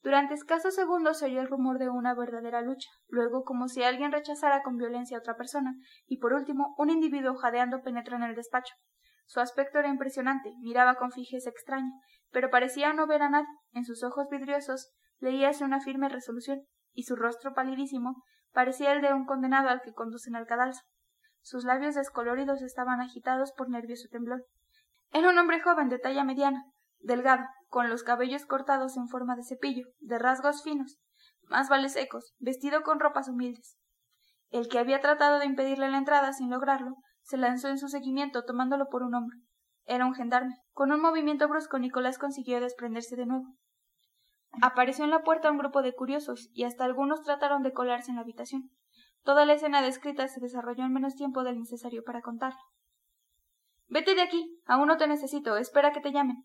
Durante 0.00 0.34
escasos 0.34 0.76
segundos 0.76 1.18
se 1.18 1.24
oyó 1.26 1.40
el 1.40 1.48
rumor 1.48 1.80
de 1.80 1.88
una 1.88 2.14
verdadera 2.14 2.62
lucha, 2.62 2.88
luego 3.08 3.42
como 3.42 3.66
si 3.66 3.82
alguien 3.82 4.12
rechazara 4.12 4.62
con 4.62 4.76
violencia 4.76 5.16
a 5.16 5.20
otra 5.20 5.36
persona, 5.36 5.74
y 6.06 6.18
por 6.18 6.34
último 6.34 6.72
un 6.78 6.90
individuo 6.90 7.34
jadeando 7.34 7.82
penetró 7.82 8.14
en 8.14 8.22
el 8.22 8.36
despacho. 8.36 8.74
Su 9.26 9.40
aspecto 9.40 9.78
era 9.78 9.88
impresionante, 9.88 10.52
miraba 10.60 10.96
con 10.96 11.12
fijeza 11.12 11.50
extraña, 11.50 11.92
pero 12.30 12.50
parecía 12.50 12.92
no 12.92 13.06
ver 13.06 13.22
a 13.22 13.30
nadie. 13.30 13.48
En 13.72 13.84
sus 13.84 14.02
ojos 14.02 14.28
vidriosos 14.30 14.92
leíase 15.18 15.64
una 15.64 15.80
firme 15.80 16.08
resolución, 16.08 16.62
y 16.92 17.04
su 17.04 17.16
rostro 17.16 17.54
palidísimo 17.54 18.22
parecía 18.52 18.92
el 18.92 19.00
de 19.00 19.12
un 19.12 19.26
condenado 19.26 19.68
al 19.68 19.82
que 19.82 19.92
conducen 19.92 20.36
al 20.36 20.46
cadalso. 20.46 20.82
Sus 21.42 21.64
labios 21.64 21.94
descoloridos 21.94 22.62
estaban 22.62 23.00
agitados 23.00 23.52
por 23.52 23.70
nervioso 23.70 24.08
temblor. 24.10 24.44
Era 25.12 25.30
un 25.30 25.38
hombre 25.38 25.60
joven 25.60 25.88
de 25.88 25.98
talla 25.98 26.24
mediana, 26.24 26.64
delgado, 26.98 27.44
con 27.68 27.88
los 27.88 28.02
cabellos 28.02 28.46
cortados 28.46 28.96
en 28.96 29.08
forma 29.08 29.36
de 29.36 29.44
cepillo, 29.44 29.86
de 30.00 30.18
rasgos 30.18 30.62
finos, 30.62 30.98
más 31.44 31.68
vale 31.68 31.88
secos, 31.88 32.34
vestido 32.38 32.82
con 32.82 33.00
ropas 33.00 33.28
humildes. 33.28 33.76
El 34.50 34.68
que 34.68 34.78
había 34.78 35.00
tratado 35.00 35.38
de 35.38 35.46
impedirle 35.46 35.88
la 35.88 35.98
entrada 35.98 36.32
sin 36.32 36.50
lograrlo, 36.50 36.96
se 37.22 37.36
lanzó 37.36 37.68
en 37.68 37.78
su 37.78 37.88
seguimiento 37.88 38.44
tomándolo 38.44 38.88
por 38.88 39.02
un 39.02 39.14
hombro. 39.14 39.38
Era 39.84 40.06
un 40.06 40.14
gendarme. 40.14 40.56
Con 40.72 40.92
un 40.92 41.00
movimiento 41.00 41.48
brusco 41.48 41.78
Nicolás 41.78 42.18
consiguió 42.18 42.60
desprenderse 42.60 43.16
de 43.16 43.26
nuevo. 43.26 43.46
Apareció 44.62 45.04
en 45.04 45.10
la 45.10 45.22
puerta 45.22 45.50
un 45.50 45.58
grupo 45.58 45.82
de 45.82 45.94
curiosos, 45.94 46.50
y 46.52 46.64
hasta 46.64 46.84
algunos 46.84 47.22
trataron 47.22 47.62
de 47.62 47.72
colarse 47.72 48.10
en 48.10 48.16
la 48.16 48.22
habitación. 48.22 48.70
Toda 49.22 49.44
la 49.44 49.54
escena 49.54 49.82
descrita 49.82 50.26
se 50.28 50.40
desarrolló 50.40 50.84
en 50.84 50.92
menos 50.92 51.14
tiempo 51.14 51.44
del 51.44 51.58
necesario 51.58 52.02
para 52.04 52.22
contarla. 52.22 52.60
Vete 53.88 54.14
de 54.14 54.22
aquí. 54.22 54.60
Aún 54.66 54.88
no 54.88 54.96
te 54.96 55.06
necesito. 55.06 55.56
Espera 55.56 55.92
que 55.92 56.00
te 56.00 56.12
llamen. 56.12 56.44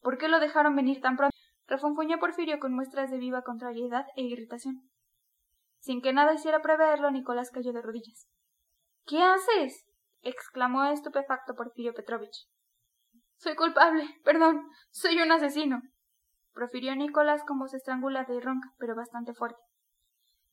¿Por 0.00 0.18
qué 0.18 0.28
lo 0.28 0.40
dejaron 0.40 0.74
venir 0.74 1.00
tan 1.00 1.16
pronto? 1.16 1.36
refunfuñó 1.68 2.18
Porfirio 2.18 2.58
con 2.58 2.74
muestras 2.74 3.10
de 3.10 3.18
viva 3.18 3.42
contrariedad 3.42 4.04
e 4.16 4.22
irritación. 4.22 4.90
Sin 5.78 6.02
que 6.02 6.12
nada 6.12 6.34
hiciera 6.34 6.60
preverlo, 6.60 7.10
Nicolás 7.10 7.50
cayó 7.50 7.72
de 7.72 7.82
rodillas. 7.82 8.28
¿Qué 9.06 9.22
haces? 9.22 9.86
Exclamó 10.22 10.84
estupefacto 10.84 11.54
Porfirio 11.54 11.94
Petrovich. 11.94 12.46
Soy 13.36 13.56
culpable. 13.56 14.04
Perdón. 14.24 14.68
Soy 14.90 15.20
un 15.20 15.32
asesino. 15.32 15.82
profirió 16.52 16.94
Nicolás 16.94 17.42
con 17.44 17.58
voz 17.58 17.74
estrangulada 17.74 18.32
y 18.34 18.40
ronca, 18.40 18.68
pero 18.78 18.94
bastante 18.94 19.34
fuerte. 19.34 19.60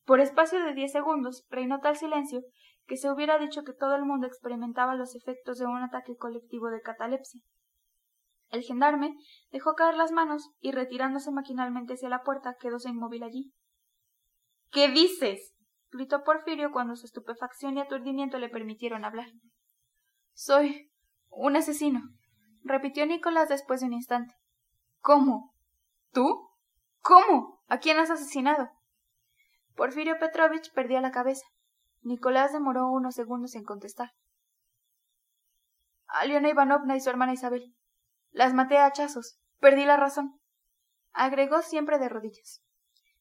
Por 0.06 0.22
espacio 0.22 0.64
de 0.64 0.74
diez 0.74 0.92
segundos 0.92 1.46
reinó 1.50 1.80
tal 1.82 1.96
silencio 1.96 2.42
que 2.88 2.98
se 2.98 3.12
hubiera 3.12 3.38
dicho 3.38 3.64
que 3.64 3.74
todo 3.74 3.96
el 3.96 4.06
mundo 4.06 4.26
experimentaba 4.26 4.96
los 4.96 5.16
efectos 5.16 5.60
de 5.60 5.68
un 5.68 5.84
ataque 5.84 6.16
colectivo 6.18 6.72
de 6.72 6.82
catalepsia. 6.82 7.42
El 8.50 8.64
gendarme 8.64 9.14
dejó 9.52 9.76
caer 9.76 9.96
las 9.96 10.12
manos 10.12 10.50
y 10.60 10.72
retirándose 10.72 11.32
maquinalmente 11.32 11.94
hacia 11.94 12.10
la 12.10 12.24
puerta 12.24 12.56
quedóse 12.60 12.90
inmóvil 12.90 13.22
allí. 13.22 13.54
¿Qué 14.72 14.88
dices? 14.90 15.54
gritó 15.92 16.24
Porfirio 16.24 16.72
cuando 16.72 16.96
su 16.96 17.06
estupefacción 17.06 17.78
y 17.78 17.82
aturdimiento 17.82 18.40
le 18.40 18.50
permitieron 18.50 19.06
hablar. 19.06 19.28
Soy 20.42 20.90
un 21.32 21.58
asesino, 21.58 22.00
repitió 22.64 23.06
Nicolás 23.06 23.50
después 23.50 23.82
de 23.82 23.88
un 23.88 23.94
instante. 23.94 24.34
¿Cómo? 25.02 25.54
¿Tú? 26.14 26.48
¿Cómo? 27.02 27.62
¿A 27.68 27.80
quién 27.80 28.00
has 28.00 28.10
asesinado? 28.10 28.70
Porfirio 29.76 30.18
Petrovich 30.18 30.72
perdió 30.72 31.02
la 31.02 31.12
cabeza. 31.12 31.46
Nicolás 32.04 32.54
demoró 32.54 32.88
unos 32.88 33.16
segundos 33.16 33.54
en 33.56 33.66
contestar. 33.66 34.12
A 36.08 36.24
Leona 36.24 36.48
Ivanovna 36.48 36.96
y 36.96 37.02
su 37.02 37.10
hermana 37.10 37.34
Isabel. 37.34 37.76
Las 38.32 38.54
maté 38.54 38.78
a 38.78 38.86
hachazos. 38.86 39.42
Perdí 39.60 39.84
la 39.84 39.98
razón. 39.98 40.40
Agregó 41.12 41.62
siempre 41.64 42.00
de 42.00 42.08
rodillas. 42.08 42.64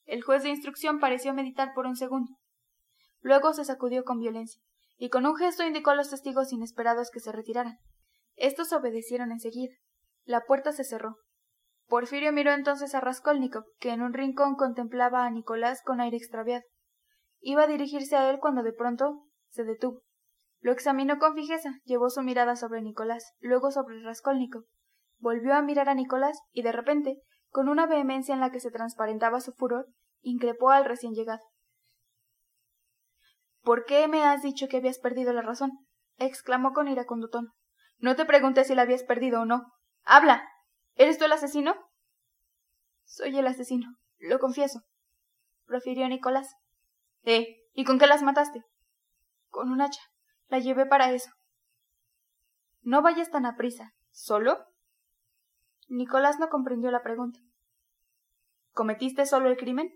El 0.04 0.22
juez 0.22 0.44
de 0.44 0.50
instrucción 0.50 1.00
pareció 1.00 1.34
meditar 1.34 1.74
por 1.74 1.86
un 1.86 1.96
segundo. 1.96 2.38
Luego 3.22 3.54
se 3.54 3.64
sacudió 3.64 4.04
con 4.04 4.20
violencia 4.20 4.62
y 4.99 5.09
con 5.09 5.24
un 5.24 5.36
gesto 5.36 5.64
indicó 5.64 5.90
a 5.90 5.94
los 5.94 6.11
testigos 6.11 6.53
inesperados 6.53 7.11
que 7.11 7.20
se 7.20 7.32
retiraran. 7.32 7.78
Estos 8.34 8.72
obedecieron 8.72 9.32
enseguida. 9.32 9.74
La 10.24 10.42
puerta 10.44 10.72
se 10.72 10.84
cerró. 10.84 11.16
Porfirio 11.86 12.32
miró 12.32 12.53
entonces 12.53 12.94
a 12.94 13.01
Raskolnikov, 13.01 13.64
que 13.78 13.90
en 13.90 14.03
un 14.03 14.12
rincón 14.12 14.57
contemplaba 14.57 15.24
a 15.24 15.30
Nicolás 15.30 15.82
con 15.82 16.01
aire 16.01 16.18
extraviado. 16.18 16.64
Iba 17.40 17.62
a 17.62 17.66
dirigirse 17.66 18.16
a 18.16 18.28
él 18.28 18.38
cuando 18.40 18.62
de 18.62 18.72
pronto 18.72 19.24
se 19.49 19.64
detuvo. 19.64 20.03
Lo 20.61 20.72
examinó 20.72 21.18
con 21.18 21.34
fijeza, 21.34 21.70
llevó 21.84 22.11
su 22.11 22.22
mirada 22.22 22.57
sobre 22.57 22.82
Nicolás, 22.82 23.32
luego 23.38 23.70
sobre 23.70 24.03
Raskolnikov. 24.03 24.64
Volvió 25.18 25.55
a 25.55 25.62
mirar 25.62 25.88
a 25.88 25.94
Nicolás 25.94 26.38
y 26.53 26.62
de 26.62 26.72
repente, 26.72 27.22
con 27.49 27.68
una 27.68 27.86
vehemencia 27.86 28.34
en 28.34 28.40
la 28.40 28.51
que 28.51 28.61
se 28.61 28.70
transparentaba 28.70 29.40
su 29.40 29.53
furor, 29.53 29.86
increpó 30.20 30.70
al 30.70 30.84
recién 30.84 31.14
llegado. 31.14 31.42
¿Por 33.68 33.84
qué 33.84 34.08
me 34.08 34.24
has 34.24 34.40
dicho 34.40 34.66
que 34.66 34.78
habías 34.78 34.98
perdido 34.98 35.34
la 35.34 35.42
razón? 35.42 35.86
exclamó 36.16 36.72
con 36.72 36.88
iracundo 36.88 37.28
tono. 37.28 37.52
No 37.98 38.16
te 38.16 38.24
pregunté 38.24 38.64
si 38.64 38.74
la 38.74 38.80
habías 38.80 39.02
perdido 39.02 39.42
o 39.42 39.44
no. 39.44 39.74
¡Habla! 40.04 40.42
¿Eres 40.94 41.18
tú 41.18 41.26
el 41.26 41.32
asesino? 41.32 41.76
Soy 43.04 43.36
el 43.36 43.46
asesino, 43.46 43.98
lo 44.20 44.38
confieso, 44.38 44.84
profirió 45.66 46.08
Nicolás. 46.08 46.54
¿Eh? 47.24 47.58
¿Y 47.74 47.84
con 47.84 47.98
qué 47.98 48.06
las 48.06 48.22
mataste? 48.22 48.64
Con 49.48 49.70
un 49.70 49.82
hacha. 49.82 50.00
La 50.46 50.60
llevé 50.60 50.86
para 50.86 51.12
eso. 51.12 51.30
No 52.80 53.02
vayas 53.02 53.30
tan 53.30 53.44
aprisa. 53.44 53.92
¿Solo? 54.12 54.64
Nicolás 55.88 56.38
no 56.38 56.48
comprendió 56.48 56.90
la 56.90 57.02
pregunta. 57.02 57.38
¿Cometiste 58.72 59.26
solo 59.26 59.50
el 59.50 59.58
crimen? 59.58 59.90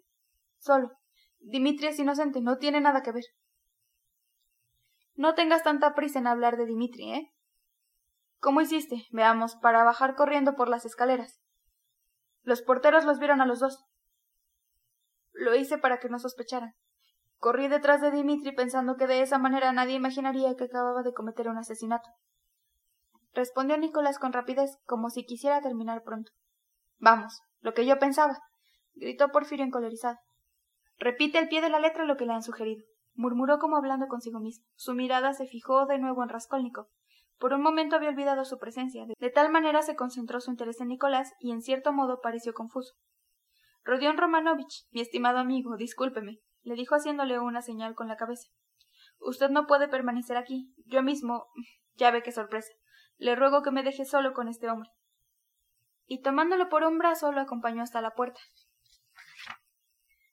Solo. 0.58 0.90
Dimitri 1.38 1.86
es 1.86 1.98
inocente, 1.98 2.42
no 2.42 2.58
tiene 2.58 2.78
nada 2.78 3.02
que 3.02 3.12
ver. 3.12 3.24
No 5.22 5.36
tengas 5.36 5.62
tanta 5.62 5.94
prisa 5.94 6.18
en 6.18 6.26
hablar 6.26 6.56
de 6.56 6.66
Dimitri, 6.66 7.12
¿eh? 7.12 7.32
¿Cómo 8.40 8.60
hiciste, 8.60 9.06
veamos, 9.12 9.54
para 9.54 9.84
bajar 9.84 10.16
corriendo 10.16 10.56
por 10.56 10.68
las 10.68 10.84
escaleras? 10.84 11.40
Los 12.42 12.60
porteros 12.60 13.04
los 13.04 13.20
vieron 13.20 13.40
a 13.40 13.46
los 13.46 13.60
dos. 13.60 13.84
Lo 15.30 15.54
hice 15.54 15.78
para 15.78 16.00
que 16.00 16.08
no 16.08 16.18
sospecharan. 16.18 16.74
Corrí 17.36 17.68
detrás 17.68 18.00
de 18.00 18.10
Dimitri 18.10 18.50
pensando 18.50 18.96
que 18.96 19.06
de 19.06 19.22
esa 19.22 19.38
manera 19.38 19.70
nadie 19.70 19.94
imaginaría 19.94 20.56
que 20.56 20.64
acababa 20.64 21.04
de 21.04 21.12
cometer 21.12 21.48
un 21.48 21.58
asesinato. 21.58 22.08
Respondió 23.32 23.78
Nicolás 23.78 24.18
con 24.18 24.32
rapidez, 24.32 24.76
como 24.86 25.08
si 25.08 25.24
quisiera 25.24 25.60
terminar 25.60 26.02
pronto. 26.02 26.32
Vamos, 26.98 27.42
lo 27.60 27.74
que 27.74 27.86
yo 27.86 27.96
pensaba, 28.00 28.40
gritó 28.94 29.28
Porfirio 29.28 29.64
encolerizado. 29.64 30.18
Repite 30.98 31.38
al 31.38 31.46
pie 31.46 31.60
de 31.60 31.70
la 31.70 31.78
letra 31.78 32.06
lo 32.06 32.16
que 32.16 32.26
le 32.26 32.32
han 32.32 32.42
sugerido 32.42 32.82
murmuró 33.14 33.58
como 33.58 33.76
hablando 33.76 34.08
consigo 34.08 34.40
mismo. 34.40 34.64
Su 34.74 34.94
mirada 34.94 35.32
se 35.32 35.46
fijó 35.46 35.86
de 35.86 35.98
nuevo 35.98 36.22
en 36.22 36.28
Raskolnikov. 36.28 36.88
Por 37.38 37.52
un 37.52 37.62
momento 37.62 37.96
había 37.96 38.10
olvidado 38.10 38.44
su 38.44 38.58
presencia. 38.58 39.04
De 39.18 39.30
tal 39.30 39.50
manera 39.50 39.82
se 39.82 39.96
concentró 39.96 40.40
su 40.40 40.50
interés 40.50 40.80
en 40.80 40.88
Nicolás 40.88 41.32
y 41.40 41.50
en 41.50 41.62
cierto 41.62 41.92
modo 41.92 42.20
pareció 42.20 42.54
confuso. 42.54 42.94
Rodion 43.84 44.16
Romanovich, 44.16 44.86
mi 44.92 45.00
estimado 45.00 45.38
amigo, 45.38 45.76
discúlpeme, 45.76 46.38
le 46.62 46.74
dijo 46.74 46.94
haciéndole 46.94 47.40
una 47.40 47.62
señal 47.62 47.94
con 47.94 48.06
la 48.06 48.16
cabeza. 48.16 48.48
Usted 49.18 49.50
no 49.50 49.66
puede 49.66 49.88
permanecer 49.88 50.36
aquí. 50.36 50.72
Yo 50.86 51.02
mismo. 51.02 51.46
ya 51.94 52.10
ve 52.10 52.22
qué 52.22 52.32
sorpresa. 52.32 52.72
Le 53.16 53.36
ruego 53.36 53.62
que 53.62 53.70
me 53.70 53.82
deje 53.82 54.04
solo 54.04 54.32
con 54.32 54.48
este 54.48 54.70
hombre. 54.70 54.90
Y 56.06 56.22
tomándolo 56.22 56.68
por 56.68 56.84
un 56.84 56.98
brazo 56.98 57.32
lo 57.32 57.40
acompañó 57.40 57.82
hasta 57.82 58.00
la 58.00 58.14
puerta. 58.14 58.40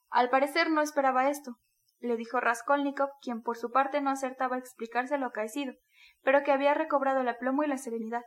Al 0.09 0.29
parecer 0.29 0.71
no 0.71 0.81
esperaba 0.81 1.29
esto, 1.29 1.59
le 1.99 2.15
dijo 2.15 2.39
Raskolnikov, 2.39 3.09
quien 3.21 3.41
por 3.41 3.57
su 3.57 3.71
parte 3.71 4.01
no 4.01 4.09
acertaba 4.09 4.55
a 4.55 4.59
explicarse 4.59 5.17
lo 5.17 5.27
acaecido, 5.27 5.73
pero 6.21 6.43
que 6.43 6.51
había 6.51 6.73
recobrado 6.73 7.21
el 7.21 7.27
aplomo 7.27 7.63
y 7.63 7.67
la 7.67 7.77
serenidad. 7.77 8.23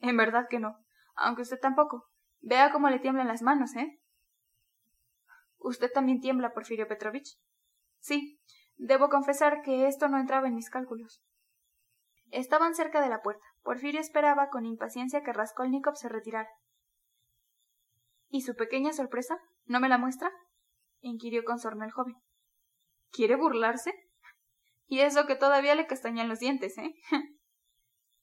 En 0.00 0.16
verdad 0.16 0.46
que 0.48 0.60
no. 0.60 0.76
Aunque 1.16 1.42
usted 1.42 1.58
tampoco. 1.60 2.10
Vea 2.40 2.70
cómo 2.72 2.90
le 2.90 2.98
tiemblan 2.98 3.28
las 3.28 3.42
manos, 3.42 3.74
¿eh? 3.76 4.00
¿Usted 5.58 5.90
también 5.92 6.20
tiembla, 6.20 6.52
Porfirio 6.52 6.86
Petrovich? 6.86 7.38
Sí. 8.00 8.38
Debo 8.76 9.08
confesar 9.08 9.62
que 9.62 9.86
esto 9.86 10.08
no 10.08 10.18
entraba 10.18 10.48
en 10.48 10.54
mis 10.54 10.68
cálculos. 10.68 11.22
Estaban 12.30 12.74
cerca 12.74 13.00
de 13.00 13.08
la 13.08 13.22
puerta. 13.22 13.44
Porfirio 13.62 14.00
esperaba 14.00 14.50
con 14.50 14.66
impaciencia 14.66 15.22
que 15.22 15.32
Raskolnikov 15.32 15.96
se 15.96 16.08
retirara. 16.08 16.50
¿Y 18.28 18.42
su 18.42 18.56
pequeña 18.56 18.92
sorpresa? 18.92 19.38
¿No 19.64 19.80
me 19.80 19.88
la 19.88 19.96
muestra? 19.96 20.30
inquirió 21.00 21.44
con 21.44 21.58
sorna 21.58 21.84
el 21.84 21.92
joven. 21.92 22.16
¿Quiere 23.14 23.36
burlarse? 23.36 23.92
Y 24.86 25.00
eso 25.00 25.24
que 25.26 25.36
todavía 25.36 25.76
le 25.76 25.86
castañan 25.86 26.28
los 26.28 26.40
dientes, 26.40 26.76
¿eh? 26.78 26.94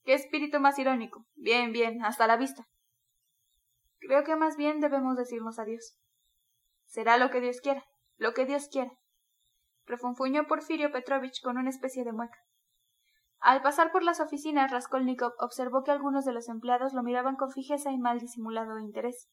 Qué 0.04 0.14
espíritu 0.14 0.60
más 0.60 0.78
irónico. 0.80 1.26
Bien, 1.36 1.72
bien, 1.72 2.04
hasta 2.04 2.28
la 2.28 2.36
vista. 2.36 2.68
Creo 4.00 4.26
que 4.26 4.36
más 4.36 4.58
bien 4.58 4.82
debemos 4.82 5.16
decirnos 5.16 5.60
adiós. 5.60 5.98
Será 6.88 7.16
lo 7.18 7.30
que 7.30 7.40
Dios 7.40 7.62
quiera, 7.62 7.86
lo 8.18 8.34
que 8.34 8.46
Dios 8.46 8.68
quiera. 8.70 8.92
Refunfuñó 9.86 10.46
Porfirio 10.46 10.92
Petrovich 10.92 11.42
con 11.42 11.58
una 11.58 11.70
especie 11.70 12.04
de 12.04 12.12
mueca. 12.12 12.38
Al 13.40 13.62
pasar 13.62 13.94
por 13.94 14.04
las 14.04 14.20
oficinas, 14.20 14.72
Raskolnikov 14.72 15.32
observó 15.40 15.84
que 15.84 15.92
algunos 15.92 16.26
de 16.26 16.34
los 16.34 16.50
empleados 16.50 16.94
lo 16.94 17.02
miraban 17.02 17.38
con 17.38 17.50
fijeza 17.52 17.92
y 17.92 17.98
mal 17.98 18.20
disimulado 18.20 18.78
interés. 18.78 19.30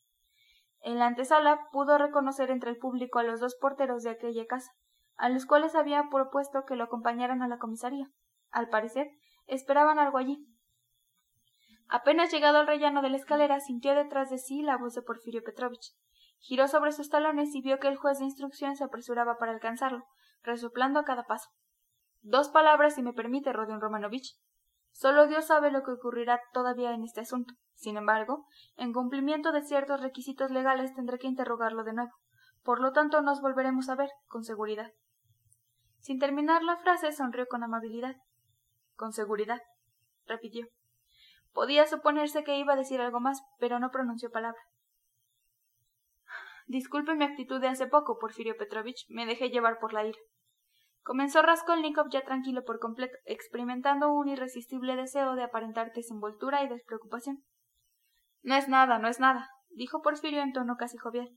En 0.81 1.01
la 1.01 1.07
antesala 1.07 1.59
pudo 1.73 1.99
reconocer 1.99 2.53
entre 2.53 2.71
el 2.71 2.79
público 2.79 3.19
a 3.19 3.25
los 3.25 3.41
dos 3.41 3.57
porteros 3.61 4.05
de 4.05 4.11
aquella 4.11 4.47
casa, 4.47 4.71
a 5.19 5.29
los 5.29 5.47
cuales 5.47 5.75
había 5.75 6.09
propuesto 6.11 6.65
que 6.65 6.77
lo 6.77 6.85
acompañaran 6.85 7.43
a 7.43 7.49
la 7.49 7.59
comisaría. 7.59 8.09
Al 8.51 8.69
parecer, 8.69 9.11
esperaban 9.47 9.99
algo 9.99 10.17
allí. 10.17 10.47
Apenas 11.89 12.31
llegado 12.31 12.59
al 12.59 12.67
rellano 12.67 13.03
de 13.03 13.11
la 13.11 13.17
escalera, 13.17 13.61
sintió 13.61 13.95
detrás 13.95 14.31
de 14.31 14.39
sí 14.39 14.63
la 14.63 14.77
voz 14.77 14.95
de 14.95 15.03
Porfirio 15.03 15.43
Petrovich. 15.43 15.93
Giró 16.39 16.69
sobre 16.69 16.93
sus 16.93 17.09
talones 17.09 17.55
y 17.55 17.63
vio 17.63 17.79
que 17.79 17.89
el 17.89 17.97
juez 17.97 18.19
de 18.19 18.27
instrucción 18.27 18.77
se 18.77 18.85
apresuraba 18.85 19.39
para 19.39 19.53
alcanzarlo, 19.53 20.05
resoplando 20.43 21.01
a 21.01 21.05
cada 21.05 21.25
paso. 21.25 21.51
Dos 22.21 22.49
palabras, 22.49 22.95
si 22.95 23.03
me 23.03 23.13
permite, 23.13 23.53
Rodion 23.53 23.81
Romanovich. 23.81 24.37
Solo 24.93 25.27
Dios 25.27 25.47
sabe 25.47 25.71
lo 25.71 25.83
que 25.83 25.93
ocurrirá 25.93 26.41
todavía 26.53 26.93
en 26.93 27.03
este 27.03 27.23
asunto. 27.23 27.55
Sin 27.75 27.97
embargo, 27.97 28.47
en 28.77 28.93
cumplimiento 28.93 29.51
de 29.51 29.63
ciertos 29.63 30.01
requisitos 30.01 30.51
legales 30.51 30.95
tendré 30.95 31.19
que 31.19 31.27
interrogarlo 31.27 31.85
de 31.85 31.95
nuevo. 31.95 32.13
Por 32.63 32.81
lo 32.81 32.93
tanto, 32.93 33.23
nos 33.23 33.41
volveremos 33.41 33.89
a 33.89 33.97
ver, 33.97 34.11
con 34.27 34.45
seguridad. 34.45 34.93
Sin 36.01 36.19
terminar 36.19 36.63
la 36.63 36.77
frase, 36.77 37.13
sonrió 37.13 37.47
con 37.47 37.63
amabilidad. 37.63 38.17
Con 38.95 39.13
seguridad, 39.13 39.61
repitió. 40.27 40.67
Podía 41.53 41.87
suponerse 41.87 42.45
que 42.45 42.59
iba 42.59 42.75
a 42.75 42.77
decir 42.77 43.01
algo 43.01 43.21
más, 43.21 43.43
pero 43.59 43.79
no 43.79 43.91
pronunció 43.91 44.31
palabra. 44.31 44.61
Disculpe 46.67 47.15
mi 47.15 47.25
actitud 47.25 47.61
de 47.61 47.69
hace 47.69 47.87
poco, 47.87 48.19
Porfirio 48.19 48.57
Petrovich, 48.57 49.07
me 49.09 49.25
dejé 49.25 49.49
llevar 49.49 49.79
por 49.79 49.95
la 49.95 50.05
ira. 50.05 50.19
Comenzó 51.03 51.41
Raskolnikov 51.41 52.11
ya 52.11 52.21
tranquilo 52.21 52.63
por 52.65 52.79
completo, 52.79 53.17
experimentando 53.25 54.13
un 54.13 54.29
irresistible 54.29 54.95
deseo 54.95 55.35
de 55.35 55.45
aparentar 55.45 55.93
desenvoltura 55.95 56.63
y 56.63 56.69
despreocupación. 56.69 57.43
No 58.43 58.55
es 58.55 58.69
nada, 58.69 58.99
no 58.99 59.09
es 59.09 59.19
nada, 59.19 59.49
dijo 59.71 60.03
Porfirio 60.03 60.43
en 60.43 60.53
tono 60.53 60.77
casi 60.77 60.99
jovial. 60.99 61.31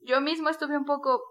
Yo 0.00 0.22
mismo 0.22 0.48
estuve 0.48 0.78
un 0.78 0.86
poco. 0.86 1.22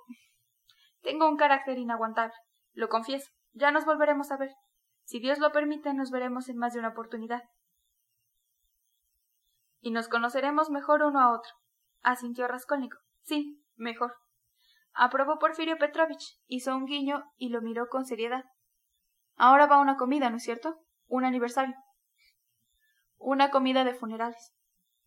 Tengo 1.02 1.28
un 1.28 1.38
carácter 1.38 1.80
inaguantable, 1.80 2.36
lo 2.78 2.90
confieso. 2.90 3.32
Ya 3.54 3.72
nos 3.72 3.86
volveremos 3.86 4.32
a 4.32 4.38
ver. 4.38 4.52
Si 5.04 5.20
Dios 5.20 5.40
lo 5.40 5.52
permite, 5.52 5.94
nos 5.96 6.12
veremos 6.12 6.48
en 6.48 6.58
más 6.58 6.74
de 6.74 6.80
una 6.80 6.90
oportunidad. 6.90 7.42
Y 9.80 9.90
nos 9.90 10.08
conoceremos 10.08 10.70
mejor 10.70 11.02
uno 11.02 11.20
a 11.20 11.34
otro, 11.34 11.52
asintió 12.02 12.48
Raskolnikov. 12.48 13.00
Sí, 13.24 13.64
mejor. 13.76 14.14
Aprobó 14.94 15.40
Porfirio 15.40 15.78
Petrovich, 15.78 16.40
hizo 16.46 16.76
un 16.76 16.86
guiño 16.86 17.24
y 17.38 17.50
lo 17.50 17.62
miró 17.62 17.88
con 17.88 18.06
seriedad. 18.06 18.44
Ahora 19.36 19.66
va 19.66 19.80
una 19.80 19.98
comida, 19.98 20.30
¿no 20.30 20.38
es 20.38 20.44
cierto? 20.44 20.78
Un 21.08 21.26
aniversario. 21.26 21.76
Una 23.18 23.50
comida 23.50 23.86
de 23.86 23.96
funerales. 23.96 24.54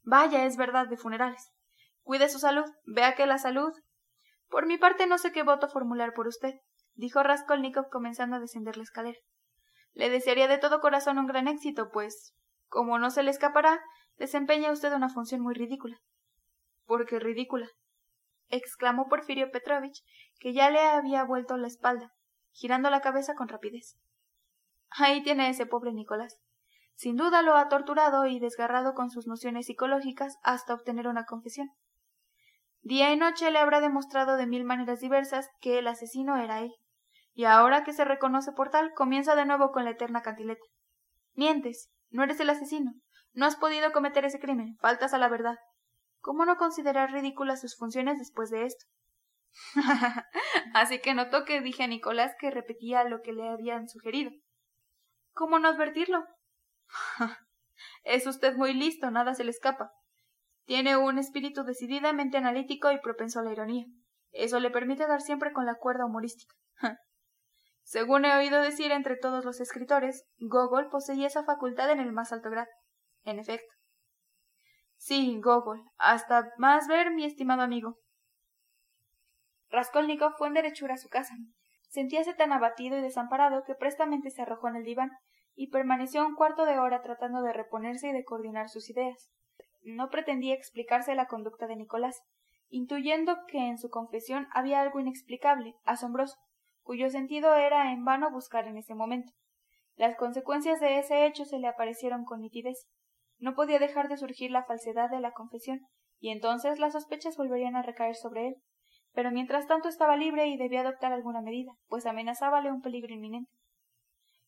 Vaya, 0.02 0.44
es 0.44 0.56
verdad, 0.56 0.88
de 0.88 0.96
funerales. 0.96 1.52
Cuide 2.02 2.28
su 2.28 2.40
salud, 2.40 2.64
vea 2.84 3.14
que 3.14 3.26
la 3.26 3.38
salud. 3.38 3.72
Por 4.48 4.66
mi 4.66 4.76
parte 4.76 5.06
no 5.06 5.18
sé 5.18 5.30
qué 5.30 5.44
voto 5.44 5.68
formular 5.68 6.14
por 6.14 6.26
usted, 6.26 6.54
dijo 7.00 7.22
Raskolnikov 7.22 7.88
comenzando 7.88 8.36
a 8.36 8.40
descender 8.40 8.76
la 8.76 8.82
escalera. 8.82 9.18
Le 9.94 10.10
desearía 10.10 10.48
de 10.48 10.58
todo 10.58 10.80
corazón 10.80 11.18
un 11.18 11.26
gran 11.26 11.48
éxito, 11.48 11.90
pues, 11.90 12.34
como 12.68 12.98
no 12.98 13.10
se 13.10 13.22
le 13.22 13.30
escapará, 13.30 13.80
desempeña 14.18 14.70
usted 14.70 14.92
una 14.92 15.08
función 15.08 15.40
muy 15.40 15.54
ridícula. 15.54 15.98
¿Por 16.84 17.06
qué 17.06 17.18
ridícula? 17.18 17.68
exclamó 18.48 19.08
Porfirio 19.08 19.50
Petrovich, 19.50 20.02
que 20.38 20.52
ya 20.52 20.70
le 20.70 20.80
había 20.80 21.24
vuelto 21.24 21.56
la 21.56 21.68
espalda, 21.68 22.12
girando 22.52 22.90
la 22.90 23.00
cabeza 23.00 23.34
con 23.34 23.48
rapidez. 23.48 23.96
Ahí 24.90 25.22
tiene 25.22 25.48
ese 25.48 25.66
pobre 25.66 25.92
Nicolás. 25.92 26.38
Sin 26.94 27.16
duda 27.16 27.40
lo 27.42 27.54
ha 27.56 27.68
torturado 27.68 28.26
y 28.26 28.40
desgarrado 28.40 28.92
con 28.92 29.08
sus 29.08 29.26
nociones 29.26 29.66
psicológicas 29.66 30.36
hasta 30.42 30.74
obtener 30.74 31.08
una 31.08 31.24
confesión. 31.24 31.70
Día 32.82 33.12
y 33.12 33.16
noche 33.16 33.50
le 33.50 33.58
habrá 33.58 33.80
demostrado 33.80 34.36
de 34.36 34.46
mil 34.46 34.64
maneras 34.64 35.00
diversas 35.00 35.48
que 35.60 35.78
el 35.78 35.86
asesino 35.86 36.36
era 36.36 36.60
él, 36.60 36.72
y 37.34 37.44
ahora 37.44 37.84
que 37.84 37.92
se 37.92 38.04
reconoce 38.04 38.52
por 38.52 38.70
tal, 38.70 38.92
comienza 38.94 39.34
de 39.34 39.46
nuevo 39.46 39.72
con 39.72 39.84
la 39.84 39.90
eterna 39.90 40.22
cantileta. 40.22 40.64
Mientes, 41.34 41.90
no 42.10 42.22
eres 42.22 42.40
el 42.40 42.50
asesino, 42.50 42.92
no 43.32 43.46
has 43.46 43.56
podido 43.56 43.92
cometer 43.92 44.24
ese 44.24 44.40
crimen, 44.40 44.76
faltas 44.80 45.14
a 45.14 45.18
la 45.18 45.28
verdad. 45.28 45.58
¿Cómo 46.20 46.44
no 46.44 46.56
considerar 46.56 47.12
ridículas 47.12 47.60
sus 47.60 47.76
funciones 47.76 48.18
después 48.18 48.50
de 48.50 48.66
esto? 48.66 48.84
Así 50.74 51.00
que 51.00 51.14
notó 51.14 51.44
que 51.44 51.60
dije 51.60 51.84
a 51.84 51.86
Nicolás 51.86 52.34
que 52.38 52.50
repetía 52.50 53.04
lo 53.04 53.22
que 53.22 53.32
le 53.32 53.48
habían 53.48 53.88
sugerido. 53.88 54.30
¿Cómo 55.32 55.58
no 55.58 55.68
advertirlo? 55.68 56.24
es 58.04 58.26
usted 58.26 58.56
muy 58.56 58.74
listo, 58.74 59.10
nada 59.10 59.34
se 59.34 59.44
le 59.44 59.50
escapa. 59.50 59.92
Tiene 60.66 60.96
un 60.96 61.18
espíritu 61.18 61.64
decididamente 61.64 62.36
analítico 62.36 62.92
y 62.92 63.00
propenso 63.00 63.40
a 63.40 63.42
la 63.42 63.52
ironía. 63.52 63.86
Eso 64.32 64.60
le 64.60 64.70
permite 64.70 65.06
dar 65.06 65.20
siempre 65.20 65.52
con 65.52 65.66
la 65.66 65.76
cuerda 65.76 66.06
humorística. 66.06 66.54
Según 67.90 68.24
he 68.24 68.32
oído 68.36 68.62
decir 68.62 68.92
entre 68.92 69.16
todos 69.16 69.44
los 69.44 69.60
escritores, 69.60 70.24
Gogol 70.38 70.90
poseía 70.90 71.26
esa 71.26 71.42
facultad 71.42 71.90
en 71.90 71.98
el 71.98 72.12
más 72.12 72.32
alto 72.32 72.48
grado. 72.48 72.68
En 73.24 73.40
efecto. 73.40 73.74
Sí, 74.96 75.40
Gogol. 75.40 75.82
Hasta 75.98 76.52
más 76.56 76.86
ver, 76.86 77.10
mi 77.10 77.24
estimado 77.24 77.62
amigo. 77.62 77.96
Raskolnikov 79.70 80.34
fue 80.38 80.46
en 80.46 80.54
derechura 80.54 80.94
a 80.94 80.98
su 80.98 81.08
casa. 81.08 81.34
Sentíase 81.88 82.32
tan 82.32 82.52
abatido 82.52 82.96
y 82.96 83.00
desamparado 83.00 83.64
que 83.64 83.74
prestamente 83.74 84.30
se 84.30 84.42
arrojó 84.42 84.68
en 84.68 84.76
el 84.76 84.84
diván 84.84 85.10
y 85.56 85.70
permaneció 85.70 86.24
un 86.24 86.36
cuarto 86.36 86.66
de 86.66 86.78
hora 86.78 87.02
tratando 87.02 87.42
de 87.42 87.52
reponerse 87.52 88.10
y 88.10 88.12
de 88.12 88.22
coordinar 88.22 88.68
sus 88.68 88.88
ideas. 88.88 89.32
No 89.82 90.10
pretendía 90.10 90.54
explicarse 90.54 91.16
la 91.16 91.26
conducta 91.26 91.66
de 91.66 91.74
Nicolás, 91.74 92.22
intuyendo 92.68 93.36
que 93.48 93.66
en 93.66 93.78
su 93.78 93.90
confesión 93.90 94.46
había 94.52 94.80
algo 94.80 95.00
inexplicable, 95.00 95.74
asombroso, 95.82 96.36
cuyo 96.82 97.10
sentido 97.10 97.54
era 97.54 97.92
en 97.92 98.04
vano 98.04 98.30
buscar 98.30 98.66
en 98.66 98.76
ese 98.76 98.94
momento. 98.94 99.32
Las 99.96 100.16
consecuencias 100.16 100.80
de 100.80 100.98
ese 100.98 101.26
hecho 101.26 101.44
se 101.44 101.58
le 101.58 101.68
aparecieron 101.68 102.24
con 102.24 102.40
nitidez. 102.40 102.88
No 103.38 103.54
podía 103.54 103.78
dejar 103.78 104.08
de 104.08 104.16
surgir 104.16 104.50
la 104.50 104.64
falsedad 104.64 105.10
de 105.10 105.20
la 105.20 105.32
confesión, 105.32 105.80
y 106.18 106.30
entonces 106.30 106.78
las 106.78 106.92
sospechas 106.92 107.36
volverían 107.36 107.76
a 107.76 107.82
recaer 107.82 108.14
sobre 108.14 108.48
él. 108.48 108.56
Pero 109.12 109.30
mientras 109.30 109.66
tanto 109.66 109.88
estaba 109.88 110.16
libre 110.16 110.46
y 110.46 110.56
debía 110.56 110.82
adoptar 110.82 111.12
alguna 111.12 111.40
medida, 111.40 111.72
pues 111.88 112.06
amenazábale 112.06 112.70
un 112.70 112.80
peligro 112.80 113.12
inminente. 113.12 113.50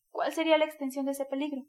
¿Cuál 0.09 0.31
sería 0.31 0.57
la 0.57 0.65
extensión 0.65 1.05
de 1.05 1.11
ese 1.11 1.25
peligro? 1.25 1.63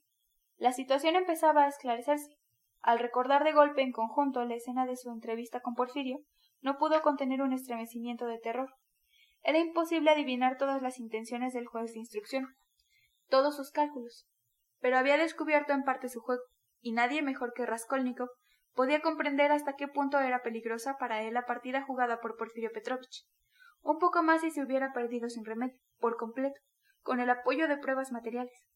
La 0.57 0.73
situación 0.73 1.17
empezaba 1.17 1.65
a 1.65 1.69
esclarecerse. 1.69 2.37
Al 2.83 2.99
recordar 2.99 3.45
de 3.45 3.53
golpe 3.53 3.83
en 3.83 3.93
conjunto 3.93 4.45
la 4.45 4.55
escena 4.55 4.87
de 4.87 4.97
su 4.97 5.11
entrevista 5.11 5.61
con 5.61 5.75
Porfirio, 5.75 6.19
no 6.61 6.77
pudo 6.77 7.01
contener 7.03 7.43
un 7.43 7.53
estremecimiento 7.53 8.27
de 8.27 8.39
terror. 8.39 8.71
Era 9.45 9.59
imposible 9.59 10.11
adivinar 10.11 10.57
todas 10.57 10.81
las 10.81 10.99
intenciones 10.99 11.53
del 11.53 11.67
juez 11.67 11.93
de 11.93 11.99
instrucción, 11.99 12.57
todos 13.29 13.55
sus 13.55 13.71
cálculos, 13.71 14.27
pero 14.81 14.97
había 14.97 15.19
descubierto 15.19 15.75
en 15.75 15.85
parte 15.85 16.09
su 16.09 16.21
juego, 16.21 16.43
y 16.81 16.93
nadie 16.93 17.21
mejor 17.21 17.53
que 17.53 17.67
Raskolnikov 17.67 18.31
podía 18.73 19.03
comprender 19.03 19.53
hasta 19.53 19.75
qué 19.77 19.87
punto 19.87 20.19
era 20.19 20.43
peligrosa 20.43 20.97
para 20.99 21.23
él 21.23 21.35
la 21.35 21.45
partida 21.45 21.83
jugada 21.83 22.21
por 22.21 22.37
Porfirio 22.37 22.71
Petrovich. 22.73 23.27
Un 23.83 23.99
poco 23.99 24.23
más 24.23 24.43
y 24.45 24.51
se 24.51 24.63
hubiera 24.63 24.95
perdido 24.95 25.29
sin 25.29 25.45
remedio, 25.45 25.79
por 25.99 26.17
completo 26.17 26.59
con 27.03 27.21
el 27.21 27.29
apoyo 27.29 27.69
de 27.69 27.77
pruebas 27.77 28.13
materiales. 28.13 28.67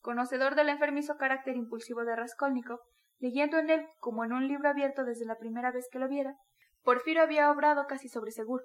Conocedor 0.00 0.54
del 0.54 0.68
enfermizo 0.68 1.16
carácter 1.16 1.56
impulsivo 1.56 2.04
de 2.04 2.14
Raskolnikov, 2.14 2.78
leyendo 3.18 3.58
en 3.58 3.68
él 3.68 3.88
como 3.98 4.24
en 4.24 4.32
un 4.32 4.46
libro 4.46 4.68
abierto 4.68 5.04
desde 5.04 5.26
la 5.26 5.38
primera 5.38 5.72
vez 5.72 5.88
que 5.90 5.98
lo 5.98 6.08
viera, 6.08 6.36
Porfirio 6.84 7.22
había 7.22 7.50
obrado 7.50 7.86
casi 7.88 8.08
sobre 8.08 8.30
seguro, 8.30 8.64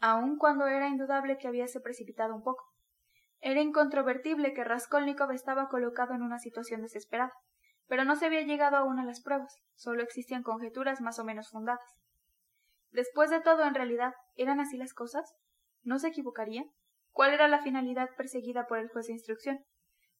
aun 0.00 0.36
cuando 0.36 0.66
era 0.66 0.88
indudable 0.88 1.38
que 1.38 1.48
habíase 1.48 1.80
precipitado 1.80 2.34
un 2.34 2.42
poco. 2.42 2.64
Era 3.40 3.60
incontrovertible 3.60 4.52
que 4.52 4.64
Raskolnikov 4.64 5.30
estaba 5.30 5.68
colocado 5.68 6.14
en 6.14 6.22
una 6.22 6.38
situación 6.38 6.82
desesperada, 6.82 7.32
pero 7.86 8.04
no 8.04 8.16
se 8.16 8.26
había 8.26 8.42
llegado 8.42 8.76
aún 8.76 8.98
a 8.98 9.04
las 9.04 9.22
pruebas, 9.22 9.54
solo 9.74 10.02
existían 10.02 10.42
conjeturas 10.42 11.00
más 11.00 11.18
o 11.18 11.24
menos 11.24 11.50
fundadas. 11.50 11.96
Después 12.90 13.30
de 13.30 13.40
todo, 13.40 13.64
en 13.64 13.74
realidad, 13.74 14.14
¿eran 14.34 14.60
así 14.60 14.76
las 14.76 14.94
cosas? 14.94 15.34
¿No 15.82 15.98
se 15.98 16.08
equivocaría? 16.08 16.64
¿Cuál 17.12 17.32
era 17.32 17.48
la 17.48 17.62
finalidad 17.62 18.08
perseguida 18.16 18.66
por 18.66 18.78
el 18.78 18.88
juez 18.88 19.06
de 19.06 19.14
instrucción? 19.14 19.64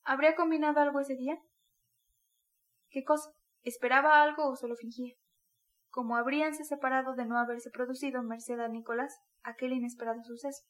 ¿Habría 0.02 0.34
combinado 0.34 0.80
algo 0.80 1.00
ese 1.00 1.14
día? 1.14 1.38
¿Qué 2.88 3.04
cosa? 3.04 3.30
¿Esperaba 3.62 4.22
algo 4.22 4.48
o 4.48 4.56
solo 4.56 4.76
fingía? 4.76 5.14
¿Cómo 5.90 6.16
habríanse 6.16 6.64
separado 6.64 7.14
de 7.14 7.26
no 7.26 7.36
haberse 7.36 7.70
producido 7.70 8.22
merced 8.22 8.60
a 8.60 8.68
Nicolás 8.68 9.20
aquel 9.42 9.72
inesperado 9.72 10.22
suceso? 10.22 10.62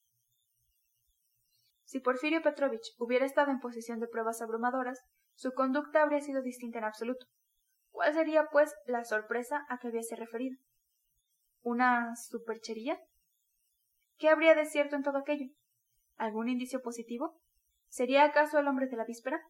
Si 1.85 2.01
Porfirio 2.01 2.41
Petrovich 2.41 2.95
hubiera 2.99 3.27
estado 3.27 3.51
en 3.51 3.61
posesión 3.61 4.01
de 4.01 4.09
pruebas 4.09 4.41
abrumadoras, 4.41 4.99
su 5.35 5.53
conducta 5.53 6.03
habría 6.03 6.21
sido 6.21 6.41
distinta 6.41 6.79
en 6.79 6.85
absoluto. 6.85 7.27
¿Cuál 7.91 8.15
sería, 8.15 8.47
pues, 8.51 8.75
la 8.87 9.05
sorpresa 9.05 9.67
a 9.69 9.79
que 9.79 9.89
habíase 9.89 10.17
referido? 10.17 10.57
¿Una 11.63 12.17
superchería? 12.17 12.99
¿Qué 14.17 14.29
habría 14.29 14.55
de 14.55 14.65
cierto 14.65 14.97
en 14.97 15.03
todo 15.03 15.19
aquello? 15.19 15.53
¿Algún 16.17 16.49
indicio 16.49 16.81
positivo? 16.81 17.41
¿Sería 17.89 18.25
acaso 18.25 18.59
el 18.59 18.69
hombre 18.69 18.87
de 18.87 18.97
la 18.97 19.05
víspera? 19.05 19.41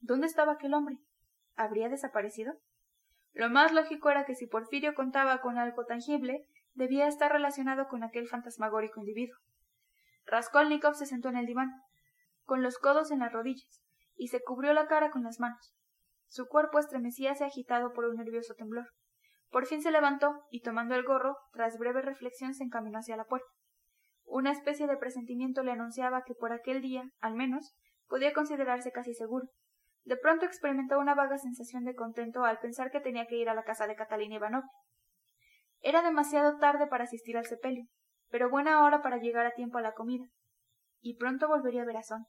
¿Dónde 0.00 0.26
estaba 0.26 0.52
aquel 0.52 0.74
hombre? 0.74 0.98
¿Habría 1.54 1.88
desaparecido? 1.88 2.54
Lo 3.34 3.50
más 3.50 3.72
lógico 3.72 4.10
era 4.10 4.24
que 4.24 4.36
si 4.36 4.46
Porfirio 4.46 4.94
contaba 4.94 5.40
con 5.40 5.58
algo 5.58 5.84
tangible, 5.84 6.46
debía 6.72 7.08
estar 7.08 7.32
relacionado 7.32 7.88
con 7.88 8.04
aquel 8.04 8.28
fantasmagórico 8.28 9.00
individuo. 9.00 9.36
Raskolnikov 10.26 10.94
se 10.94 11.06
sentó 11.06 11.28
en 11.28 11.36
el 11.36 11.46
diván, 11.46 11.70
con 12.44 12.62
los 12.62 12.78
codos 12.78 13.10
en 13.10 13.18
las 13.18 13.32
rodillas, 13.32 13.82
y 14.16 14.28
se 14.28 14.40
cubrió 14.40 14.72
la 14.72 14.86
cara 14.86 15.10
con 15.10 15.24
las 15.24 15.40
manos. 15.40 15.74
Su 16.28 16.46
cuerpo 16.46 16.78
estremecíase 16.78 17.44
agitado 17.44 17.92
por 17.92 18.04
un 18.04 18.16
nervioso 18.16 18.54
temblor. 18.54 18.86
Por 19.50 19.66
fin 19.66 19.82
se 19.82 19.90
levantó 19.90 20.46
y 20.50 20.62
tomando 20.62 20.94
el 20.94 21.04
gorro, 21.04 21.36
tras 21.52 21.76
breve 21.76 22.02
reflexión 22.02 22.54
se 22.54 22.64
encaminó 22.64 22.98
hacia 22.98 23.16
la 23.16 23.24
puerta. 23.24 23.48
Una 24.24 24.52
especie 24.52 24.86
de 24.86 24.96
presentimiento 24.96 25.62
le 25.62 25.72
anunciaba 25.72 26.22
que 26.22 26.34
por 26.34 26.52
aquel 26.52 26.80
día, 26.80 27.10
al 27.20 27.34
menos, 27.34 27.74
podía 28.08 28.32
considerarse 28.32 28.92
casi 28.92 29.12
seguro. 29.14 29.48
De 30.04 30.16
pronto 30.16 30.44
experimentó 30.44 30.98
una 30.98 31.14
vaga 31.14 31.38
sensación 31.38 31.84
de 31.84 31.94
contento 31.94 32.44
al 32.44 32.58
pensar 32.58 32.90
que 32.90 33.00
tenía 33.00 33.26
que 33.26 33.36
ir 33.36 33.48
a 33.48 33.54
la 33.54 33.64
casa 33.64 33.86
de 33.86 33.96
Catalina 33.96 34.36
Ivanovna. 34.36 34.70
Era 35.80 36.02
demasiado 36.02 36.58
tarde 36.58 36.86
para 36.86 37.04
asistir 37.04 37.36
al 37.36 37.46
sepelio, 37.46 37.86
pero 38.28 38.50
buena 38.50 38.84
hora 38.84 39.02
para 39.02 39.18
llegar 39.18 39.46
a 39.46 39.54
tiempo 39.54 39.78
a 39.78 39.82
la 39.82 39.92
comida. 39.92 40.26
Y 41.00 41.16
pronto 41.16 41.48
volvería 41.48 41.82
a 41.82 41.86
ver 41.86 41.96
a 41.96 42.02
Son. 42.02 42.26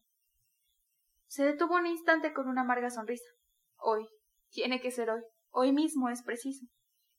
Se 1.28 1.44
detuvo 1.44 1.76
un 1.76 1.86
instante 1.86 2.34
con 2.34 2.48
una 2.48 2.62
amarga 2.62 2.90
sonrisa. 2.90 3.30
Hoy. 3.78 4.08
Tiene 4.52 4.80
que 4.80 4.92
ser 4.92 5.10
hoy. 5.10 5.22
Hoy 5.50 5.72
mismo 5.74 6.10
es 6.10 6.24
preciso. 6.24 6.66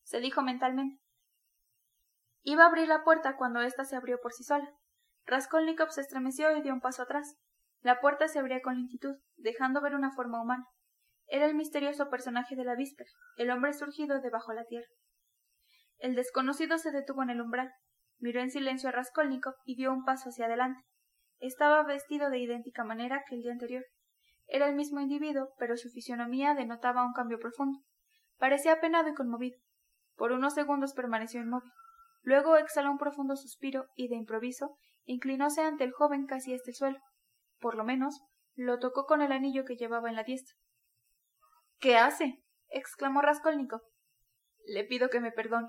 se 0.03 0.21
dijo 0.21 0.43
mentalmente. 0.43 1.01
Iba 2.43 2.65
a 2.65 2.69
abrir 2.69 2.87
la 2.87 3.03
puerta 3.03 3.37
cuando 3.37 3.61
ésta 3.61 3.85
se 3.85 3.97
abrió 3.97 4.19
por 4.21 4.33
sí 4.33 4.45
sola. 4.45 4.71
Raskolnikov 5.27 5.91
se 5.91 6.03
estremeció 6.03 6.57
y 6.57 6.63
dio 6.63 6.73
un 6.73 6.81
paso 6.81 7.03
atrás. 7.03 7.37
La 7.83 8.01
puerta 8.01 8.29
se 8.29 8.39
abría 8.39 8.63
con 8.63 8.77
lentitud, 8.77 9.17
dejando 9.37 9.81
ver 9.81 9.95
una 9.95 10.13
forma 10.13 10.41
humana. 10.41 10.67
Era 11.27 11.47
el 11.47 11.55
misterioso 11.55 12.09
personaje 12.09 12.57
de 12.57 12.65
la 12.65 12.75
víspera, 12.75 13.11
el 13.37 13.51
hombre 13.51 13.73
surgido 13.73 14.21
debajo 14.21 14.53
de 14.53 14.59
la 14.59 14.65
tierra. 14.65 14.87
El 15.99 16.15
desconocido 16.15 16.79
se 16.79 16.91
detuvo 16.91 17.23
en 17.23 17.31
el 17.31 17.41
umbral, 17.41 17.73
miró 18.19 18.41
en 18.41 18.51
silencio 18.51 18.89
a 18.89 18.93
Raskolnikov 18.93 19.55
y 19.65 19.77
dio 19.77 19.93
un 19.93 20.05
paso 20.05 20.29
hacia 20.29 20.47
adelante. 20.47 20.81
Estaba 21.39 21.83
vestido 21.83 22.31
de 22.31 22.39
idéntica 22.39 22.85
manera 22.85 23.23
que 23.29 23.35
el 23.35 23.43
día 23.43 23.53
anterior. 23.53 23.85
Era 24.47 24.69
el 24.69 24.77
mismo 24.77 25.01
individuo, 25.01 25.49
pero 25.59 25.77
su 25.77 25.91
fisionomía 25.91 26.55
denotaba 26.55 27.05
un 27.05 27.13
cambio 27.13 27.39
profundo. 27.39 27.81
Parecía 28.39 28.75
apenado 28.75 29.09
y 29.09 29.15
conmovido. 29.15 29.59
Por 30.15 30.33
unos 30.33 30.55
segundos 30.55 30.95
permaneció 30.95 31.41
inmóvil. 31.41 31.73
Luego 32.23 32.57
exhaló 32.57 32.91
un 32.91 32.99
profundo 32.99 33.37
suspiro 33.37 33.87
y 33.95 34.09
de 34.09 34.17
improviso 34.17 34.77
inclinóse 35.05 35.63
ante 35.63 35.85
el 35.85 35.93
joven 35.93 36.27
casi 36.27 36.55
hasta 36.55 36.71
el 36.71 36.75
suelo. 36.75 36.99
Por 37.59 37.77
lo 37.77 37.85
menos 37.85 38.23
lo 38.55 38.79
tocó 38.79 39.07
con 39.07 39.23
el 39.23 39.33
anillo 39.33 39.65
que 39.65 39.77
llevaba 39.77 40.09
en 40.09 40.17
la 40.17 40.25
diestra. 40.25 40.57
¿Qué 41.79 41.97
hace? 41.97 42.43
exclamó 42.69 43.21
Raskolnikov. 43.21 43.83
Le 44.67 44.85
pido 44.85 45.11
que 45.11 45.21
me 45.21 45.31
perdone, 45.31 45.69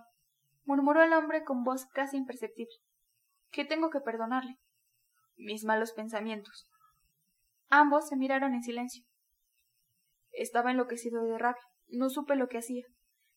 murmuró 0.63 1.03
el 1.03 1.13
hombre 1.13 1.43
con 1.43 1.63
voz 1.63 1.85
casi 1.93 2.17
imperceptible. 2.17 2.73
¿Qué 3.51 3.65
tengo 3.65 3.89
que 3.89 3.99
perdonarle? 3.99 4.57
Mis 5.35 5.63
malos 5.63 5.93
pensamientos. 5.93 6.69
Ambos 7.69 8.07
se 8.07 8.15
miraron 8.15 8.53
en 8.53 8.63
silencio. 8.63 9.03
Estaba 10.31 10.71
enloquecido 10.71 11.23
de 11.23 11.37
rabia. 11.37 11.61
No 11.87 12.09
supe 12.09 12.35
lo 12.35 12.47
que 12.47 12.57
hacía. 12.57 12.85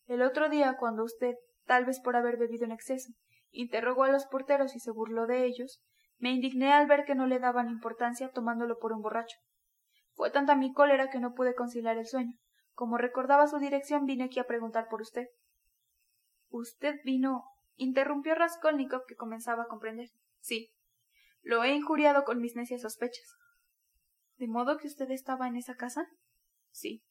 El 0.07 0.23
otro 0.23 0.49
día, 0.49 0.77
cuando 0.79 1.05
usted, 1.05 1.35
tal 1.67 1.85
vez 1.85 2.01
por 2.01 2.17
haber 2.17 2.37
bebido 2.37 2.65
en 2.65 2.73
exceso, 2.73 3.13
interrogó 3.51 4.05
a 4.05 4.11
los 4.11 4.27
porteros 4.27 4.75
y 4.75 4.81
se 4.81 4.91
burló 4.91 5.27
de 5.27 5.45
ellos, 5.45 5.81
me 6.21 6.31
indigné 6.31 6.73
al 6.73 6.87
ver 6.87 7.05
que 7.05 7.15
no 7.15 7.27
le 7.27 7.39
daban 7.39 7.69
importancia 7.69 8.31
tomándolo 8.31 8.79
por 8.79 8.93
un 8.93 9.01
borracho. 9.01 9.39
Fue 10.13 10.31
tanta 10.31 10.55
mi 10.55 10.73
cólera 10.73 11.09
que 11.09 11.19
no 11.19 11.33
pude 11.33 11.55
conciliar 11.55 11.97
el 11.97 12.07
sueño. 12.07 12.35
Como 12.75 12.99
recordaba 12.99 13.47
su 13.47 13.59
dirección, 13.59 14.05
vine 14.05 14.25
aquí 14.25 14.39
a 14.39 14.45
preguntar 14.45 14.89
por 14.89 15.01
usted. 15.01 15.29
Usted 16.51 16.97
vino. 17.05 17.45
interrumpió 17.77 18.35
Raskolnikov, 18.35 19.07
que 19.07 19.17
comenzaba 19.17 19.63
a 19.63 19.69
comprender. 19.69 20.11
Sí. 20.41 20.71
Lo 21.41 21.65
he 21.65 21.75
injuriado 21.75 22.25
con 22.25 22.39
mis 22.39 22.55
necias 22.55 22.83
sospechas. 22.83 23.35
¿De 24.37 24.47
modo 24.47 24.77
que 24.77 24.89
usted 24.89 25.11
estaba 25.11 25.49
en 25.49 25.57
esa 25.57 25.77
casa? 25.77 26.07
Sí. 26.71 27.03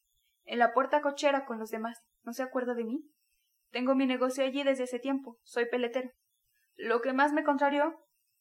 En 0.43 0.59
la 0.59 0.73
puerta 0.73 1.01
cochera 1.01 1.45
con 1.45 1.57
los 1.57 1.71
demás. 1.71 1.99
¿No 2.23 2.33
se 2.33 2.43
acuerda 2.43 2.75
de 2.75 2.83
mí? 2.83 3.09
Tengo 3.71 3.95
mi 3.95 4.05
negocio 4.05 4.43
allí 4.43 4.63
desde 4.63 4.83
hace 4.83 4.99
tiempo. 4.99 5.39
Soy 5.43 5.65
peletero. 5.65 6.11
Lo 6.75 7.01
que 7.01 7.13
más 7.13 7.33
me 7.33 7.43
contrarió. 7.43 7.99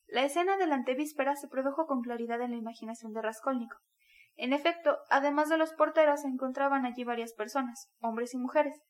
La 0.08 0.24
escena 0.24 0.56
de 0.56 0.66
la 0.66 0.74
antevíspera 0.74 1.36
se 1.36 1.48
produjo 1.48 1.86
con 1.86 2.00
claridad 2.00 2.40
en 2.40 2.52
la 2.52 2.56
imaginación 2.56 3.12
de 3.12 3.20
Raskolnikov. 3.20 3.78
En 4.36 4.54
efecto, 4.54 4.96
además 5.10 5.50
de 5.50 5.58
los 5.58 5.74
porteros, 5.74 6.22
se 6.22 6.28
encontraban 6.28 6.86
allí 6.86 7.04
varias 7.04 7.34
personas, 7.34 7.90
hombres 8.00 8.32
y 8.32 8.38
mujeres. 8.38 8.80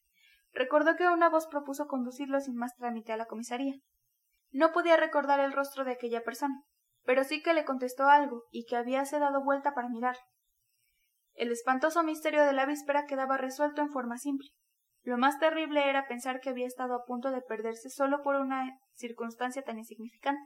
Recordó 0.53 0.95
que 0.95 1.09
una 1.09 1.29
voz 1.29 1.49
propuso 1.49 1.89
conducirlo 1.89 2.41
sin 2.41 2.55
más 2.55 2.77
trámite 2.77 3.13
a 3.13 3.17
la 3.17 3.27
comisaría. 3.27 3.75
No 4.53 4.71
podía 4.73 4.97
recordar 4.97 5.41
el 5.41 5.53
rostro 5.53 5.85
de 5.85 5.93
aquella 5.93 6.23
persona, 6.23 6.63
pero 7.05 7.25
sí 7.25 7.43
que 7.43 7.53
le 7.53 7.65
contestó 7.65 8.09
algo 8.09 8.45
y 8.53 8.65
que 8.67 8.77
habíase 8.77 9.19
dado 9.19 9.43
vuelta 9.43 9.75
para 9.75 9.89
mirar. 9.89 10.17
El 11.35 11.51
espantoso 11.51 12.05
misterio 12.05 12.45
de 12.45 12.53
la 12.53 12.65
víspera 12.65 13.07
quedaba 13.07 13.37
resuelto 13.37 13.83
en 13.83 13.91
forma 13.91 14.19
simple. 14.19 14.49
Lo 15.03 15.19
más 15.19 15.39
terrible 15.39 15.89
era 15.89 16.07
pensar 16.07 16.41
que 16.41 16.51
había 16.51 16.67
estado 16.67 16.95
a 16.95 17.05
punto 17.05 17.33
de 17.33 17.43
perderse 17.43 17.91
solo 17.91 18.23
por 18.23 18.37
una 18.37 18.79
circunstancia 18.95 19.63
tan 19.63 19.79
insignificante. 19.79 20.41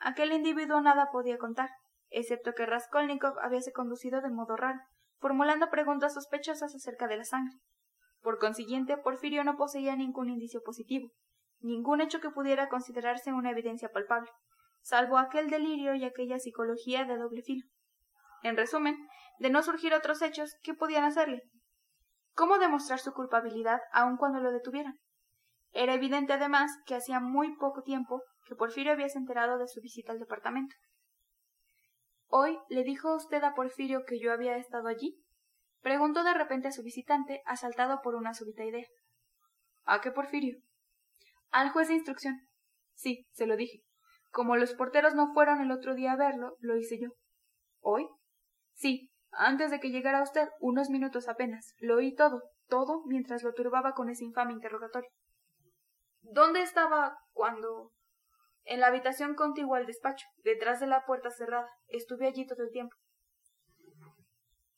Aquel 0.00 0.32
individuo 0.32 0.80
nada 0.80 1.10
podía 1.12 1.38
contar, 1.38 1.70
excepto 2.10 2.52
que 2.54 2.66
Raskolnikov 2.66 3.38
habíase 3.40 3.72
conducido 3.72 4.20
de 4.20 4.30
modo 4.30 4.56
raro, 4.56 4.80
formulando 5.18 5.70
preguntas 5.70 6.14
sospechosas 6.14 6.74
acerca 6.74 7.06
de 7.06 7.18
la 7.18 7.24
sangre. 7.24 7.54
Por 8.20 8.38
consiguiente, 8.38 8.96
Porfirio 8.96 9.44
no 9.44 9.56
poseía 9.56 9.96
ningún 9.96 10.28
indicio 10.28 10.60
positivo, 10.64 11.10
ningún 11.60 12.00
hecho 12.00 12.20
que 12.20 12.30
pudiera 12.30 12.68
considerarse 12.68 13.32
una 13.32 13.50
evidencia 13.50 13.90
palpable 13.90 14.30
salvo 14.82 15.18
aquel 15.18 15.50
delirio 15.50 15.94
y 15.94 16.04
aquella 16.04 16.38
psicología 16.38 17.04
de 17.04 17.16
doble 17.16 17.42
filo. 17.42 17.66
En 18.42 18.56
resumen, 18.56 18.96
de 19.38 19.50
no 19.50 19.62
surgir 19.62 19.94
otros 19.94 20.22
hechos, 20.22 20.56
¿qué 20.62 20.74
podían 20.74 21.04
hacerle? 21.04 21.42
¿Cómo 22.34 22.58
demostrar 22.58 22.98
su 22.98 23.12
culpabilidad 23.12 23.80
aun 23.92 24.16
cuando 24.16 24.40
lo 24.40 24.50
detuvieran? 24.50 24.94
Era 25.72 25.94
evidente 25.94 26.32
además 26.32 26.70
que 26.86 26.94
hacía 26.94 27.20
muy 27.20 27.54
poco 27.56 27.82
tiempo 27.82 28.22
que 28.46 28.54
Porfirio 28.54 28.92
había 28.92 29.06
enterado 29.14 29.58
de 29.58 29.68
su 29.68 29.80
visita 29.80 30.12
al 30.12 30.18
departamento. 30.18 30.74
¿Hoy 32.26 32.58
le 32.68 32.84
dijo 32.84 33.14
usted 33.14 33.42
a 33.42 33.54
Porfirio 33.54 34.04
que 34.06 34.18
yo 34.18 34.32
había 34.32 34.56
estado 34.56 34.88
allí? 34.88 35.20
preguntó 35.80 36.22
de 36.22 36.34
repente 36.34 36.68
a 36.68 36.72
su 36.72 36.82
visitante, 36.82 37.42
asaltado 37.46 38.00
por 38.02 38.14
una 38.14 38.34
súbita 38.34 38.64
idea. 38.64 38.86
¿A 39.84 40.00
qué 40.00 40.10
Porfirio? 40.10 40.58
Al 41.50 41.70
juez 41.70 41.88
de 41.88 41.94
instrucción. 41.94 42.40
Sí, 42.94 43.26
se 43.32 43.46
lo 43.46 43.56
dije. 43.56 43.82
Como 44.30 44.56
los 44.56 44.74
porteros 44.74 45.14
no 45.14 45.32
fueron 45.32 45.60
el 45.60 45.72
otro 45.72 45.94
día 45.94 46.12
a 46.12 46.16
verlo, 46.16 46.56
lo 46.60 46.76
hice 46.76 47.00
yo. 47.00 47.08
¿Hoy? 47.80 48.06
Sí, 48.74 49.10
antes 49.32 49.70
de 49.70 49.80
que 49.80 49.90
llegara 49.90 50.22
usted, 50.22 50.48
unos 50.60 50.90
minutos 50.90 51.28
apenas. 51.28 51.74
Lo 51.78 51.96
oí 51.96 52.14
todo, 52.14 52.42
todo, 52.68 53.02
mientras 53.06 53.42
lo 53.42 53.52
turbaba 53.52 53.92
con 53.92 54.08
ese 54.08 54.24
infame 54.24 54.52
interrogatorio. 54.52 55.10
¿Dónde 56.22 56.62
estaba 56.62 57.18
cuando? 57.32 57.92
En 58.70 58.78
la 58.78 58.86
habitación 58.86 59.34
contigua 59.34 59.78
al 59.78 59.86
despacho, 59.86 60.28
detrás 60.44 60.78
de 60.78 60.86
la 60.86 61.04
puerta 61.04 61.28
cerrada. 61.32 61.68
Estuve 61.88 62.28
allí 62.28 62.46
todo 62.46 62.62
el 62.62 62.70
tiempo. 62.70 62.94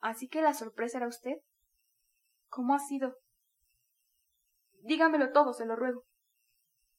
¿Así 0.00 0.28
que 0.28 0.40
la 0.40 0.54
sorpresa 0.54 0.96
era 0.96 1.08
usted? 1.08 1.34
¿Cómo 2.48 2.74
ha 2.74 2.78
sido? 2.78 3.18
Dígamelo 4.80 5.30
todo, 5.32 5.52
se 5.52 5.66
lo 5.66 5.76
ruego. 5.76 6.04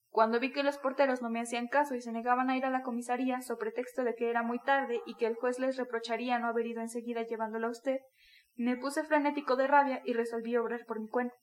Cuando 0.09 0.39
vi 0.39 0.51
que 0.51 0.61
los 0.61 0.77
porteros 0.77 1.23
no 1.23 1.31
me 1.31 1.41
hacían 1.41 1.67
caso 1.67 1.95
y 1.95 2.01
se 2.01 2.11
negaban 2.11 2.51
a 2.51 2.57
ir 2.57 2.65
a 2.65 2.69
la 2.69 2.83
comisaría 2.83 3.41
so 3.41 3.57
pretexto 3.57 4.03
de 4.03 4.13
que 4.13 4.29
era 4.29 4.43
muy 4.43 4.59
tarde 4.59 5.01
y 5.07 5.15
que 5.15 5.25
el 5.25 5.33
juez 5.33 5.57
les 5.57 5.77
reprocharía 5.77 6.37
no 6.37 6.45
haber 6.45 6.67
ido 6.67 6.81
enseguida 6.81 7.23
llevándola 7.23 7.67
a 7.67 7.71
usted, 7.71 8.01
Me 8.55 8.77
puse 8.77 9.03
frenético 9.03 9.55
de 9.55 9.65
rabia 9.65 10.03
y 10.05 10.13
resolví 10.13 10.55
obrar 10.57 10.85
por 10.85 10.99
mi 10.99 11.09
cuenta. 11.09 11.33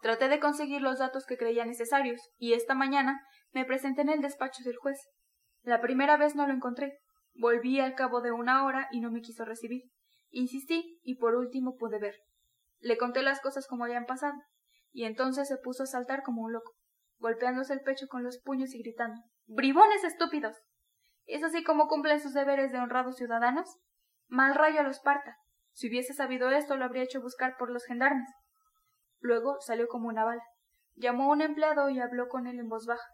Traté 0.00 0.28
de 0.28 0.40
conseguir 0.40 0.80
los 0.80 0.98
datos 0.98 1.26
que 1.26 1.36
creía 1.36 1.64
necesarios, 1.64 2.20
y 2.36 2.52
esta 2.52 2.74
mañana 2.74 3.20
me 3.52 3.64
presenté 3.64 4.02
en 4.02 4.10
el 4.10 4.20
despacho 4.20 4.62
del 4.64 4.76
juez. 4.76 4.98
La 5.62 5.80
primera 5.80 6.16
vez 6.16 6.34
no 6.34 6.46
lo 6.46 6.54
encontré. 6.54 6.98
Volví 7.34 7.80
al 7.80 7.94
cabo 7.94 8.20
de 8.20 8.32
una 8.32 8.64
hora 8.64 8.88
y 8.90 9.00
no 9.00 9.10
me 9.10 9.20
quiso 9.20 9.44
recibir. 9.44 9.82
Insistí 10.30 11.00
y 11.02 11.16
por 11.16 11.34
último 11.34 11.76
pude 11.76 11.98
ver. 11.98 12.14
Le 12.80 12.96
conté 12.96 13.22
las 13.22 13.40
cosas 13.40 13.66
como 13.66 13.84
habían 13.84 14.06
pasado, 14.06 14.34
y 14.92 15.04
entonces 15.04 15.48
se 15.48 15.56
puso 15.56 15.82
a 15.82 15.86
saltar 15.86 16.22
como 16.22 16.42
un 16.42 16.52
loco, 16.52 16.72
golpeándose 17.18 17.72
el 17.72 17.80
pecho 17.80 18.06
con 18.08 18.22
los 18.22 18.38
puños 18.40 18.74
y 18.74 18.82
gritando 18.82 19.20
Bribones 19.46 20.04
estúpidos. 20.04 20.56
¿Es 21.24 21.42
así 21.42 21.64
como 21.64 21.88
cumplen 21.88 22.20
sus 22.20 22.34
deberes 22.34 22.70
de 22.70 22.78
honrados 22.78 23.16
ciudadanos? 23.16 23.78
Mal 24.28 24.54
rayo 24.54 24.82
los 24.82 25.00
parta. 25.00 25.36
Si 25.72 25.88
hubiese 25.88 26.12
sabido 26.12 26.50
esto, 26.50 26.76
lo 26.76 26.84
habría 26.84 27.02
hecho 27.02 27.20
buscar 27.20 27.56
por 27.58 27.70
los 27.70 27.84
gendarmes. 27.84 28.28
Luego 29.20 29.60
salió 29.60 29.88
como 29.88 30.08
una 30.08 30.24
bala. 30.24 30.42
Llamó 30.94 31.24
a 31.24 31.32
un 31.32 31.42
empleado 31.42 31.90
y 31.90 32.00
habló 32.00 32.28
con 32.28 32.46
él 32.46 32.58
en 32.58 32.68
voz 32.68 32.86
baja. 32.86 33.06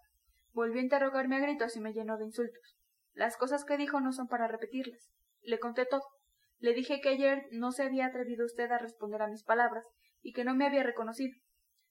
Volvió 0.52 0.80
a 0.80 0.84
interrogarme 0.84 1.36
a 1.36 1.40
gritos 1.40 1.76
y 1.76 1.80
me 1.80 1.92
llenó 1.92 2.16
de 2.16 2.24
insultos. 2.24 2.76
Las 3.12 3.36
cosas 3.36 3.64
que 3.64 3.76
dijo 3.76 4.00
no 4.00 4.12
son 4.12 4.28
para 4.28 4.48
repetirlas. 4.48 5.10
Le 5.42 5.58
conté 5.58 5.86
todo. 5.86 6.02
Le 6.58 6.72
dije 6.72 7.00
que 7.00 7.10
ayer 7.10 7.46
no 7.50 7.72
se 7.72 7.82
había 7.82 8.06
atrevido 8.06 8.46
usted 8.46 8.70
a 8.70 8.78
responder 8.78 9.22
a 9.22 9.28
mis 9.28 9.44
palabras 9.44 9.84
y 10.22 10.32
que 10.32 10.44
no 10.44 10.54
me 10.54 10.66
había 10.66 10.82
reconocido. 10.82 11.36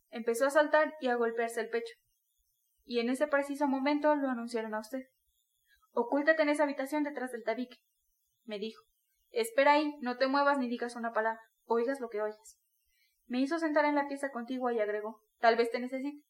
Empezó 0.09 0.45
a 0.45 0.51
saltar 0.51 0.93
y 0.99 1.07
a 1.07 1.15
golpearse 1.15 1.61
el 1.61 1.69
pecho. 1.69 1.93
Y 2.85 2.99
en 2.99 3.09
ese 3.09 3.27
preciso 3.27 3.67
momento 3.67 4.15
lo 4.15 4.29
anunciaron 4.29 4.73
a 4.73 4.79
usted. 4.79 5.03
Ocúltate 5.91 6.41
en 6.41 6.49
esa 6.49 6.63
habitación 6.63 7.03
detrás 7.03 7.31
del 7.31 7.43
tabique, 7.43 7.77
me 8.45 8.57
dijo. 8.57 8.81
Espera 9.29 9.73
ahí, 9.73 9.95
no 10.01 10.17
te 10.17 10.27
muevas 10.27 10.57
ni 10.57 10.67
digas 10.67 10.95
una 10.95 11.13
palabra, 11.13 11.41
oigas 11.65 11.99
lo 11.99 12.09
que 12.09 12.21
oyes. 12.21 12.59
Me 13.27 13.39
hizo 13.39 13.57
sentar 13.59 13.85
en 13.85 13.95
la 13.95 14.07
pieza 14.07 14.29
contigua 14.31 14.73
y 14.73 14.79
agregó 14.79 15.21
Tal 15.39 15.57
vez 15.57 15.71
te 15.71 15.79
necesite. 15.79 16.23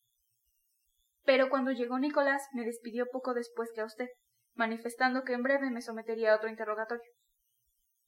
Pero 1.24 1.50
cuando 1.50 1.72
llegó 1.72 2.00
Nicolás 2.00 2.48
me 2.54 2.66
despidió 2.66 3.06
poco 3.12 3.36
después 3.36 3.70
que 3.74 3.82
a 3.82 3.86
usted, 3.86 4.08
manifestando 4.56 5.24
que 5.24 5.34
en 5.34 5.44
breve 5.44 5.70
me 5.70 5.82
sometería 5.82 6.34
a 6.34 6.38
otro 6.38 6.50
interrogatorio. 6.50 7.12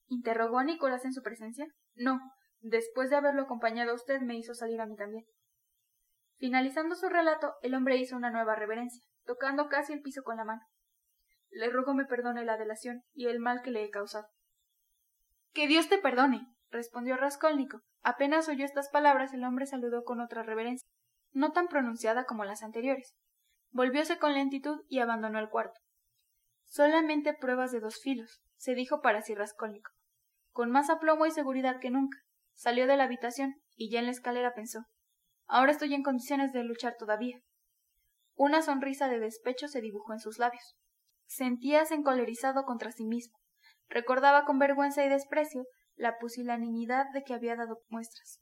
¿Interrogó 0.07 0.57
a 0.57 0.63
Nicolás 0.63 1.05
en 1.05 1.13
su 1.13 1.21
presencia? 1.21 1.67
No. 1.95 2.19
Después 2.59 3.11
de 3.11 3.17
haberlo 3.17 3.43
acompañado 3.43 3.91
a 3.91 3.95
usted 3.95 4.21
me 4.21 4.35
hizo 4.35 4.55
salir 4.55 4.81
a 4.81 4.87
mí 4.87 4.95
también. 4.95 5.25
Finalizando 6.37 6.95
su 6.95 7.07
relato, 7.07 7.53
el 7.61 7.75
hombre 7.75 7.97
hizo 7.97 8.15
una 8.15 8.31
nueva 8.31 8.55
reverencia, 8.55 9.03
tocando 9.25 9.69
casi 9.69 9.93
el 9.93 10.01
piso 10.01 10.23
con 10.23 10.37
la 10.37 10.43
mano. 10.43 10.61
Le 11.49 11.69
ruego 11.69 11.93
me 11.93 12.05
perdone 12.05 12.43
la 12.43 12.57
delación 12.57 13.03
y 13.13 13.27
el 13.27 13.39
mal 13.39 13.61
que 13.61 13.71
le 13.71 13.83
he 13.83 13.89
causado. 13.89 14.27
Que 15.53 15.67
Dios 15.67 15.87
te 15.87 15.97
perdone, 15.97 16.47
respondió 16.75 17.17
Raskolnikov. 17.17 17.81
Apenas 18.03 18.47
oyó 18.49 18.65
estas 18.65 18.89
palabras 18.89 19.33
el 19.33 19.43
hombre 19.43 19.65
saludó 19.65 20.03
con 20.03 20.21
otra 20.21 20.43
reverencia, 20.43 20.87
no 21.31 21.51
tan 21.51 21.67
pronunciada 21.67 22.25
como 22.25 22.45
las 22.45 22.61
anteriores. 22.61 23.15
Volvióse 23.71 24.19
con 24.19 24.33
lentitud 24.33 24.81
y 24.87 24.99
abandonó 24.99 25.39
el 25.39 25.49
cuarto. 25.49 25.79
Solamente 26.65 27.33
pruebas 27.33 27.71
de 27.71 27.79
dos 27.79 27.99
filos, 28.01 28.41
se 28.57 28.75
dijo 28.75 29.01
para 29.01 29.21
sí 29.21 29.33
Raskolnikov. 29.33 29.93
Con 30.51 30.71
más 30.71 30.89
aplomo 30.89 31.25
y 31.25 31.31
seguridad 31.31 31.79
que 31.79 31.89
nunca, 31.89 32.19
salió 32.53 32.87
de 32.87 32.97
la 32.97 33.05
habitación 33.05 33.55
y 33.75 33.89
ya 33.89 33.99
en 33.99 34.05
la 34.05 34.11
escalera 34.11 34.53
pensó 34.53 34.85
Ahora 35.47 35.71
estoy 35.71 35.93
en 35.93 36.03
condiciones 36.03 36.53
de 36.53 36.63
luchar 36.63 36.95
todavía. 36.97 37.39
Una 38.35 38.61
sonrisa 38.61 39.07
de 39.07 39.19
despecho 39.19 39.67
se 39.67 39.81
dibujó 39.81 40.13
en 40.13 40.19
sus 40.19 40.39
labios. 40.39 40.75
Sentíase 41.27 41.93
encolerizado 41.93 42.63
contra 42.63 42.91
sí 42.91 43.05
mismo. 43.05 43.37
Recordaba 43.87 44.45
con 44.45 44.57
vergüenza 44.57 45.05
y 45.05 45.09
desprecio 45.09 45.63
la 45.95 46.17
pusilanimidad 46.19 47.05
de 47.13 47.23
que 47.23 47.33
había 47.33 47.55
dado 47.55 47.81
muestras. 47.89 48.41